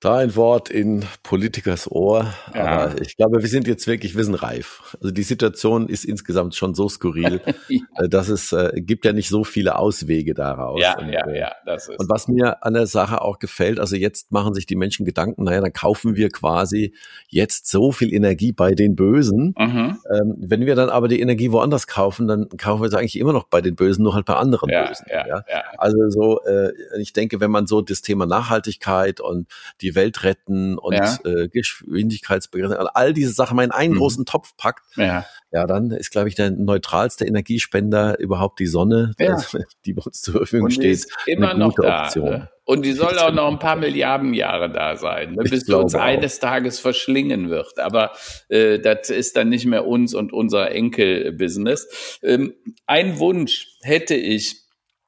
Da 0.00 0.18
ein 0.18 0.36
Wort 0.36 0.70
in 0.70 1.04
Politikers 1.24 1.90
Ohr. 1.90 2.32
Ja. 2.54 2.66
Aber 2.66 3.02
ich 3.02 3.16
glaube, 3.16 3.42
wir 3.42 3.48
sind 3.48 3.66
jetzt 3.66 3.88
wirklich, 3.88 4.16
wir 4.16 4.22
sind 4.22 4.36
reif. 4.36 4.96
Also 5.02 5.12
die 5.12 5.24
Situation 5.24 5.88
ist 5.88 6.04
insgesamt 6.04 6.54
schon 6.54 6.74
so 6.74 6.88
skurril, 6.88 7.40
ja. 7.68 7.80
Äh, 7.96 8.08
dass 8.08 8.28
es 8.28 8.52
äh, 8.52 8.70
gibt 8.76 9.04
ja 9.04 9.12
nicht 9.12 9.28
so 9.28 9.42
viele 9.42 9.76
Auswege 9.76 10.34
daraus. 10.34 10.80
Ja, 10.80 10.96
und, 10.98 11.08
ja, 11.08 11.26
äh, 11.26 11.40
ja. 11.40 11.52
Das 11.66 11.88
ist 11.88 11.98
und 11.98 12.08
was 12.08 12.28
mir 12.28 12.64
an 12.64 12.74
der 12.74 12.86
Sache 12.86 13.22
auch 13.22 13.40
gefällt, 13.40 13.80
also 13.80 13.96
jetzt 13.96 14.30
machen 14.30 14.54
sich 14.54 14.66
die 14.66 14.76
Menschen 14.76 15.04
Gedanken, 15.04 15.42
naja, 15.42 15.60
dann 15.60 15.72
kaufen 15.72 16.14
wir 16.14 16.28
quasi 16.28 16.94
jetzt 17.26 17.66
so 17.68 17.90
viel 17.90 18.14
Energie 18.14 18.52
bei 18.52 18.76
den 18.76 18.94
Bösen. 18.94 19.52
Mhm. 19.58 19.98
Ähm, 20.14 20.34
wenn 20.38 20.64
wir 20.64 20.76
dann 20.76 20.90
aber 20.90 21.08
die 21.08 21.20
Energie 21.20 21.50
woanders 21.50 21.88
kaufen, 21.88 22.28
dann 22.28 22.48
kaufen 22.50 22.82
wir 22.82 22.88
sie 22.88 22.98
eigentlich 22.98 23.18
immer 23.18 23.32
noch 23.32 23.48
bei 23.48 23.60
den 23.60 23.74
Bösen, 23.74 24.04
nur 24.04 24.14
halt 24.14 24.26
bei 24.26 24.34
anderen 24.34 24.70
ja, 24.70 24.86
Bösen. 24.86 25.06
Ja. 25.10 25.42
Also 25.76 26.08
so, 26.08 26.40
äh, 26.44 26.70
ich 27.00 27.12
denke, 27.12 27.40
wenn 27.40 27.50
man 27.50 27.66
so 27.66 27.80
das 27.80 28.00
Thema 28.00 28.24
Nachhaltigkeit 28.24 29.20
und 29.20 29.48
die 29.80 29.87
die 29.88 29.94
Welt 29.94 30.24
retten 30.24 30.78
und 30.78 30.94
ja. 30.94 31.18
äh, 31.24 31.48
Geschwindigkeitsbegrenzung, 31.48 32.78
also 32.78 32.90
all 32.94 33.12
diese 33.12 33.32
Sachen 33.32 33.56
mal 33.56 33.64
in 33.64 33.70
einen 33.70 33.94
mhm. 33.94 33.98
großen 33.98 34.24
Topf 34.26 34.56
packt, 34.56 34.84
ja. 34.96 35.24
ja, 35.50 35.66
dann 35.66 35.90
ist, 35.90 36.10
glaube 36.10 36.28
ich, 36.28 36.34
der 36.34 36.50
neutralste 36.50 37.24
Energiespender 37.24 38.18
überhaupt 38.18 38.60
die 38.60 38.66
Sonne, 38.66 39.12
ja. 39.18 39.36
die 39.84 39.94
uns 39.94 40.22
zur 40.22 40.34
Verfügung 40.34 40.66
und 40.66 40.72
steht. 40.72 41.06
immer 41.26 41.50
eine 41.50 41.64
gute 41.64 41.82
noch 41.82 41.88
da, 41.88 42.04
Option. 42.04 42.30
Ne? 42.30 42.48
Und 42.68 42.84
die 42.84 42.92
soll 42.92 43.18
auch 43.18 43.32
noch 43.32 43.50
ein 43.50 43.58
paar 43.58 43.76
Milliarden 43.76 44.34
Jahre 44.34 44.70
da 44.70 44.94
sein, 44.96 45.36
ne, 45.36 45.42
bis 45.42 45.62
sie 45.62 45.74
uns 45.74 45.94
auch. 45.94 46.00
eines 46.00 46.38
Tages 46.38 46.78
verschlingen 46.78 47.48
wird. 47.48 47.78
Aber 47.78 48.12
äh, 48.50 48.78
das 48.78 49.08
ist 49.08 49.38
dann 49.38 49.48
nicht 49.48 49.64
mehr 49.64 49.86
uns 49.86 50.12
und 50.12 50.34
unser 50.34 50.70
Enkel-Business. 50.70 52.18
Ähm, 52.22 52.52
ein 52.84 53.18
Wunsch 53.20 53.68
hätte 53.80 54.16
ich, 54.16 54.56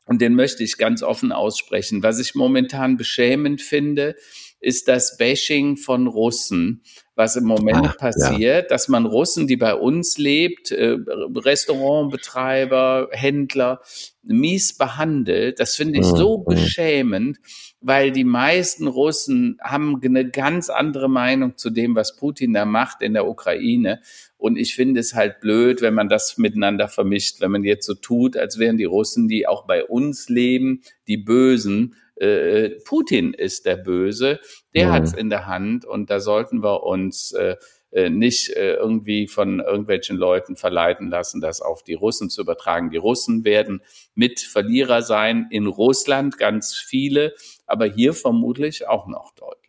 und 0.07 0.22
den 0.22 0.37
möchte 0.37 0.64
ich 0.64 0.78
ganz 0.78 1.03
offen 1.03 1.33
aussprechen, 1.33 2.03
was 2.03 2.18
ich 2.18 2.35
momentan 2.35 2.97
beschämend 2.97 3.61
finde, 3.61 4.16
ist 4.61 4.89
das 4.89 5.17
Bashing 5.17 5.77
von 5.77 6.07
Russen, 6.07 6.83
was 7.15 7.37
im 7.37 7.45
Moment 7.45 7.87
Ach, 7.89 7.97
passiert, 7.97 8.65
ja. 8.65 8.69
dass 8.69 8.89
man 8.89 9.07
Russen, 9.07 9.47
die 9.47 9.57
bei 9.57 9.75
uns 9.75 10.19
lebt, 10.19 10.71
äh, 10.71 10.97
Restaurantbetreiber, 11.09 13.09
Händler, 13.11 13.81
mies 14.23 14.77
behandelt. 14.77 15.61
Das 15.61 15.77
finde 15.77 16.01
ich 16.01 16.07
mhm. 16.07 16.17
so 16.17 16.39
mhm. 16.39 16.45
beschämend, 16.45 17.39
weil 17.81 18.13
die 18.13 18.25
meisten 18.25 18.87
Russen 18.87 19.59
haben 19.63 20.01
eine 20.03 20.29
ganz 20.29 20.69
andere 20.69 21.09
Meinung 21.09 21.57
zu 21.57 21.71
dem, 21.71 21.95
was 21.95 22.17
Putin 22.17 22.53
da 22.53 22.67
macht 22.67 23.01
in 23.01 23.15
der 23.15 23.27
Ukraine. 23.27 24.01
Und 24.37 24.57
ich 24.57 24.75
finde 24.75 25.01
es 25.01 25.15
halt 25.15 25.41
blöd, 25.41 25.83
wenn 25.83 25.95
man 25.95 26.09
das 26.09 26.39
miteinander 26.39 26.89
vermischt, 26.89 27.41
wenn 27.41 27.51
man 27.51 27.65
jetzt 27.65 27.87
so 27.87 27.95
tut, 27.95 28.37
als 28.37 28.59
wären 28.59 28.77
die 28.77 28.85
Russen, 28.85 29.29
die 29.29 29.47
auch 29.47 29.67
bei 29.67 29.85
uns 29.85 30.29
leben, 30.29 30.83
die 31.07 31.19
Bösen 31.19 31.95
äh, 32.21 32.71
Putin 32.85 33.35
ist 33.35 33.66
der 33.66 33.77
Böse, 33.77 34.41
der 34.75 34.89
mhm. 34.89 34.93
hat's 34.93 35.12
in 35.12 35.31
der 35.31 35.47
Hand 35.47 35.85
und 35.85 36.11
da 36.11 36.21
sollten 36.21 36.62
wir 36.62 36.83
uns 36.85 37.33
äh, 37.33 37.57
äh, 37.93 38.09
nicht 38.09 38.51
äh, 38.51 38.75
irgendwie 38.75 39.27
von 39.27 39.59
irgendwelchen 39.59 40.16
Leuten 40.16 40.55
verleiten 40.55 41.11
lassen, 41.11 41.41
das 41.41 41.61
auf 41.61 41.83
die 41.83 41.95
Russen 41.95 42.31
zu 42.31 42.43
übertragen. 42.43 42.91
Die 42.91 42.97
Russen 42.97 43.45
werden 43.45 43.83
mit 44.14 44.39
Verlierer 44.39 45.03
sein 45.03 45.49
in 45.51 45.66
Russland, 45.66 46.39
ganz 46.39 46.75
viele, 46.75 47.35
aber 47.66 47.87
hier 47.87 48.14
vermutlich 48.14 48.87
auch 48.87 49.09
noch 49.09 49.33
deutlich. 49.35 49.60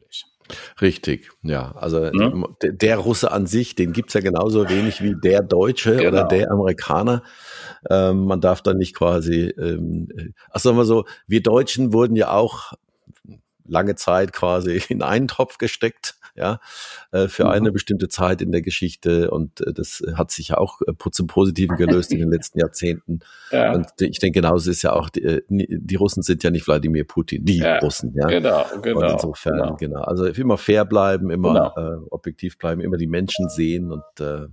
Richtig, 0.81 1.31
ja. 1.41 1.71
Also 1.75 2.05
ja. 2.05 2.33
der 2.63 2.97
Russe 2.97 3.31
an 3.31 3.47
sich, 3.47 3.75
den 3.75 3.93
gibt's 3.93 4.13
ja 4.13 4.21
genauso 4.21 4.69
wenig 4.69 5.01
wie 5.01 5.15
der 5.15 5.41
Deutsche 5.41 5.95
genau. 5.95 6.09
oder 6.09 6.23
der 6.25 6.51
Amerikaner. 6.51 7.23
Ähm, 7.89 8.25
man 8.25 8.41
darf 8.41 8.61
dann 8.61 8.77
nicht 8.77 8.95
quasi, 8.95 9.53
ähm, 9.57 10.07
äh, 10.15 10.29
ach 10.51 10.59
sagen 10.59 10.77
wir 10.77 10.85
so, 10.85 11.05
wir 11.27 11.41
Deutschen 11.41 11.93
wurden 11.93 12.15
ja 12.15 12.31
auch 12.31 12.73
lange 13.65 13.95
Zeit 13.95 14.33
quasi 14.33 14.81
in 14.89 15.01
einen 15.01 15.27
Topf 15.27 15.57
gesteckt, 15.57 16.15
ja, 16.35 16.59
äh, 17.11 17.27
für 17.27 17.45
mhm. 17.45 17.49
eine 17.51 17.71
bestimmte 17.71 18.07
Zeit 18.09 18.41
in 18.41 18.51
der 18.51 18.61
Geschichte 18.61 19.31
und 19.31 19.61
äh, 19.61 19.73
das 19.73 20.03
hat 20.15 20.31
sich 20.31 20.49
ja 20.49 20.57
auch 20.57 20.79
zum 21.11 21.27
Positiven 21.27 21.77
gelöst 21.77 22.11
in 22.11 22.19
den 22.19 22.29
letzten 22.31 22.59
Jahrzehnten. 22.59 23.19
Ja. 23.51 23.73
Und 23.73 23.87
ich 23.99 24.19
denke, 24.19 24.41
genauso 24.41 24.71
ist 24.71 24.81
ja 24.81 24.93
auch, 24.93 25.09
die, 25.09 25.41
die 25.49 25.95
Russen 25.95 26.23
sind 26.23 26.43
ja 26.43 26.51
nicht 26.51 26.67
Wladimir 26.67 27.05
Putin, 27.05 27.45
die 27.45 27.57
ja. 27.57 27.79
Russen, 27.79 28.13
ja. 28.15 28.27
Genau, 28.27 28.65
genau. 28.81 28.99
Und 28.99 29.11
insofern, 29.11 29.57
genau. 29.57 29.75
genau. 29.75 30.01
Also 30.01 30.25
immer 30.25 30.57
fair 30.57 30.85
bleiben, 30.85 31.29
immer 31.29 31.73
genau. 31.75 31.93
äh, 31.93 31.97
objektiv 32.09 32.57
bleiben, 32.57 32.81
immer 32.81 32.97
die 32.97 33.07
Menschen 33.07 33.49
sehen 33.49 33.91
und 33.91 34.03
äh, 34.19 34.47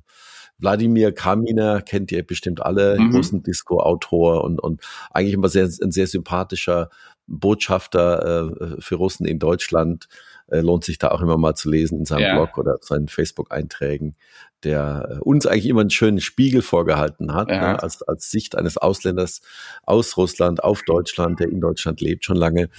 Wladimir 0.59 1.13
Kaminer 1.13 1.81
kennt 1.83 2.11
ihr 2.13 2.27
bestimmt 2.27 2.61
alle, 2.61 2.99
mhm. 2.99 3.13
großen 3.13 3.43
Disco-Autor 3.43 4.43
und, 4.45 4.61
und 4.61 4.83
eigentlich 5.13 5.35
immer 5.35 5.49
sehr, 5.49 5.65
ein 5.65 5.93
sehr 5.93 6.07
sympathischer 6.07 6.91
Botschafter 7.27 8.51
äh, 8.61 8.81
für 8.81 8.97
Russen 8.97 9.27
in 9.27 9.39
Deutschland. 9.39 10.09
Äh, 10.51 10.61
lohnt 10.61 10.85
sich 10.85 10.99
da 10.99 11.09
auch 11.09 11.21
immer 11.21 11.37
mal 11.37 11.55
zu 11.55 11.71
lesen 11.71 11.99
in 12.01 12.05
seinem 12.05 12.23
ja. 12.23 12.35
Blog 12.35 12.57
oder 12.59 12.79
seinen 12.81 13.09
Facebook-Einträgen, 13.09 14.17
der 14.65 15.09
äh, 15.11 15.19
uns 15.21 15.47
eigentlich 15.47 15.67
immer 15.67 15.83
einen 15.83 15.91
schönen 15.91 16.21
Spiegel 16.21 16.63
vorgehalten 16.63 17.35
hat, 17.35 17.51
ja. 17.51 17.73
ne, 17.73 17.83
als, 17.83 18.03
als 18.03 18.31
Sicht 18.31 18.57
eines 18.57 18.79
Ausländers 18.79 19.43
aus 19.85 20.17
Russland 20.17 20.65
auf 20.65 20.83
Deutschland, 20.83 21.41
der 21.41 21.49
in 21.49 21.61
Deutschland 21.61 22.01
lebt 22.01 22.25
schon 22.25 22.37
lange, 22.37 22.71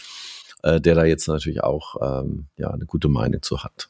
äh, 0.64 0.82
der 0.82 0.96
da 0.96 1.06
jetzt 1.06 1.28
natürlich 1.28 1.64
auch 1.64 1.96
ähm, 2.02 2.48
ja, 2.58 2.72
eine 2.72 2.86
gute 2.86 3.08
Meinung 3.08 3.42
zu 3.42 3.64
hat. 3.64 3.90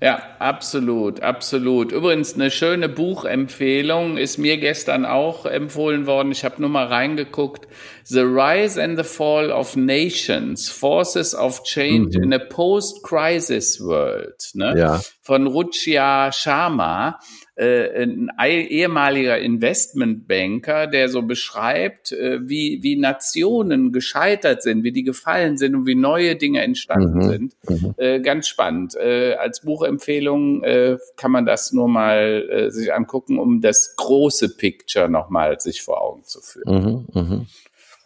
Ja, 0.00 0.22
absolut, 0.38 1.22
absolut. 1.22 1.90
Übrigens 1.90 2.34
eine 2.34 2.52
schöne 2.52 2.88
Buchempfehlung 2.88 4.16
ist 4.16 4.38
mir 4.38 4.56
gestern 4.58 5.04
auch 5.04 5.44
empfohlen 5.44 6.06
worden. 6.06 6.30
Ich 6.30 6.44
habe 6.44 6.60
nur 6.60 6.70
mal 6.70 6.86
reingeguckt. 6.86 7.66
The 8.04 8.20
Rise 8.20 8.80
and 8.80 8.96
the 8.96 9.02
Fall 9.02 9.50
of 9.50 9.74
Nations, 9.74 10.70
Forces 10.70 11.34
of 11.34 11.64
Change 11.64 12.16
mhm. 12.16 12.24
in 12.24 12.32
a 12.32 12.38
Post-Crisis 12.38 13.80
World, 13.80 14.50
ne? 14.54 14.74
ja. 14.78 15.00
von 15.20 15.48
Ruchia 15.48 16.30
Sharma 16.32 17.18
äh, 17.58 18.02
ein 18.02 18.30
ehemaliger 18.38 19.38
Investmentbanker, 19.38 20.86
der 20.86 21.08
so 21.08 21.22
beschreibt, 21.22 22.12
äh, 22.12 22.48
wie, 22.48 22.82
wie 22.82 22.96
Nationen 22.96 23.92
gescheitert 23.92 24.62
sind, 24.62 24.84
wie 24.84 24.92
die 24.92 25.02
gefallen 25.02 25.56
sind 25.56 25.74
und 25.74 25.86
wie 25.86 25.94
neue 25.94 26.36
Dinge 26.36 26.62
entstanden 26.62 27.18
mhm. 27.18 27.28
sind. 27.28 27.56
Mhm. 27.68 27.94
Äh, 27.96 28.20
ganz 28.20 28.46
spannend. 28.48 28.94
Äh, 28.94 29.34
als 29.34 29.62
Buchempfehlung 29.62 30.62
äh, 30.62 30.98
kann 31.16 31.32
man 31.32 31.46
das 31.46 31.72
nur 31.72 31.88
mal 31.88 32.48
äh, 32.48 32.70
sich 32.70 32.94
angucken, 32.94 33.38
um 33.38 33.60
das 33.60 33.96
große 33.96 34.56
Picture 34.56 35.08
nochmal 35.08 35.58
sich 35.60 35.82
vor 35.82 36.00
Augen 36.00 36.24
zu 36.24 36.40
führen. 36.40 37.06
Mhm, 37.12 37.20
mh. 37.20 37.46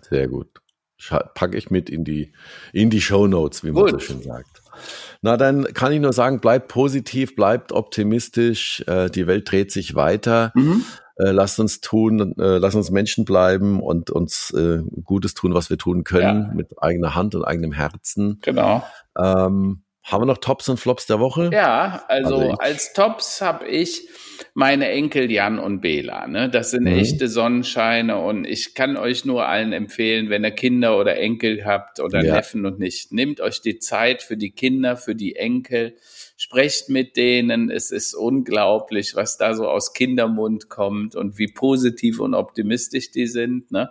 Sehr 0.08 0.28
gut. 0.28 0.48
Packe 1.34 1.56
ich 1.56 1.70
mit 1.70 1.90
in 1.90 2.04
die, 2.04 2.32
in 2.72 2.90
die 2.90 3.00
Show 3.00 3.26
Notes, 3.26 3.64
wie 3.64 3.72
man 3.72 3.82
gut. 3.82 3.90
so 3.90 3.98
schön 3.98 4.22
sagt. 4.22 4.51
Na, 5.20 5.36
dann 5.36 5.64
kann 5.74 5.92
ich 5.92 6.00
nur 6.00 6.12
sagen, 6.12 6.40
bleibt 6.40 6.68
positiv, 6.68 7.36
bleibt 7.36 7.72
optimistisch. 7.72 8.84
Äh, 8.86 9.10
die 9.10 9.26
Welt 9.26 9.50
dreht 9.50 9.72
sich 9.72 9.94
weiter. 9.94 10.52
Mhm. 10.54 10.84
Äh, 11.16 11.30
lasst 11.30 11.60
uns 11.60 11.80
tun, 11.80 12.34
äh, 12.38 12.58
lasst 12.58 12.76
uns 12.76 12.90
Menschen 12.90 13.24
bleiben 13.24 13.80
und 13.80 14.10
uns 14.10 14.50
äh, 14.52 14.82
Gutes 15.04 15.34
tun, 15.34 15.54
was 15.54 15.70
wir 15.70 15.78
tun 15.78 16.04
können, 16.04 16.46
ja. 16.48 16.54
mit 16.54 16.82
eigener 16.82 17.14
Hand 17.14 17.34
und 17.34 17.44
eigenem 17.44 17.72
Herzen. 17.72 18.38
Genau. 18.42 18.82
Ähm, 19.18 19.82
haben 20.02 20.22
wir 20.22 20.26
noch 20.26 20.38
Tops 20.38 20.68
und 20.68 20.78
Flops 20.78 21.06
der 21.06 21.20
Woche? 21.20 21.50
Ja, 21.52 22.04
also, 22.08 22.36
also 22.36 22.50
als 22.54 22.92
Tops 22.92 23.40
habe 23.40 23.68
ich 23.68 24.08
meine 24.54 24.88
Enkel 24.88 25.30
Jan 25.30 25.58
und 25.58 25.80
Bela. 25.80 26.26
Ne? 26.26 26.50
Das 26.50 26.72
sind 26.72 26.82
mhm. 26.82 26.98
echte 26.98 27.28
Sonnenscheine 27.28 28.18
und 28.18 28.44
ich 28.44 28.74
kann 28.74 28.96
euch 28.96 29.24
nur 29.24 29.46
allen 29.46 29.72
empfehlen, 29.72 30.28
wenn 30.30 30.44
ihr 30.44 30.50
Kinder 30.50 30.98
oder 30.98 31.16
Enkel 31.16 31.64
habt 31.64 32.00
oder 32.00 32.24
ja. 32.24 32.34
Neffen 32.34 32.66
und 32.66 32.78
nicht, 32.78 33.12
nehmt 33.12 33.40
euch 33.40 33.62
die 33.62 33.78
Zeit 33.78 34.22
für 34.22 34.36
die 34.36 34.50
Kinder, 34.50 34.96
für 34.96 35.14
die 35.14 35.36
Enkel 35.36 35.96
sprecht 36.36 36.88
mit 36.88 37.16
denen. 37.16 37.70
Es 37.70 37.90
ist 37.90 38.14
unglaublich, 38.14 39.14
was 39.14 39.36
da 39.36 39.54
so 39.54 39.68
aus 39.68 39.92
Kindermund 39.92 40.68
kommt 40.68 41.14
und 41.14 41.38
wie 41.38 41.48
positiv 41.48 42.20
und 42.20 42.34
optimistisch 42.34 43.10
die 43.10 43.26
sind. 43.26 43.70
Ne? 43.70 43.90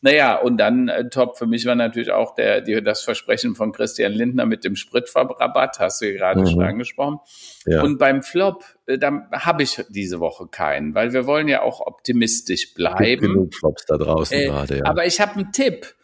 Naja, 0.00 0.36
und 0.38 0.56
dann 0.56 0.88
äh, 0.88 1.08
top 1.08 1.38
für 1.38 1.46
mich 1.46 1.66
war 1.66 1.74
natürlich 1.74 2.10
auch 2.10 2.34
der, 2.34 2.60
die, 2.60 2.82
das 2.82 3.02
Versprechen 3.02 3.54
von 3.54 3.72
Christian 3.72 4.12
Lindner 4.12 4.46
mit 4.46 4.64
dem 4.64 4.76
Spritrabatt, 4.76 5.78
hast 5.78 6.02
du 6.02 6.12
gerade 6.12 6.40
mhm. 6.40 6.46
schon 6.46 6.62
angesprochen. 6.62 7.18
Ja. 7.66 7.82
Und 7.82 7.98
beim 7.98 8.22
Flop, 8.22 8.64
äh, 8.86 8.98
da 8.98 9.28
habe 9.32 9.62
ich 9.62 9.84
diese 9.88 10.20
Woche 10.20 10.48
keinen, 10.48 10.94
weil 10.94 11.12
wir 11.12 11.26
wollen 11.26 11.48
ja 11.48 11.62
auch 11.62 11.80
optimistisch 11.80 12.74
bleiben. 12.74 13.22
Genug 13.22 13.54
Flops 13.54 13.86
da 13.86 13.96
draußen 13.96 14.38
äh, 14.38 14.46
gerade, 14.46 14.78
ja. 14.78 14.84
Aber 14.86 15.06
ich 15.06 15.20
habe 15.20 15.32
einen 15.32 15.52
Tipp. 15.52 15.94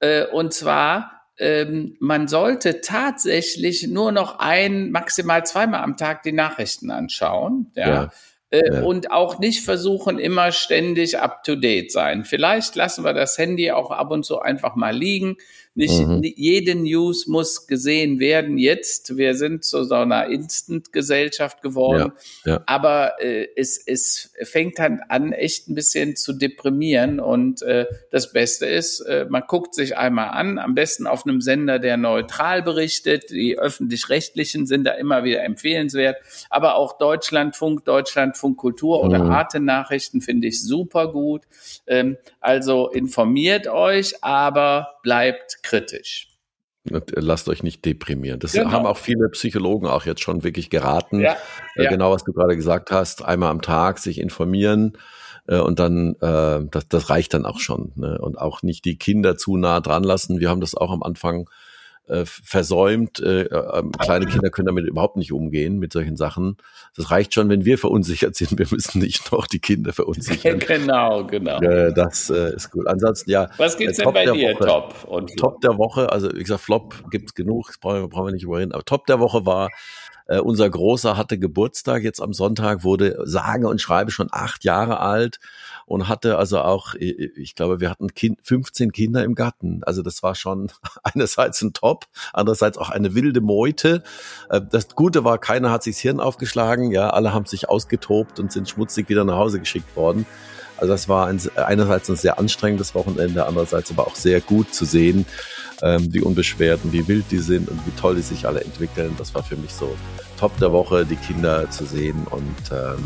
Äh, 0.00 0.26
und 0.26 0.52
zwar 0.52 1.17
ähm, 1.38 1.96
man 2.00 2.28
sollte 2.28 2.80
tatsächlich 2.80 3.86
nur 3.86 4.12
noch 4.12 4.38
ein, 4.38 4.90
maximal 4.90 5.44
zweimal 5.46 5.82
am 5.82 5.96
Tag 5.96 6.22
die 6.22 6.32
Nachrichten 6.32 6.90
anschauen. 6.90 7.70
Ja. 7.74 7.88
ja. 7.88 8.10
Äh, 8.50 8.62
ja. 8.72 8.82
Und 8.82 9.10
auch 9.10 9.38
nicht 9.38 9.64
versuchen, 9.64 10.18
immer 10.18 10.52
ständig 10.52 11.18
up 11.18 11.44
to 11.44 11.54
date 11.54 11.92
sein. 11.92 12.24
Vielleicht 12.24 12.76
lassen 12.76 13.04
wir 13.04 13.12
das 13.12 13.36
Handy 13.36 13.70
auch 13.72 13.90
ab 13.90 14.10
und 14.10 14.24
zu 14.24 14.40
einfach 14.40 14.74
mal 14.74 14.96
liegen. 14.96 15.36
Nicht 15.78 16.00
mhm. 16.00 16.22
jede 16.24 16.74
News 16.74 17.28
muss 17.28 17.68
gesehen 17.68 18.18
werden. 18.18 18.58
Jetzt, 18.58 19.16
wir 19.16 19.34
sind 19.34 19.64
zu 19.64 19.84
so 19.84 19.94
einer 19.94 20.26
Instant-Gesellschaft 20.26 21.62
geworden. 21.62 22.10
Ja, 22.44 22.54
ja. 22.54 22.62
Aber 22.66 23.22
äh, 23.22 23.46
es, 23.54 23.80
es 23.86 24.32
fängt 24.42 24.80
dann 24.80 25.02
an, 25.08 25.30
echt 25.30 25.68
ein 25.68 25.76
bisschen 25.76 26.16
zu 26.16 26.32
deprimieren. 26.32 27.20
Und 27.20 27.62
äh, 27.62 27.86
das 28.10 28.32
Beste 28.32 28.66
ist, 28.66 28.98
äh, 29.02 29.26
man 29.30 29.44
guckt 29.46 29.72
sich 29.72 29.96
einmal 29.96 30.30
an, 30.30 30.58
am 30.58 30.74
besten 30.74 31.06
auf 31.06 31.24
einem 31.24 31.40
Sender, 31.40 31.78
der 31.78 31.96
neutral 31.96 32.64
berichtet. 32.64 33.30
Die 33.30 33.56
öffentlich-rechtlichen 33.56 34.66
sind 34.66 34.82
da 34.82 34.94
immer 34.94 35.22
wieder 35.22 35.44
empfehlenswert. 35.44 36.16
Aber 36.50 36.74
auch 36.74 36.98
Deutschlandfunk, 36.98 37.84
Deutschlandfunk 37.84 38.56
Kultur 38.56 39.04
oder 39.04 39.22
mhm. 39.22 39.30
Arte-Nachrichten 39.30 40.22
finde 40.22 40.48
ich 40.48 40.60
super 40.60 41.12
gut. 41.12 41.42
Ähm, 41.86 42.16
also 42.40 42.88
informiert 42.88 43.68
euch, 43.68 44.24
aber 44.24 44.97
bleibt 45.08 45.62
kritisch. 45.62 46.28
Lasst 46.84 47.48
euch 47.48 47.62
nicht 47.62 47.82
deprimieren. 47.86 48.40
Das 48.40 48.52
genau. 48.52 48.72
haben 48.72 48.84
auch 48.84 48.98
viele 48.98 49.30
Psychologen 49.30 49.86
auch 49.86 50.04
jetzt 50.04 50.20
schon 50.20 50.44
wirklich 50.44 50.68
geraten. 50.68 51.20
Ja, 51.20 51.36
äh, 51.76 51.84
ja. 51.84 51.90
Genau, 51.90 52.12
was 52.12 52.24
du 52.24 52.32
gerade 52.34 52.56
gesagt 52.56 52.90
hast. 52.90 53.24
Einmal 53.24 53.50
am 53.50 53.62
Tag 53.62 53.98
sich 53.98 54.20
informieren 54.20 54.98
äh, 55.46 55.60
und 55.60 55.78
dann, 55.78 56.14
äh, 56.20 56.60
das, 56.70 56.88
das 56.88 57.08
reicht 57.08 57.32
dann 57.32 57.46
auch 57.46 57.58
schon. 57.58 57.92
Ne? 57.96 58.18
Und 58.20 58.38
auch 58.38 58.62
nicht 58.62 58.84
die 58.84 58.98
Kinder 58.98 59.38
zu 59.38 59.56
nah 59.56 59.80
dran 59.80 60.02
lassen. 60.02 60.40
Wir 60.40 60.50
haben 60.50 60.60
das 60.60 60.74
auch 60.74 60.90
am 60.90 61.02
Anfang 61.02 61.48
äh, 62.08 62.24
versäumt. 62.24 63.20
Äh, 63.20 63.42
äh, 63.42 63.82
kleine 63.98 64.26
Kinder 64.26 64.50
können 64.50 64.66
damit 64.66 64.86
überhaupt 64.86 65.16
nicht 65.16 65.32
umgehen 65.32 65.78
mit 65.78 65.92
solchen 65.92 66.16
Sachen. 66.16 66.56
Das 66.96 67.10
reicht 67.10 67.34
schon, 67.34 67.48
wenn 67.48 67.64
wir 67.64 67.78
verunsichert 67.78 68.34
sind. 68.36 68.58
Wir 68.58 68.66
müssen 68.70 69.00
nicht 69.00 69.30
noch 69.32 69.46
die 69.46 69.60
Kinder 69.60 69.92
verunsichern. 69.92 70.58
genau, 70.66 71.24
genau. 71.26 71.58
Das 71.90 72.30
äh, 72.30 72.54
ist 72.54 72.70
gut. 72.70 72.86
Ansonsten 72.86 73.30
ja. 73.30 73.48
Was 73.56 73.76
gibt's 73.76 73.98
äh, 73.98 74.04
denn 74.04 74.12
bei 74.12 74.24
dir, 74.24 74.54
Woche, 74.54 74.66
Top 74.66 75.04
und 75.06 75.36
Top 75.36 75.60
der 75.60 75.78
Woche? 75.78 76.10
Also 76.12 76.32
wie 76.34 76.40
gesagt, 76.40 76.62
Flop 76.62 77.10
gibt's 77.10 77.34
genug. 77.34 77.66
Das 77.68 77.78
brauchen 77.78 78.02
wir, 78.02 78.08
brauchen 78.08 78.26
wir 78.26 78.32
nicht 78.32 78.44
überreden. 78.44 78.72
Aber 78.72 78.84
Top 78.84 79.06
der 79.06 79.20
Woche 79.20 79.46
war 79.46 79.68
äh, 80.28 80.38
unser 80.38 80.68
Großer 80.70 81.16
hatte 81.16 81.38
Geburtstag 81.38 82.02
jetzt 82.02 82.20
am 82.20 82.32
Sonntag, 82.32 82.84
wurde 82.84 83.18
sage 83.24 83.66
und 83.66 83.80
schreibe 83.80 84.10
schon 84.10 84.28
acht 84.30 84.62
Jahre 84.64 85.00
alt 85.00 85.40
und 85.86 86.06
hatte 86.08 86.36
also 86.36 86.60
auch, 86.60 86.94
ich 86.94 87.54
glaube, 87.54 87.80
wir 87.80 87.90
hatten 87.90 88.14
kind, 88.14 88.38
15 88.42 88.92
Kinder 88.92 89.24
im 89.24 89.34
Garten. 89.34 89.80
Also 89.84 90.02
das 90.02 90.22
war 90.22 90.34
schon 90.34 90.70
einerseits 91.02 91.62
ein 91.62 91.72
Top, 91.72 92.04
andererseits 92.32 92.78
auch 92.78 92.90
eine 92.90 93.14
wilde 93.14 93.40
Meute. 93.40 94.02
Äh, 94.50 94.60
das 94.70 94.94
Gute 94.94 95.24
war, 95.24 95.38
keiner 95.38 95.70
hat 95.70 95.82
sich 95.82 95.96
das 95.96 96.02
Hirn 96.02 96.20
aufgeschlagen. 96.20 96.92
Ja, 96.92 97.10
alle 97.10 97.32
haben 97.32 97.46
sich 97.46 97.68
ausgetobt 97.68 98.38
und 98.38 98.52
sind 98.52 98.68
schmutzig 98.68 99.08
wieder 99.08 99.24
nach 99.24 99.36
Hause 99.36 99.58
geschickt 99.58 99.96
worden. 99.96 100.26
Also 100.76 100.92
das 100.92 101.08
war 101.08 101.26
ein, 101.26 101.40
einerseits 101.56 102.08
ein 102.08 102.16
sehr 102.16 102.38
anstrengendes 102.38 102.94
Wochenende, 102.94 103.46
andererseits 103.46 103.90
aber 103.90 104.06
auch 104.06 104.14
sehr 104.14 104.40
gut 104.40 104.72
zu 104.72 104.84
sehen, 104.84 105.26
ähm, 105.82 106.12
wie 106.12 106.20
unbeschwert 106.20 106.80
und 106.84 106.92
wie 106.92 107.06
wild 107.06 107.26
die 107.30 107.38
sind 107.38 107.68
und 107.68 107.84
wie 107.86 107.90
toll 107.92 108.16
die 108.16 108.22
sich 108.22 108.46
alle 108.46 108.62
entwickeln. 108.62 109.14
Das 109.18 109.34
war 109.34 109.42
für 109.42 109.56
mich 109.56 109.72
so 109.72 109.96
Top 110.38 110.56
der 110.58 110.72
Woche, 110.72 111.04
die 111.04 111.16
Kinder 111.16 111.70
zu 111.70 111.84
sehen 111.84 112.26
und 112.30 112.56
ähm, 112.70 113.04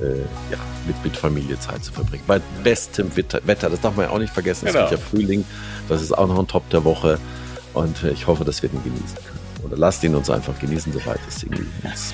äh, 0.00 0.20
ja, 0.50 0.58
mit, 0.86 1.02
mit 1.04 1.16
Familie 1.16 1.58
Zeit 1.58 1.84
zu 1.84 1.92
verbringen. 1.92 2.24
Bei 2.26 2.40
bestem 2.62 3.10
Wetter, 3.16 3.70
das 3.70 3.80
darf 3.80 3.96
man 3.96 4.06
ja 4.06 4.12
auch 4.12 4.18
nicht 4.18 4.32
vergessen, 4.32 4.66
es 4.66 4.72
genau. 4.72 4.90
wird 4.90 5.00
ja 5.00 5.06
Frühling, 5.06 5.44
das 5.88 6.02
ist 6.02 6.12
auch 6.12 6.28
noch 6.28 6.38
ein 6.38 6.46
Top 6.46 6.68
der 6.70 6.84
Woche 6.84 7.18
und 7.74 8.02
äh, 8.02 8.10
ich 8.10 8.26
hoffe, 8.26 8.44
dass 8.44 8.62
wir 8.62 8.68
den 8.68 8.82
genießen 8.82 9.16
können. 9.16 9.64
oder 9.64 9.76
lasst 9.76 10.02
ihn 10.04 10.14
uns 10.14 10.30
einfach 10.30 10.58
genießen, 10.58 10.92
soweit 10.92 11.20
es 11.28 11.42
irgendwie 11.42 11.66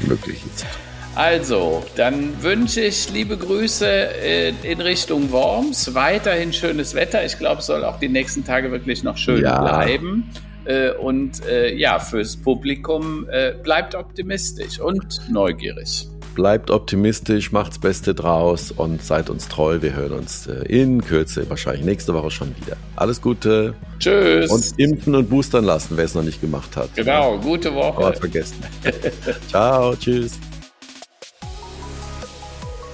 möglich 0.06 0.42
ist. 0.54 0.66
Also, 1.14 1.84
dann 1.96 2.42
wünsche 2.42 2.80
ich 2.80 3.10
liebe 3.12 3.36
Grüße 3.36 3.86
in 4.62 4.80
Richtung 4.80 5.30
Worms. 5.30 5.94
Weiterhin 5.94 6.52
schönes 6.52 6.94
Wetter. 6.94 7.24
Ich 7.24 7.38
glaube, 7.38 7.60
es 7.60 7.66
soll 7.66 7.84
auch 7.84 7.98
die 7.98 8.08
nächsten 8.08 8.44
Tage 8.44 8.70
wirklich 8.70 9.02
noch 9.02 9.16
schön 9.16 9.42
ja. 9.42 9.60
bleiben. 9.60 10.30
Äh, 10.64 10.92
und 10.92 11.44
äh, 11.46 11.74
ja, 11.74 11.98
fürs 11.98 12.36
Publikum 12.36 13.26
äh, 13.30 13.52
bleibt 13.62 13.94
optimistisch 13.94 14.78
und 14.78 15.20
neugierig. 15.30 16.08
Bleibt 16.34 16.70
optimistisch, 16.70 17.52
macht's 17.52 17.78
Beste 17.78 18.14
draus 18.14 18.70
und 18.70 19.02
seid 19.02 19.28
uns 19.28 19.48
treu. 19.48 19.82
Wir 19.82 19.94
hören 19.94 20.12
uns 20.12 20.46
in 20.46 21.02
Kürze, 21.04 21.48
wahrscheinlich 21.50 21.84
nächste 21.84 22.14
Woche 22.14 22.30
schon 22.30 22.56
wieder. 22.56 22.76
Alles 22.96 23.20
Gute. 23.20 23.74
Tschüss. 23.98 24.50
Und 24.50 24.78
impfen 24.78 25.14
und 25.14 25.28
boostern 25.28 25.64
lassen, 25.64 25.96
wer 25.96 26.06
es 26.06 26.14
noch 26.14 26.22
nicht 26.22 26.40
gemacht 26.40 26.74
hat. 26.74 26.88
Genau, 26.94 27.38
gute 27.38 27.74
Woche. 27.74 27.98
Aber 27.98 28.14
vergessen. 28.14 28.62
Ciao, 29.48 29.94
tschüss. 29.94 30.38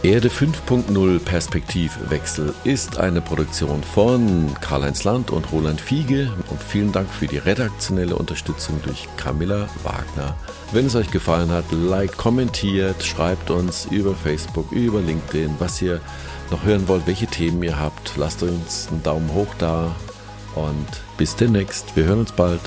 Erde 0.05 0.28
5.0 0.28 1.18
Perspektivwechsel 1.18 2.55
ist 2.62 2.99
eine 2.99 3.20
Produktion 3.20 3.82
von 3.82 4.55
Karl-Heinz 4.61 5.03
Land 5.03 5.32
und 5.32 5.51
Roland 5.51 5.80
Fiege 5.80 6.32
und 6.51 6.62
vielen 6.62 6.92
Dank 6.92 7.11
für 7.11 7.26
die 7.26 7.38
redaktionelle 7.38 8.14
Unterstützung 8.14 8.80
durch 8.84 9.09
Camilla 9.16 9.68
Wagner. 9.82 10.36
Wenn 10.70 10.86
es 10.86 10.94
euch 10.94 11.11
gefallen 11.11 11.51
hat, 11.51 11.64
like, 11.72 12.16
kommentiert, 12.16 13.03
schreibt 13.03 13.51
uns 13.51 13.86
über 13.90 14.14
Facebook, 14.14 14.70
über 14.70 15.01
LinkedIn, 15.01 15.57
was 15.59 15.82
ihr 15.82 16.01
noch 16.53 16.62
hören 16.62 16.86
wollt, 16.86 17.09
welche 17.09 17.26
Themen 17.26 17.61
ihr 17.64 17.80
habt. 17.80 18.16
Lasst 18.16 18.44
uns 18.44 18.86
einen 18.92 19.03
Daumen 19.03 19.34
hoch 19.34 19.53
da 19.59 19.96
und 20.55 20.86
bis 21.16 21.34
demnächst. 21.34 21.96
Wir 21.96 22.05
hören 22.05 22.20
uns 22.20 22.30
bald. 22.30 22.61